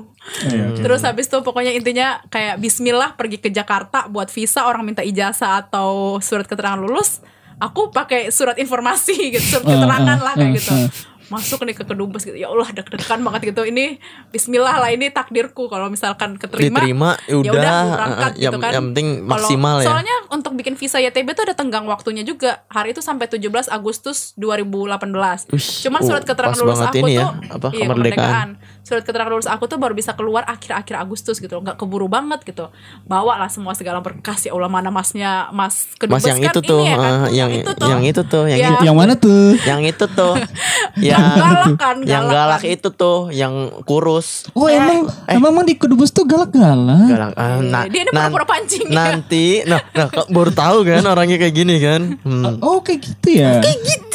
Iya. 0.41 0.75
Terus 0.77 1.01
habis 1.01 1.25
itu 1.25 1.37
pokoknya 1.37 1.71
intinya 1.71 2.19
kayak 2.27 2.55
Bismillah 2.57 3.13
pergi 3.13 3.37
ke 3.37 3.49
Jakarta 3.49 4.07
buat 4.07 4.27
visa 4.27 4.63
orang 4.63 4.83
minta 4.83 5.01
ijazah 5.01 5.61
atau 5.61 6.19
surat 6.19 6.43
keterangan 6.43 6.79
lulus. 6.79 7.19
Aku 7.55 7.89
pakai 7.89 8.27
surat 8.27 8.55
informasi 8.55 9.15
gitu, 9.31 9.45
surat 9.53 9.63
Eh, 9.63 9.71
keterangan 9.73 10.17
eh, 10.17 10.21
lah 10.21 10.33
kayak 10.33 10.47
eh, 10.47 10.55
gitu. 10.57 10.73
Masuk 11.33 11.65
nih 11.65 11.73
ke 11.73 11.83
kedubes 11.83 12.21
gitu. 12.21 12.37
Ya 12.37 12.47
Allah 12.53 12.69
deg-degan 12.69 13.25
banget 13.25 13.49
gitu. 13.49 13.65
Ini 13.65 13.97
Bismillah 14.29 14.77
lah 14.77 14.89
ini 14.93 15.09
takdirku. 15.09 15.65
Kalau 15.65 15.89
misalkan 15.89 16.37
keterima 16.37 16.77
Diterima, 16.77 17.09
ya 17.25 17.33
ya 17.33 17.35
udah 17.41 17.53
udah, 17.57 17.81
berangkat 17.97 18.31
eh, 18.31 18.37
gitu 18.37 18.45
yang- 18.45 18.61
kan. 18.61 18.71
yang 18.71 18.85
penting 18.93 19.07
maksimal 19.25 19.75
ya. 19.81 19.87
soalnya 19.89 20.15
untuk 20.29 20.51
bikin 20.53 20.77
visa 20.77 21.01
YTB 21.01 21.27
tuh 21.33 21.43
ada 21.49 21.55
tenggang 21.57 21.89
waktunya 21.89 22.21
juga. 22.21 22.61
Hari 22.69 22.93
itu 22.93 23.01
sampai 23.01 23.25
17 23.25 23.73
Agustus 23.73 24.37
2018 24.37 25.49
Wih, 25.49 25.67
cuman 25.89 26.01
surat 26.05 26.23
oh, 26.23 26.27
keterangan 26.29 26.57
lulus 26.61 26.81
aku 26.85 26.97
ini 27.01 27.17
ya, 27.17 27.25
tuh 27.25 27.31
apa, 27.57 27.67
iya, 27.73 27.79
kemerdekaan. 27.89 28.47
Surat 28.83 28.99
keterangan 28.99 29.31
lulus 29.31 29.47
aku 29.47 29.63
tuh 29.65 29.75
baru 29.75 29.91
bisa 29.91 30.11
keluar 30.11 30.43
akhir-akhir 30.45 30.95
Agustus 30.97 31.39
gitu 31.39 31.55
nggak 31.55 31.75
keburu 31.75 32.05
banget 32.05 32.43
gitu 32.43 32.67
bawa 33.03 33.35
lah 33.37 33.47
semua 33.47 33.71
segala 33.71 33.97
berkas 33.97 34.43
ya 34.43 34.51
Allah 34.51 34.67
mana 34.67 34.89
masnya 34.89 35.47
mas 35.49 35.87
kedubes 35.95 36.19
Mas 36.19 36.27
yang 36.27 36.39
kan 36.39 36.51
itu 36.51 36.59
tuh, 36.61 36.77
ini 36.77 36.85
ya 36.85 36.95
kan, 36.95 37.01
eh, 37.01 37.27
yang 37.31 37.51
itu 37.53 37.71
tuh 37.73 37.87
yang 37.87 38.01
itu 38.03 38.21
tuh, 38.23 38.43
yang 38.45 38.59
Ya. 38.59 38.67
itu, 38.69 38.83
Yang 38.83 38.95
mana 38.95 39.13
tuh? 39.15 39.43
yang 39.63 39.81
itu 39.81 40.05
tuh, 40.05 40.33
yang 41.01 41.23
galak 41.33 41.73
kan 41.75 41.95
yang 42.03 42.23
galak 42.27 42.59
kan. 42.59 42.69
itu 42.69 42.89
tuh, 42.91 43.19
yang 43.29 43.53
kurus. 43.81 44.51
Oh 44.51 44.67
emang 44.67 45.07
emang 45.25 45.49
emang 45.53 45.65
di 45.65 45.75
kedubes 45.75 46.11
tuh 46.11 46.23
galak-galak. 46.23 47.07
Galak. 47.07 47.31
ah, 47.33 47.59
nah, 47.59 47.83
Iya, 47.83 47.89
dia 47.89 48.01
ini 48.01 48.11
nan- 48.11 48.29
pura-pura 48.29 48.45
pancing 48.45 48.85
ya. 48.85 48.93
Nanti, 48.93 49.45
nah, 49.63 49.79
nah 49.89 50.07
kok 50.07 50.27
baru 50.27 50.51
tahu 50.51 50.77
kan 50.83 51.03
orangnya 51.03 51.37
kayak 51.37 51.55
gini 51.55 51.75
kan. 51.79 52.01
Hmm. 52.19 52.59
Oh 52.59 52.79
kayak 52.79 52.99
gitu 53.01 53.29
ya. 53.33 53.59
Kayak 53.59 53.79
gitu 53.81 54.12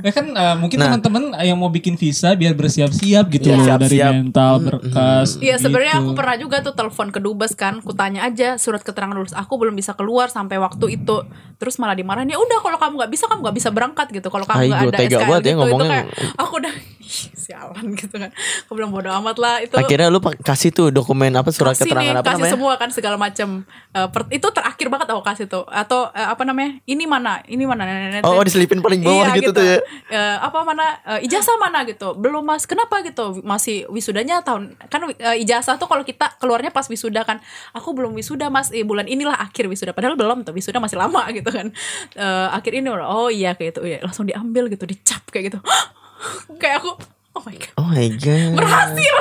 ya. 0.00 0.02
Ya 0.02 0.12
kan 0.12 0.26
eh, 0.28 0.54
mungkin 0.56 0.76
Nah. 0.76 0.86
teman-teman 0.90 1.22
yang 1.40 1.54
mau 1.54 1.68
bikin 1.68 1.94
visa 1.94 2.32
biar 2.32 2.52
bersiap-siap 2.52 3.24
gitu 3.28 3.46
Iya, 3.46 3.54
loh 3.54 3.66
dari 3.76 3.96
siap-siap. 3.96 4.12
mental 4.12 4.54
berkas. 4.60 5.28
Iya 5.36 5.56
sebenarnya 5.56 5.94
gitu. 5.94 6.02
aku 6.02 6.10
pernah 6.14 6.36
juga 6.36 6.56
tuh 6.60 6.72
telepon 6.72 7.08
ke 7.08 7.18
dubes 7.18 7.52
kan, 7.52 7.78
ku 7.78 7.92
tanya 7.92 8.22
aja 8.22 8.56
surat 8.56 8.80
keterangan 8.80 9.12
lulus 9.12 9.32
aku 9.32 9.54
belum 9.56 9.72
bisa 9.72 9.92
keluar 9.92 10.26
sampai 10.26 10.56
waktu 10.56 10.80
itu, 10.94 11.16
terus 11.56 11.76
malah 11.76 11.92
dimarahin 11.92 12.26
ya 12.26 12.36
udah 12.36 12.58
kalau 12.58 12.76
kamu 12.76 12.94
nggak 12.98 13.10
bisa 13.10 13.24
kamu 13.26 13.40
nggak 13.42 13.56
bisa 13.56 13.68
berangkat 13.68 14.06
gitu, 14.10 14.28
kalau 14.28 14.44
kamu 14.44 14.60
nggak 14.66 14.82
ada 14.84 14.96
tega 14.96 15.10
SKL 15.14 15.26
banget 15.26 15.42
ya 15.42 15.46
gitu, 15.46 15.50
itu 15.50 15.60
ngomongnya. 15.66 15.90
kayak 15.90 16.06
aku 16.36 16.52
udah 16.56 16.74
"Ih, 17.00 17.22
sialan 17.34 17.86
gitu 17.92 18.14
kan, 18.14 18.30
aku 18.62 18.72
bilang 18.72 18.90
bodo 18.90 19.10
amat 19.12 19.36
lah 19.36 19.54
itu. 19.58 19.74
Akhirnya 19.74 20.08
lu 20.08 20.20
kasih 20.22 20.70
tuh 20.70 20.88
dokumen 20.88 21.32
apa 21.32 21.50
surat 21.50 21.74
kasih 21.74 21.84
keterangan 21.84 22.06
nih, 22.08 22.16
apa 22.16 22.24
kasih 22.24 22.38
namanya? 22.38 22.54
semua 22.54 22.72
kan 22.76 22.88
segala 22.90 23.16
macam. 23.16 23.48
Eh, 23.90 24.08
per- 24.08 24.30
itu 24.30 24.46
terakhir 24.48 24.86
banget 24.86 25.06
aku 25.08 25.22
kasih 25.24 25.46
tuh 25.46 25.64
atau 25.66 26.06
eh, 26.08 26.22
apa 26.24 26.42
namanya 26.42 26.78
ini 26.84 27.04
mana 27.04 27.42
ini 27.44 27.64
mana 27.64 27.82
nenek 27.82 28.22
Oh, 28.22 28.38
diselipin 28.40 28.78
paling 28.78 29.02
bawah 29.02 29.26
Iya, 29.26 29.36
gitu 29.36 29.50
tuh 29.50 29.64
ya. 29.64 29.82
Eh, 30.10 30.36
apa 30.38 30.62
mana 30.62 30.98
eh, 31.06 31.26
ijazah 31.26 31.56
mana 31.58 31.82
gitu. 31.86 32.14
Belum 32.18 32.42
mas 32.42 32.66
kenapa 32.66 33.02
gitu? 33.02 33.42
Masih 33.42 33.86
wisudanya 33.90 34.42
tahun 34.42 34.74
kan 34.90 35.10
eh, 35.14 35.42
ijazah 35.42 35.78
tuh 35.78 35.86
kalau 35.90 36.06
kita 36.06 36.34
keluarnya 36.38 36.70
pas 36.70 36.86
wisuda 36.86 37.22
kan. 37.26 37.38
Aku 37.74 37.94
belum 37.94 38.14
wisuda 38.14 38.50
mas. 38.50 38.70
Eh, 38.70 38.86
bulan 38.86 39.06
inilah 39.06 39.38
akhir 39.38 39.66
wisuda. 39.66 39.94
Padahal 39.94 40.14
belum 40.14 40.46
tuh 40.46 40.54
wisuda 40.54 40.78
masih 40.78 40.98
lama 40.98 41.26
gitu 41.36 41.50
kan. 41.50 41.70
Eh, 42.14 42.48
akhir 42.50 42.72
ini 42.74 42.90
oh 42.90 43.30
iya 43.30 43.54
kayak 43.54 43.78
gitu. 43.78 43.80
Ya 43.86 43.98
langsung 44.02 44.26
diambil 44.26 44.70
gitu 44.70 44.86
dicap 44.86 45.22
kayak 45.30 45.54
gitu. 45.54 45.58
Kayak 46.60 46.84
aku 46.84 47.00
oh 47.32 47.42
my 47.48 47.56
god. 47.56 47.72
Oh 47.80 47.88
my 47.88 48.08
god. 48.12 48.52
berhasil. 48.60 49.14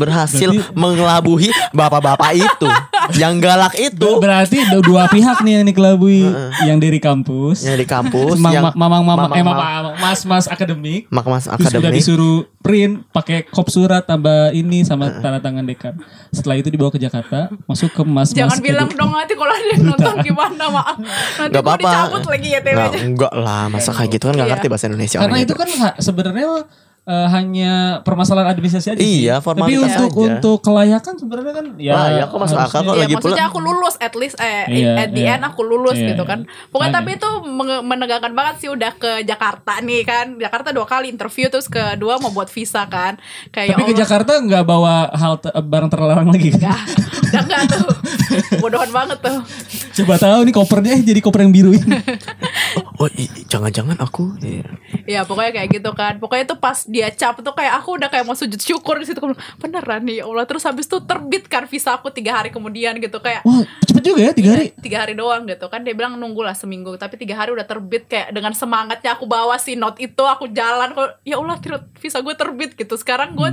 Berhasil 0.00 0.50
mengelabuhi 0.74 1.52
bapak-bapak 1.70 2.34
itu. 2.34 2.68
Yang 3.14 3.38
galak 3.38 3.74
itu. 3.74 3.98
Ber- 4.16 4.30
Berarti 4.30 4.56
ada 4.58 4.78
dua 4.78 5.04
pihak 5.06 5.40
nih 5.40 5.52
yang 5.56 5.66
dikelabui, 5.66 6.22
yang 6.62 6.78
dari 6.78 6.96
kampus, 6.96 7.62
Yang 7.62 7.76
di 7.78 7.86
kampus 7.86 8.36
Mang- 8.36 8.52
yang 8.52 8.64
ma- 8.64 8.76
mamang 8.76 9.02
mamang 9.02 9.30
eh 9.32 9.42
mamang- 9.42 9.58
mamang 9.58 9.94
mas 9.96 10.20
mas 10.22 10.46
akademik, 10.46 11.06
Mak 11.08 11.24
Mas 11.24 11.44
akademik. 11.44 11.96
disuruh 11.96 12.46
print 12.58 13.02
pakai 13.08 13.42
kop 13.44 13.66
surat 13.66 14.02
tambah 14.02 14.52
ini 14.52 14.80
sama 14.80 15.10
tanda 15.14 15.38
tangan 15.38 15.64
dekan. 15.64 15.98
Setelah 16.30 16.56
itu 16.56 16.68
dibawa 16.68 16.88
ke 16.88 16.98
Jakarta, 16.98 17.50
masuk 17.64 17.90
ke 17.90 18.02
mas 18.02 18.20
mas. 18.22 18.36
jangan 18.36 18.58
bilang 18.58 18.88
dong 18.88 19.10
nanti 19.10 19.32
kalau 19.32 19.50
ada 19.50 19.66
yang 19.66 19.82
nonton 19.82 20.14
gimana 20.20 20.64
maaf 20.68 20.96
nanti 20.96 21.50
Gak 21.50 21.56
gue 21.56 21.64
apa-apa. 21.64 21.80
dicabut 21.82 22.22
lagi 22.28 22.48
ya 22.48 22.60
Nggak, 22.60 22.92
enggak 23.02 23.32
lah, 23.34 23.62
masa 23.66 23.90
kayak 23.90 24.10
gitu 24.12 24.24
kan 24.24 24.34
gak 24.34 24.40
Iya. 24.40 24.52
ngerti 24.52 24.66
bahasa 24.68 24.84
Indonesia 24.86 25.18
Karena 25.18 25.38
itu 25.38 25.54
kan 25.54 25.68
sebenarnya 25.96 26.48
eh, 27.10 27.28
hanya 27.28 27.72
permasalahan 28.00 28.48
administrasi 28.48 28.88
aja 28.88 29.00
sih. 29.00 29.26
Iya, 29.26 29.34
Tapi 29.34 29.44
formalitas 29.44 29.90
untuk 29.98 30.12
aja. 30.14 30.22
untuk 30.30 30.58
kelayakan 30.60 31.14
sebenarnya 31.16 31.52
kan 31.52 31.66
ya. 31.76 31.92
Layak 31.96 32.26
kok 32.26 32.38
masuk 32.38 32.56
akal 32.56 32.80
kok. 32.80 32.86
Iya 32.86 33.00
lagi 33.00 33.14
maksudnya 33.14 33.36
pula- 33.36 33.50
aku 33.50 33.58
lulus 33.60 33.94
at 33.98 34.14
least 34.14 34.36
eh 34.38 34.64
Iya, 34.68 34.92
at 34.96 35.10
the 35.10 35.20
iya. 35.20 35.34
end 35.34 35.44
aku 35.44 35.60
lulus 35.62 35.96
Iya, 35.96 36.08
gitu 36.08 36.22
iya. 36.22 36.30
kan. 36.30 36.38
Pokoknya 36.68 36.92
tapi 36.94 37.10
itu 37.12 37.30
menegangkan 37.82 38.32
banget 38.32 38.54
sih 38.58 38.68
udah 38.68 38.92
ke 38.94 39.12
Jakarta 39.22 39.80
nih 39.80 40.02
kan. 40.02 40.26
Jakarta 40.36 40.70
dua 40.70 40.86
kali 40.86 41.08
interview 41.08 41.48
terus 41.48 41.66
kedua 41.66 42.16
mau 42.16 42.30
buat 42.30 42.46
visa 42.46 42.86
kan. 42.86 43.18
Kayak 43.48 43.74
Tapi 43.74 43.82
ke 43.84 43.94
Jakarta 43.96 44.32
nggak 44.36 44.62
bawa 44.62 45.10
hal 45.10 45.34
te- 45.36 45.50
barang 45.52 45.88
terlarang 45.88 46.28
lagi 46.28 46.50
kan? 46.50 46.60
Enggak, 46.60 46.80
udah 47.24 47.42
enggak 47.42 47.62
tuh. 47.68 47.86
Bodohan 48.58 48.90
banget 48.90 49.18
tuh. 49.18 49.38
Coba 49.96 50.14
tahu 50.16 50.40
nih 50.42 50.54
kopernya 50.54 50.92
eh, 50.92 51.02
jadi 51.02 51.20
koper 51.20 51.40
yang 51.40 51.50
biru 51.50 51.70
ini. 51.72 51.88
Oh, 52.96 53.08
i- 53.10 53.46
jangan-jangan 53.46 53.96
aku. 53.98 54.36
Iya. 54.38 54.68
Ya 55.06 55.20
pokoknya 55.22 55.52
kayak 55.54 55.68
gitu 55.72 55.90
kan. 55.92 56.18
Pokoknya 56.18 56.44
tuh 56.46 56.58
pas 56.58 56.76
dia 56.84 56.99
cap 57.10 57.34
tuh 57.36 57.50
kayak 57.50 57.72
aku 57.74 57.96
udah 57.96 58.06
kayak 58.06 58.22
mau 58.22 58.34
sujud 58.34 58.58
syukur 58.58 58.96
di 58.96 59.06
situ. 59.06 59.16
Beneran 59.56 60.02
nih 60.02 60.20
ya 60.20 60.24
Allah. 60.26 60.44
Terus 60.44 60.62
habis 60.62 60.84
itu 60.84 61.00
terbit 61.00 61.46
kan 61.46 61.64
visa 61.64 61.92
aku 61.92 62.10
tiga 62.10 62.34
hari 62.34 62.50
kemudian 62.50 62.92
gitu 62.96 63.16
kayak. 63.16 63.40
Wah 63.42 63.64
cepet 63.80 64.02
juga 64.04 64.20
ya 64.20 64.32
tiga 64.32 64.50
hari. 64.52 64.66
tiga 64.76 64.98
hari 64.98 65.14
doang 65.14 65.44
gitu 65.44 65.66
kan 65.66 65.80
dia 65.80 65.92
bilang 65.92 66.14
nunggu 66.14 66.40
lah 66.40 66.52
seminggu 66.52 66.94
tapi 66.94 67.16
tiga 67.16 67.34
hari 67.34 67.50
udah 67.50 67.64
terbit 67.64 68.04
kayak 68.04 68.30
dengan 68.30 68.50
semangatnya 68.50 69.12
aku 69.12 69.24
bawa 69.24 69.56
si 69.56 69.74
note 69.74 69.96
itu 69.98 70.20
aku 70.20 70.46
jalan 70.48 70.90
kok 70.90 71.20
ya 71.22 71.36
Allah 71.36 71.56
visa 71.96 72.18
gue 72.18 72.34
terbit 72.34 72.74
gitu 72.74 72.94
sekarang 72.94 73.32
gue 73.32 73.50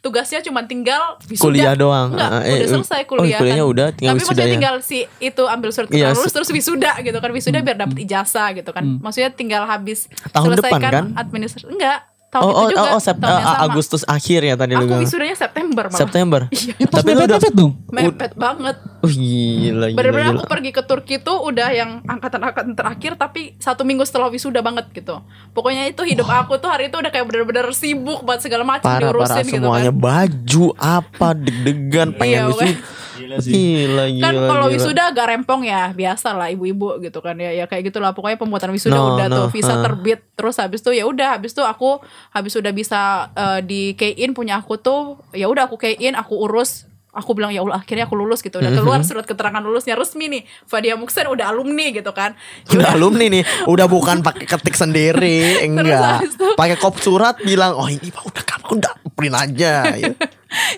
tugasnya 0.00 0.38
cuma 0.40 0.62
tinggal. 0.62 1.18
Kuliah 1.36 1.74
doang. 1.74 2.12
Enggak, 2.12 2.30
Ah, 2.30 2.42
eh, 2.42 2.62
udah 2.62 2.68
selesai 2.76 3.02
oh, 3.02 3.06
kuliah 3.08 3.38
kuliahnya 3.38 3.58
kan. 3.58 3.72
udah, 3.72 3.86
tinggal 3.90 4.06
tapi 4.08 4.20
maksudnya 4.22 4.46
tinggal 4.48 4.74
si 4.80 4.98
itu 5.18 5.42
ambil 5.44 5.70
surat 5.70 5.86
Iya, 5.86 5.92
keterangan 6.06 6.14
lulus 6.14 6.26
se- 6.26 6.34
terus 6.36 6.50
wisuda 6.50 6.92
gitu 7.00 7.18
kan 7.18 7.30
wisuda 7.32 7.58
biar 7.60 7.76
dapet 7.76 7.96
ijazah 8.00 8.48
gitu 8.52 8.70
kan 8.70 8.84
maksudnya 8.98 9.30
tinggal 9.30 9.62
habis 9.64 10.06
Tahun 10.28 10.46
depan, 10.52 10.70
selesaikan 10.70 10.92
kan? 10.92 11.04
administrasi 11.16 11.66
enggak 11.66 11.98
tahun 12.36 12.44
Oh, 12.44 12.52
itu 12.52 12.58
oh, 12.58 12.68
juga 12.68 12.80
oh, 12.82 12.92
oh, 12.92 13.00
Sep- 13.00 13.16
tahun 13.16 13.32
yang 13.32 13.40
ah, 13.42 13.54
sama. 13.56 13.66
Agustus 13.66 14.02
akhir 14.04 14.40
ya 14.42 14.54
tadi 14.54 14.72
lu 14.72 14.84
aku 14.84 14.94
wisudanya 14.98 15.36
September 15.36 15.84
malah 15.86 15.98
September. 15.98 16.40
Ya 16.76 16.86
pas 16.86 17.00
Tapi 17.00 17.08
lu 17.08 17.16
udah 17.16 17.26
mepet-mepet 17.32 17.54
dong. 17.54 17.72
mepet 17.88 18.32
banget 18.34 18.76
Oh, 18.98 19.08
gila, 19.08 19.86
gila, 19.86 19.96
Bener-bener 19.96 20.26
gila. 20.26 20.36
aku 20.36 20.44
pergi 20.46 20.70
ke 20.70 20.82
Turki 20.82 21.16
tuh 21.18 21.38
udah 21.40 21.68
yang 21.70 21.90
angkatan-angkatan 22.04 22.74
terakhir 22.74 23.12
tapi 23.14 23.54
satu 23.56 23.82
minggu 23.82 24.02
setelah 24.02 24.26
wisuda 24.26 24.60
banget 24.60 24.90
gitu. 24.90 25.22
Pokoknya 25.52 25.86
itu 25.86 26.02
hidup 26.02 26.26
aku 26.26 26.56
tuh 26.56 26.66
hari 26.66 26.86
itu 26.86 26.96
udah 26.96 27.08
kayak 27.08 27.24
bener-bener 27.24 27.70
sibuk 27.70 28.20
buat 28.20 28.38
segala 28.38 28.62
macam 28.62 28.84
Parah, 28.84 29.08
parah 29.08 29.14
diurusin 29.14 29.44
gitu 29.44 29.56
semuanya 29.58 29.88
kan. 29.88 30.02
baju 30.02 30.64
apa 30.76 31.28
deg-degan 31.32 32.08
pengen 32.12 32.34
Iya, 32.36 32.48
wisuda. 32.48 32.74
Gila 33.16 33.36
sih. 33.38 33.52
Gila, 33.54 34.04
gila. 34.10 34.22
Kan 34.22 34.34
kalau 34.36 34.66
gila. 34.66 34.74
wisuda 34.74 35.02
agak 35.06 35.26
rempong 35.30 35.62
ya, 35.64 35.88
biasa 35.90 36.28
lah 36.32 36.48
ibu-ibu 36.48 37.00
gitu 37.00 37.18
kan 37.18 37.32
ya. 37.34 37.54
Ya 37.54 37.64
kayak 37.64 37.86
gitulah 37.86 38.10
pokoknya 38.10 38.36
pembuatan 38.36 38.68
wisuda 38.70 38.92
No, 38.92 39.14
udah 39.14 39.26
no, 39.26 39.36
tuh 39.38 39.46
visa 39.50 39.72
uh. 39.72 39.80
terbit 39.80 40.20
terus 40.34 40.56
habis 40.56 40.80
tuh 40.80 40.92
ya 40.92 41.06
udah 41.06 41.32
habis 41.32 41.52
tuh 41.52 41.64
aku 41.64 41.96
habis 42.30 42.54
udah 42.56 42.72
bisa 42.72 43.30
eh, 43.34 43.60
di 43.62 43.94
key 43.94 44.14
in 44.18 44.32
punya 44.32 44.58
aku 44.58 44.78
tuh 44.78 45.20
ya 45.34 45.46
udah 45.46 45.68
aku 45.68 45.76
key 45.76 45.98
in 45.98 46.14
aku 46.14 46.34
urus. 46.46 46.86
Aku 47.16 47.32
bilang 47.32 47.48
ya 47.48 47.64
Allah 47.64 47.80
akhirnya 47.80 48.04
aku 48.04 48.12
lulus 48.12 48.44
gitu. 48.44 48.60
Udah 48.60 48.68
keluar 48.76 49.00
surat 49.00 49.24
keterangan 49.24 49.64
lulusnya 49.64 49.96
resmi 49.96 50.28
nih. 50.28 50.44
Fadia 50.68 51.00
Muksen 51.00 51.24
udah 51.24 51.48
alumni 51.48 51.88
gitu 51.88 52.12
kan. 52.12 52.36
Ya 52.68 52.76
Udah 52.76 52.92
alumni 52.92 53.32
nih, 53.32 53.44
udah 53.64 53.88
bukan 53.88 54.20
pakai 54.20 54.44
ketik 54.44 54.76
sendiri, 54.76 55.56
enggak. 55.64 56.28
Pakai 56.60 56.76
kop 56.76 57.00
surat 57.00 57.40
bilang, 57.40 57.72
"Oh, 57.72 57.88
ini 57.88 58.12
Pak 58.12 58.20
udah 58.20 58.44
kamu 58.44 58.68
udah 58.84 58.92
print 59.16 59.32
aja." 59.32 59.96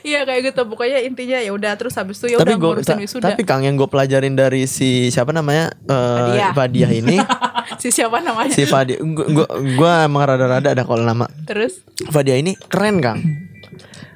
Iya 0.08 0.24
kayak 0.24 0.40
gitu 0.48 0.60
pokoknya 0.64 1.04
intinya 1.04 1.36
ya 1.36 1.52
udah 1.52 1.76
terus 1.76 1.92
habis 1.92 2.16
itu 2.16 2.32
ya 2.32 2.36
udah 2.40 2.56
gue 2.56 2.70
ngurusin 2.72 2.96
wisuda. 2.96 3.28
tapi 3.28 3.44
Kang 3.44 3.60
yang 3.60 3.76
gue 3.76 3.84
pelajarin 3.84 4.32
dari 4.32 4.64
si 4.64 5.12
siapa 5.12 5.30
namanya 5.30 5.68
eh 5.84 6.48
Fadia. 6.56 6.88
Ini 6.88 7.20
si 7.82 7.92
siapa 7.92 8.24
namanya? 8.24 8.48
si 8.48 8.64
Fadia 8.64 8.96
gue 8.96 9.46
gue 9.76 9.92
emang 10.00 10.24
rada-rada 10.24 10.72
ada 10.72 10.82
kalau 10.82 11.04
nama 11.04 11.28
Terus 11.44 11.84
Fadia 12.08 12.34
ini 12.34 12.56
keren 12.56 12.98
Kang 12.98 13.20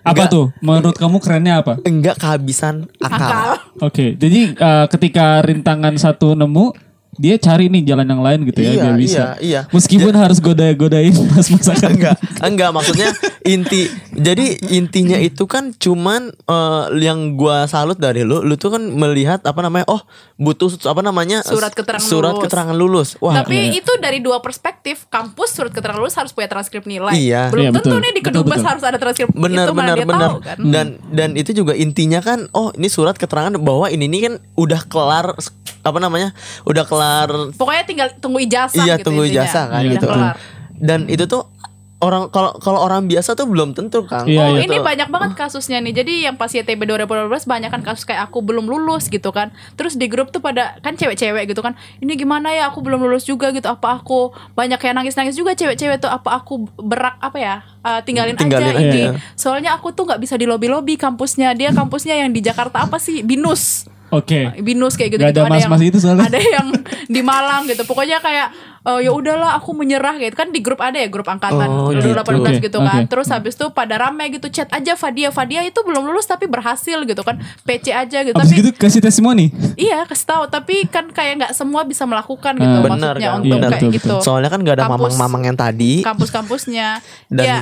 Apa 0.03 0.27
Enggak. 0.27 0.35
tuh? 0.35 0.47
Menurut 0.59 0.97
kamu 0.99 1.17
kerennya 1.21 1.63
apa? 1.63 1.79
enggak 1.87 2.19
kehabisan 2.19 2.91
akal, 2.99 3.23
akal. 3.23 3.51
Oke, 3.87 4.19
jadi 4.19 4.51
eh, 4.51 4.87
ketika 4.91 5.39
rintangan 5.47 5.95
satu 5.95 6.35
nemu, 6.35 6.75
dia 7.13 7.37
cari 7.37 7.69
nih 7.69 7.85
jalan 7.85 8.09
yang 8.09 8.21
lain 8.21 8.41
gitu 8.47 8.59
ya 8.59 8.71
Iya, 8.71 8.83
biar 8.83 8.95
bisa. 8.97 9.13
iya, 9.13 9.27
iya. 9.39 9.61
Meskipun 9.69 10.13
harus 10.13 10.41
goda-godain 10.41 11.13
mas 11.31 11.47
masakan. 11.47 11.93
enggak 11.93 12.17
enggak 12.41 12.71
maksudnya 12.71 13.13
inti 13.43 13.85
jadi 14.11 14.45
intinya 14.71 15.17
itu 15.17 15.45
kan 15.45 15.73
cuman 15.73 16.33
eh, 16.33 16.85
yang 16.99 17.35
gua 17.35 17.65
salut 17.65 17.97
dari 17.97 18.23
lu 18.23 18.41
lu 18.41 18.57
tuh 18.57 18.73
kan 18.73 18.83
melihat 18.83 19.41
apa 19.43 19.61
namanya 19.61 19.85
oh 19.87 20.01
butuh 20.37 20.73
apa 20.83 21.01
namanya 21.01 21.45
Surat 21.45 21.71
keterangan 21.71 22.01
surat 22.03 22.33
lulus. 22.33 22.43
keterangan 22.43 22.75
lulus 22.75 23.09
wah 23.19 23.37
Tapi 23.37 23.57
iya. 23.69 23.77
itu 23.77 23.93
dari 23.99 24.19
dua 24.19 24.41
perspektif. 24.41 25.05
Kampus 25.07 25.53
surat 25.53 25.69
keterangan 25.69 26.01
lulus 26.01 26.17
harus 26.17 26.33
punya 26.33 26.49
transkrip 26.49 26.83
nilai. 26.83 27.13
Iya. 27.13 27.53
Belum 27.53 27.63
Iya, 27.63 27.71
tentu 27.73 27.93
betul. 27.93 27.99
nih 27.99 28.11
di 28.11 28.21
Betul, 28.21 28.29
kedubes 28.41 28.57
betul. 28.57 28.67
harus 28.67 28.83
ada 28.83 28.97
transkrip 28.97 29.29
benar 29.31 29.67
itu 29.67 29.73
benar 29.73 29.95
dia 29.95 30.07
benar 30.07 30.21
tahu 30.27 30.39
kan. 30.41 30.57
dan 30.65 30.87
dan 31.09 31.31
itu 31.35 31.51
juga 31.53 31.73
intinya 31.75 32.19
kan 32.19 32.49
oh 32.51 32.73
ini 32.73 32.89
surat 32.89 33.15
keterangan 33.15 33.53
bahwa 33.55 33.87
ini 33.87 34.09
nih 34.09 34.21
kan 34.23 34.35
udah 34.57 34.81
kelar 34.87 35.37
apa 35.83 35.99
namanya 35.99 36.31
udah 36.63 36.85
kelar 36.85 37.31
Pokoknya 37.53 37.85
tinggal 37.85 38.09
tunggu 38.17 38.39
ijazah 38.41 38.81
iya 38.81 38.95
gitu 38.97 39.11
tunggu 39.11 39.23
ijazah 39.25 39.67
kan 39.69 39.83
Iya, 39.83 39.93
gitu 39.95 40.07
kelar. 40.07 40.35
dan 40.75 41.07
itu 41.07 41.27
tuh 41.27 41.51
orang 41.99 42.35
kalau 42.35 42.59
kalau 42.59 42.83
orang 42.83 43.07
biasa 43.07 43.39
tuh 43.39 43.47
belum 43.47 43.79
tentu 43.79 44.03
kan. 44.03 44.27
Iya, 44.27 44.43
oh 44.43 44.59
iya. 44.59 44.67
ini 44.67 44.83
banyak 44.83 45.07
banget 45.07 45.39
kasusnya 45.39 45.79
nih. 45.79 45.95
Jadi 45.95 46.27
yang 46.27 46.35
pas 46.35 46.51
YTB 46.51 46.83
2012 46.83 47.07
banyak 47.47 47.71
kan 47.71 47.79
kasus 47.87 48.03
kayak 48.03 48.27
aku 48.27 48.43
belum 48.43 48.67
lulus 48.67 49.07
gitu 49.07 49.31
kan. 49.31 49.55
Terus 49.79 49.95
di 49.95 50.11
grup 50.11 50.35
tuh 50.35 50.43
pada 50.43 50.83
kan 50.83 50.99
cewek-cewek 50.99 51.47
gitu 51.47 51.63
kan. 51.63 51.79
Ini 52.03 52.19
gimana 52.19 52.51
ya 52.51 52.75
aku 52.75 52.83
belum 52.83 53.07
lulus 53.07 53.23
juga 53.23 53.55
gitu. 53.55 53.71
Apa 53.71 54.03
aku 54.03 54.35
banyak 54.59 54.83
yang 54.83 54.99
nangis-nangis 54.99 55.39
juga 55.39 55.55
cewek-cewek 55.55 56.03
tuh. 56.03 56.11
Apa 56.11 56.43
aku 56.43 56.67
berak 56.75 57.23
apa 57.23 57.39
ya? 57.39 57.55
eh, 57.87 58.01
tinggalin, 58.03 58.35
Tinggalin 58.35 58.75
aja 58.75 58.79
aja, 58.79 58.83
ini. 58.83 59.01
ya. 59.07 59.11
Soalnya 59.39 59.71
aku 59.75 59.95
tuh 59.95 60.03
nggak 60.03 60.19
bisa 60.19 60.35
di 60.35 60.51
lobby-lobby 60.51 60.99
kampusnya. 60.99 61.55
Dia 61.55 61.71
kampusnya 61.71 62.19
yang 62.19 62.35
di 62.35 62.43
Jakarta 62.43 62.83
apa 62.83 62.99
sih? 62.99 63.23
Binus. 63.23 63.87
Oke. 64.13 64.61
binus 64.61 64.95
kayak 64.95 65.17
gitu, 65.17 65.23
Gak 65.25 65.33
ada 65.33 65.49
mas-mas 65.49 65.81
itu 65.81 65.97
soalnya. 65.97 66.29
ada 66.29 66.37
yang 66.37 66.69
di 67.09 67.21
Malang 67.25 67.65
gitu 67.65 67.83
pokoknya 67.83 68.21
kayak 68.21 68.53
eh, 68.83 69.01
ya 69.01 69.11
udahlah 69.11 69.55
aku 69.55 69.71
menyerah 69.73 70.17
gitu 70.17 70.35
kan 70.35 70.49
di 70.49 70.59
grup 70.59 70.79
ada 70.79 70.95
ya 70.95 71.07
grup 71.07 71.25
angkatan 71.25 71.69
Oh, 71.69 71.91
2018 71.93 72.59
gitu. 72.59 72.67
gitu 72.67 72.79
Oke, 72.79 72.87
kan 72.87 72.99
oke. 72.99 73.09
terus 73.09 73.29
habis 73.29 73.55
itu 73.55 73.67
pada 73.69 73.95
rame 73.97 74.27
gitu 74.29 74.47
chat 74.49 74.67
aja 74.69 74.93
Fadia 74.93 75.29
Fadia 75.29 75.63
itu 75.63 75.79
belum 75.79 76.03
lulus 76.05 76.25
tapi 76.25 76.45
berhasil 76.45 76.99
gitu 77.01 77.21
kan 77.21 77.37
PC 77.63 77.91
aja 77.91 78.21
gitu 78.21 78.33
Abis 78.33 78.49
tapi 78.49 78.59
gitu 78.59 78.71
kasih 78.75 79.01
testimoni. 79.01 79.55
iya 79.75 80.03
kasih 80.03 80.27
tahu 80.29 80.43
tapi 80.47 80.85
kan 80.87 81.09
kayak 81.09 81.33
nggak 81.39 81.53
semua 81.53 81.83
bisa 81.83 82.03
melakukan 82.03 82.55
gitu 82.55 82.69
Ah. 82.69 82.83
Benar 82.83 82.91
maksudnya 83.15 83.29
kan, 83.29 83.39
untuk 83.39 83.57
benar. 83.57 83.71
kayak 83.71 83.83
Betul, 83.83 83.95
gitu 83.95 84.15
Soalnya 84.21 84.49
kan 84.49 84.61
gak 84.61 84.75
ada 84.75 84.87
mamang-mamang 84.89 85.43
yang 85.45 85.57
tadi. 85.57 85.93
kampus-kampusnya 86.03 86.89
Dan- 87.27 87.47
ya 87.49 87.59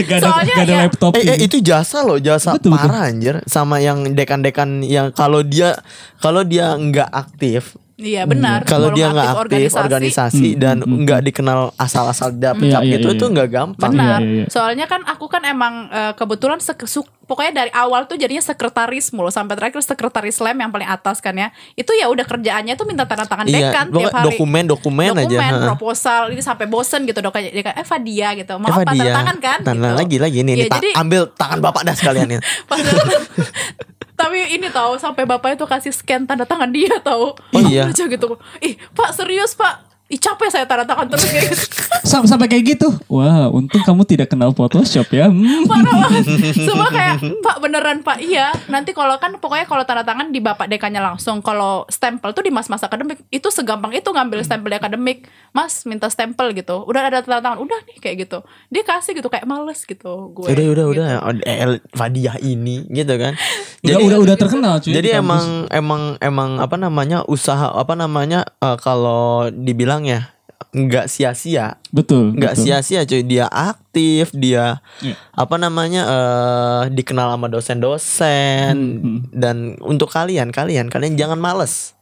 gak 0.00 0.18
ada, 0.18 0.26
Soalnya 0.26 0.54
gak 0.54 0.62
ada 0.62 0.70
ya- 0.70 0.82
laptop. 0.84 1.12
Eh, 1.14 1.24
eh, 1.24 1.38
itu 1.40 1.56
jasa 1.60 1.98
loh, 2.00 2.18
jasa 2.18 2.52
Betul, 2.52 2.72
betul. 2.72 2.84
parah 2.84 3.02
anjir 3.06 3.34
sama 3.44 3.78
yang 3.78 4.04
dekan-dekan 4.12 4.82
yang 4.82 5.10
kalau 5.10 5.40
dia 5.40 5.78
kalau 6.16 6.42
dia 6.42 6.72
nggak 6.72 7.08
aktif, 7.08 7.74
iya 7.98 8.22
benar 8.24 8.62
kalau 8.62 8.90
dia 8.90 9.10
nggak 9.10 9.26
aktif 9.26 9.42
organisasi, 9.42 9.78
organisasi, 9.80 10.48
Hmm, 10.48 10.58
dan 10.58 10.76
hmm, 10.78 10.86
hmm. 10.86 11.00
nggak 11.02 11.20
dikenal 11.26 11.60
asal-asal 11.74 12.30
dapet 12.32 12.64
Iya, 12.64 12.72
cap 12.72 12.82
iya, 12.82 12.92
gitu 12.94 13.08
iya, 13.08 13.14
itu 13.14 13.24
iya. 13.24 13.32
nggak 13.34 13.48
gampang. 13.50 13.90
Benar. 13.90 14.06
Iya, 14.06 14.16
iya, 14.22 14.34
iya. 14.38 14.46
Soalnya 14.48 14.86
kan 14.86 15.00
aku 15.02 15.26
kan 15.26 15.42
emang 15.42 15.74
eh, 15.90 16.12
kebetulan 16.14 16.58
sek- 16.58 16.86
su- 16.86 17.10
pokoknya 17.28 17.52
dari 17.54 17.70
awal 17.70 18.02
tuh 18.04 18.16
jadinya 18.16 18.40
sekretaris 18.40 19.12
mulu 19.12 19.28
sampai 19.28 19.52
terakhir 19.52 19.78
sekretaris 19.78 20.40
lem 20.40 20.56
yang 20.56 20.68
paling 20.68 20.88
atas 20.88 21.20
kan 21.20 21.30
ya. 21.30 21.52
Itu 21.74 21.92
ya 21.92 22.08
udah 22.08 22.24
kerjaannya 22.24 22.72
tuh 22.72 22.82
minta 22.82 23.04
tanda 23.04 23.22
tangan 23.22 23.44
Iya, 23.44 23.68
dekan 23.68 23.86
tiap 23.92 24.10
hari. 24.10 24.26
dokumen 24.26 24.64
dokumen, 24.64 25.12
aja. 25.14 25.28
Dokumen, 25.28 25.52
proposal 25.68 26.22
ini 26.30 26.40
sampai 26.40 26.64
bosen 26.64 27.04
gitu 27.04 27.20
dok 27.20 27.30
kayak 27.30 27.52
dekan, 27.52 27.74
eh 27.74 27.84
Fadia 27.84 28.32
gitu. 28.34 28.56
Mau 28.56 28.66
Eh, 28.66 28.72
apa 28.72 28.80
Fadia. 28.82 28.96
tanda 28.98 29.12
tangan 29.14 29.36
kan? 29.38 29.58
Tanda 29.62 29.86
gitu. 29.86 29.98
lagi 29.98 30.16
lagi 30.18 30.38
nih, 30.40 30.54
Iya, 30.54 30.58
nih, 30.58 30.66
ta- 30.66 30.76
jadi- 30.78 30.94
ambil 30.96 31.22
tangan 31.30 31.58
bapak 31.60 31.82
dah 31.84 31.94
sekalian 31.94 32.28
ya. 32.30 32.40
Tapi 34.18 34.38
ini 34.50 34.66
tahu 34.68 34.96
sampai 34.96 35.22
bapak 35.24 35.54
itu 35.54 35.62
kasih 35.64 35.92
scan 35.92 36.24
tanda 36.24 36.42
tangan 36.42 36.66
dia 36.68 36.90
tahu. 36.98 37.36
Oh, 37.36 37.60
iya. 37.62 37.86
aja 37.86 38.04
gitu. 38.04 38.34
Ih, 38.58 38.74
Pak 38.90 39.14
serius, 39.14 39.54
Pak. 39.54 39.87
Ih, 40.08 40.16
capek 40.16 40.48
saya 40.48 40.64
tanda 40.64 40.88
tangan 40.88 41.04
terus 41.04 41.28
kayak 41.28 41.52
gitu. 41.52 41.64
Sam- 42.08 42.24
sampai 42.24 42.48
kayak 42.48 42.64
gitu. 42.64 42.88
Wah, 43.12 43.52
untung 43.52 43.84
kamu 43.84 44.08
tidak 44.08 44.32
kenal 44.32 44.56
Photoshop 44.56 45.04
ya. 45.12 45.28
Hmm. 45.28 45.68
Parah 45.68 46.08
banget. 46.08 46.24
Semua 46.56 46.88
kayak 46.88 47.20
Pak 47.44 47.56
beneran 47.60 48.00
Pak 48.00 48.16
iya. 48.24 48.48
Nanti 48.72 48.96
kalau 48.96 49.20
kan 49.20 49.36
pokoknya 49.36 49.68
kalau 49.68 49.84
tanda 49.84 50.08
tangan 50.08 50.32
di 50.32 50.40
bapak 50.40 50.72
dekannya 50.72 51.04
langsung. 51.04 51.44
Kalau 51.44 51.84
stempel 51.92 52.32
tuh 52.32 52.40
di 52.40 52.48
mas-mas 52.48 52.80
akademik 52.80 53.20
itu 53.28 53.52
segampang 53.52 53.92
itu 53.92 54.08
ngambil 54.08 54.40
stempel 54.48 54.72
di 54.72 54.80
akademik. 54.80 55.28
Mas 55.52 55.84
minta 55.84 56.08
stempel 56.08 56.56
gitu. 56.56 56.88
Udah 56.88 57.04
ada 57.04 57.20
tanda 57.20 57.44
tangan. 57.44 57.60
Udah 57.60 57.76
nih 57.84 58.00
kayak 58.00 58.16
gitu. 58.24 58.40
Dia 58.72 58.88
kasih 58.88 59.12
gitu 59.12 59.28
kayak 59.28 59.44
males 59.44 59.84
gitu 59.84 60.32
gue. 60.32 60.48
udah 60.48 60.66
udah 60.72 60.84
gitu. 60.88 61.04
udah 61.04 61.44
eh, 61.44 61.84
Fadiah 61.92 62.40
ini 62.40 62.88
gitu 62.88 63.12
kan. 63.20 63.36
Udah, 63.84 64.00
udah, 64.00 64.18
udah 64.24 64.36
terkenal 64.40 64.80
cuy. 64.80 64.96
Jadi 64.96 65.12
emang 65.12 65.68
emang 65.68 66.16
emang 66.24 66.64
apa 66.64 66.80
namanya 66.80 67.28
usaha 67.28 67.76
apa 67.76 67.92
namanya 67.92 68.48
eh, 68.64 68.78
kalau 68.80 69.52
dibilang 69.52 69.97
ya 70.04 70.20
nggak 70.68 71.08
sia-sia 71.08 71.80
betul. 71.88 72.34
nggak 72.36 72.52
betul. 72.52 72.64
sia-sia 72.66 73.00
cuy 73.02 73.22
dia 73.24 73.46
aktif 73.48 74.34
dia 74.36 74.82
Iya. 75.00 75.16
apa 75.32 75.54
namanya 75.56 76.02
eh 76.04 76.82
dikenal 76.92 77.32
sama 77.32 77.48
dosen-dosen 77.48 78.74
Hmm, 78.74 79.18
dan 79.32 79.80
untuk 79.80 80.10
kalian 80.10 80.50
kalian 80.50 80.92
kalian 80.92 81.16
jangan 81.16 81.38
males 81.38 81.94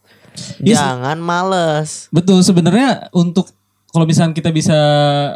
Yes. 0.61 0.77
jangan 0.77 1.17
males 1.17 2.13
Betul 2.13 2.43
sebenarnya 2.43 3.09
untuk 3.13 3.49
kalau 3.89 4.05
misalnya 4.05 4.37
kita 4.37 4.53
bisa 4.53 4.77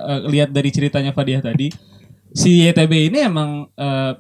eh, 0.05 0.21
lihat 0.29 0.53
dari 0.53 0.69
ceritanya 0.69 1.17
Fadiah 1.17 1.41
tadi, 1.41 1.73
si 2.31 2.61
YTB 2.61 3.09
ini 3.09 3.25
emang 3.25 3.73
eh, 3.73 4.13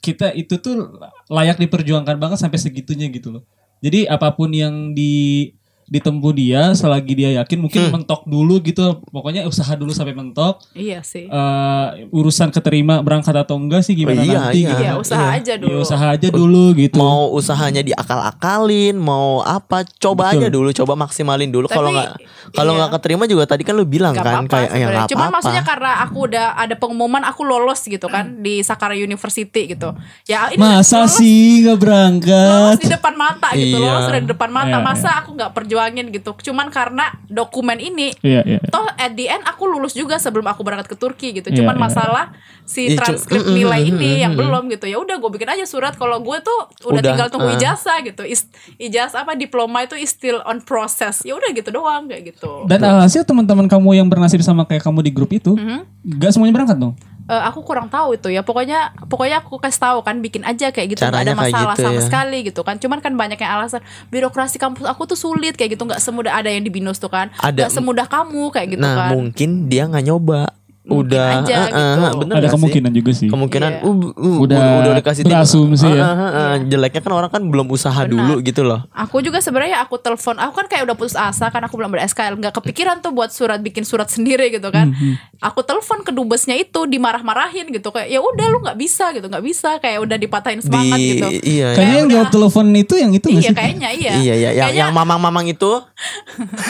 kita 0.00 0.36
itu 0.36 0.60
tuh 0.60 1.00
layak 1.32 1.56
diperjuangkan 1.56 2.20
banget 2.20 2.36
sampai 2.36 2.60
segitunya 2.60 3.08
gitu 3.08 3.32
loh. 3.32 3.42
Jadi 3.80 4.04
apa 4.04 4.36
pun 4.36 4.52
yang 4.52 4.92
di 4.92 5.48
ditempuh 5.86 6.32
dia 6.32 6.72
selagi 6.72 7.12
dia 7.14 7.30
yakin 7.36 7.58
mungkin 7.60 7.82
mentok 7.90 8.24
dulu 8.24 8.58
gitu 8.60 8.82
pokoknya 9.06 9.44
usaha 9.44 9.72
dulu 9.72 9.90
sampai 9.90 10.12
mentok 10.12 10.64
Iya 10.72 11.00
sih. 11.00 11.26
Eh, 11.26 11.86
urusan 12.10 12.48
keterima 12.48 12.98
berangkat 12.98 13.36
atau 13.36 13.54
enggak 13.54 13.80
sih 13.80 13.92
gimana 13.92 14.16
Oh, 14.16 14.24
iya, 14.24 14.38
nanti 14.40 14.58
iya. 14.58 14.70
gitu. 14.70 14.82
Iya, 14.82 14.92
usaha 14.96 15.26
iya. 15.26 15.36
aja 15.36 15.52
Ya, 15.52 15.58
dulu. 15.58 15.76
usaha 15.78 16.06
aja 16.08 16.28
dulu 16.30 16.64
gitu 16.74 16.96
mau 16.96 17.28
usahanya 17.30 17.82
diakal-akalin 17.82 18.94
mau 18.94 19.40
apa 19.40 19.84
coba 19.94 20.30
Betul. 20.30 20.38
aja 20.38 20.48
dulu 20.48 20.68
coba 20.72 20.92
maksimalin 20.96 21.48
dulu 21.48 21.66
kalau 21.66 21.90
nggak 21.90 22.16
kalau 22.52 22.72
iya. 22.72 22.78
nggak 22.78 22.90
keterima 22.94 23.24
juga 23.24 23.44
tadi 23.46 23.62
kan 23.62 23.74
lu 23.74 23.84
bilang 23.84 24.12
Gak 24.12 24.22
kan 24.22 24.34
apa-apa 24.40 24.56
kayak 24.56 24.70
ya 24.72 24.88
Cuman 25.04 25.04
apa-apa 25.04 25.34
maksudnya 25.34 25.62
karena 25.62 25.90
aku 26.02 26.16
udah 26.24 26.46
ada 26.54 26.74
pengumuman 26.74 27.22
aku 27.22 27.42
lolos 27.42 27.80
gitu 27.82 28.06
kan 28.06 28.40
di 28.40 28.60
Sakara 28.60 28.94
University 28.94 29.68
gitu. 29.68 29.92
Ya 30.24 30.48
ini 30.48 30.58
masa 30.58 31.04
lolos- 31.04 31.16
sih 31.16 31.60
nggak 31.60 31.74
lolos 31.74 31.82
berangkat 31.82 32.76
di 32.78 32.88
depan 32.88 33.14
mata 33.14 33.48
gitu 33.52 33.76
Iya. 33.76 33.84
lolos 33.84 34.06
di 34.10 34.26
depan 34.26 34.50
mata 34.50 34.68
Iya, 34.72 34.78
masa 34.80 35.10
aku 35.16 35.30
nggak 35.34 35.52
perjuangin 35.74 36.14
gitu 36.14 36.30
cuman 36.38 36.70
karena 36.70 37.10
dokumen 37.26 37.82
ini 37.82 38.14
iya 38.22 38.46
iya 38.46 38.62
toh 38.70 38.86
at 38.86 39.10
the 39.18 39.26
end 39.26 39.42
aku 39.42 39.66
lulus 39.66 39.90
juga 39.90 40.22
sebelum 40.22 40.46
aku 40.46 40.62
berangkat 40.62 40.94
ke 40.94 40.96
Turki 40.96 41.34
gitu 41.34 41.50
Iya, 41.50 41.66
cuman 41.66 41.74
iya. 41.76 41.82
masalah 41.82 42.24
si 42.62 42.94
transkrip 42.94 43.42
mm, 43.42 43.50
mm, 43.50 43.56
nilai 43.58 43.80
mm, 43.82 43.90
ini 43.90 44.10
mm, 44.14 44.22
yang 44.22 44.32
mm. 44.38 44.40
belum 44.40 44.62
gitu 44.70 44.86
ya 44.86 44.96
udah 45.02 45.18
gue 45.18 45.30
bikin 45.34 45.50
aja 45.50 45.66
surat 45.66 45.98
kalau 45.98 46.22
gue 46.22 46.38
tuh 46.40 46.60
udah, 46.86 47.02
Udah, 47.02 47.02
tinggal 47.02 47.28
tunggu 47.28 47.50
uh. 47.50 47.58
ijazah 47.58 48.06
gitu 48.06 48.22
Is- 48.22 48.48
ijazah 48.78 49.26
apa 49.26 49.34
diploma 49.34 49.82
itu 49.82 49.98
is 49.98 50.14
still 50.14 50.38
on 50.46 50.62
process 50.62 51.26
ya 51.26 51.34
udah 51.34 51.50
gitu 51.50 51.74
doang 51.74 52.06
kayak 52.06 52.34
gitu 52.34 52.70
Dan 52.70 52.80
alhasil 52.80 53.26
teman-teman 53.26 53.66
kamu 53.66 53.98
yang 53.98 54.06
bernasib 54.06 54.38
sama 54.46 54.62
kayak 54.64 54.86
kamu 54.86 55.02
di 55.02 55.10
grup 55.10 55.34
itu, 55.34 55.58
Mhm. 55.58 56.06
nggak 56.22 56.30
semuanya 56.30 56.54
berangkat 56.54 56.78
dong? 56.78 56.94
Eh, 57.24 57.42
aku 57.48 57.64
kurang 57.64 57.88
tahu 57.88 58.20
itu 58.20 58.28
ya. 58.28 58.44
Pokoknya 58.44 58.92
pokoknya 59.08 59.40
aku 59.40 59.56
kasih 59.56 59.80
tahu 59.80 59.98
kan 60.04 60.20
bikin 60.20 60.44
aja 60.44 60.68
kayak 60.68 60.92
gitu. 60.92 61.00
Ada 61.00 61.08
Caranya 61.08 61.32
kayak 61.32 61.40
masalah 61.56 61.74
gitu 61.76 61.84
sama 61.88 61.96
ya. 61.96 62.04
sekali 62.04 62.38
gitu 62.44 62.60
kan. 62.60 62.76
Cuman 62.76 62.98
kan 63.00 63.16
banyak 63.16 63.40
yang 63.40 63.52
alasan 63.56 63.80
birokrasi 64.12 64.60
kampus 64.60 64.84
aku 64.84 65.08
tuh 65.08 65.16
sulit 65.16 65.56
kayak 65.56 65.72
gitu. 65.72 65.88
Nggak 65.88 66.04
semudah 66.04 66.36
ada 66.36 66.52
yang 66.52 66.60
di 66.60 66.68
binus 66.68 67.00
tuh 67.00 67.08
kan. 67.08 67.32
Ada. 67.40 67.64
nggak 67.64 67.72
semudah 67.72 68.06
kamu 68.12 68.52
kayak 68.52 68.68
gitu 68.76 68.84
nah 68.84 69.08
kan. 69.08 69.10
mungkin 69.16 69.72
dia 69.72 69.88
nggak 69.88 70.04
nyoba 70.04 70.52
udah 70.84 71.24
aja 71.40 71.54
eh, 71.56 71.68
eh, 71.70 71.92
gitu. 71.96 72.18
bener 72.20 72.34
Ada 72.34 72.36
nggak 72.36 72.44
sih? 72.44 72.54
kemungkinan 72.54 72.90
juga 72.92 73.10
sih. 73.10 73.28
kemungkinan 73.28 73.70
Iya. 73.74 73.80
uh, 73.82 73.94
uh, 74.14 74.36
Udah 74.38 74.58
udah 74.78 74.92
dikasih 74.94 75.22
berasumsi 75.22 75.88
ya. 75.88 75.96
Ah, 75.98 76.12
ah, 76.12 76.20
ah, 76.28 76.54
jeleknya 76.60 77.00
kan 77.00 77.12
orang 77.14 77.30
kan 77.30 77.42
belum 77.42 77.66
usaha 77.66 77.96
dulu 78.04 78.38
gitu 78.40 78.60
loh 78.60 78.84
Aku 78.94 79.18
juga 79.18 79.38
sebenarnya 79.38 79.80
aku 79.80 79.96
telepon, 79.96 80.36
aku 80.36 80.52
kan 80.54 80.66
kayak 80.66 80.84
udah 80.84 80.92
putus 80.94 81.14
asa 81.14 81.48
kan 81.48 81.62
aku 81.62 81.74
belum 81.74 81.88
ber 81.88 82.04
SKL, 82.04 82.36
nggak 82.36 82.54
kepikiran 82.54 83.00
tuh 83.00 83.10
buat 83.10 83.30
surat 83.30 83.58
bikin 83.58 83.82
surat 83.82 84.06
sendiri 84.06 84.50
gitu 84.50 84.68
kan. 84.68 84.90
Hmm, 84.90 85.16
Aku 85.42 85.60
telepon 85.60 86.00
ke 86.00 86.10
dubesnya 86.10 86.54
itu 86.54 86.84
dimarah-marahin 86.84 87.68
gitu 87.70 87.88
kayak 87.88 88.06
ya 88.06 88.18
udah 88.18 88.46
lu 88.46 88.60
nggak 88.60 88.76
bisa 88.76 89.08
gitu, 89.10 89.24
nggak 89.24 89.40
bisa 89.42 89.76
kayak 89.78 89.98
udah 90.00 90.16
dipatahin 90.16 90.60
semangat 90.60 90.96
di 90.96 91.08
gitu. 91.10 91.26
iya 91.42 91.72
Kayaknya 91.72 91.96
yang 91.96 92.06
udah. 92.06 92.14
jawab 92.14 92.28
telepon 92.30 92.66
itu 92.72 92.94
yang 92.94 93.12
itu 93.12 93.26
Iya 93.30 93.40
sih? 93.42 93.54
kayaknya 93.54 93.88
iya. 93.90 94.12
iya 94.14 94.34
iya 94.34 94.50
yang, 94.50 94.52
Kayaknya 94.66 94.80
yang 94.80 94.90
mamang-mamang 94.92 95.46
itu 95.46 95.72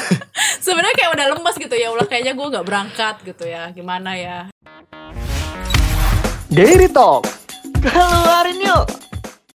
sebenarnya 0.61 0.95
kayak 0.95 1.11
udah 1.13 1.27
lemas 1.33 1.57
gitu 1.57 1.75
ya 1.75 1.89
Allah 1.89 2.07
kayaknya 2.07 2.33
gue 2.33 2.47
nggak 2.49 2.65
berangkat 2.65 3.15
gitu 3.25 3.45
ya 3.45 3.71
gimana 3.71 4.04
ya 4.13 4.53
Daily 6.55 6.87
Talk. 6.87 7.27
Keluarin 7.83 8.61
yuk. 8.63 9.04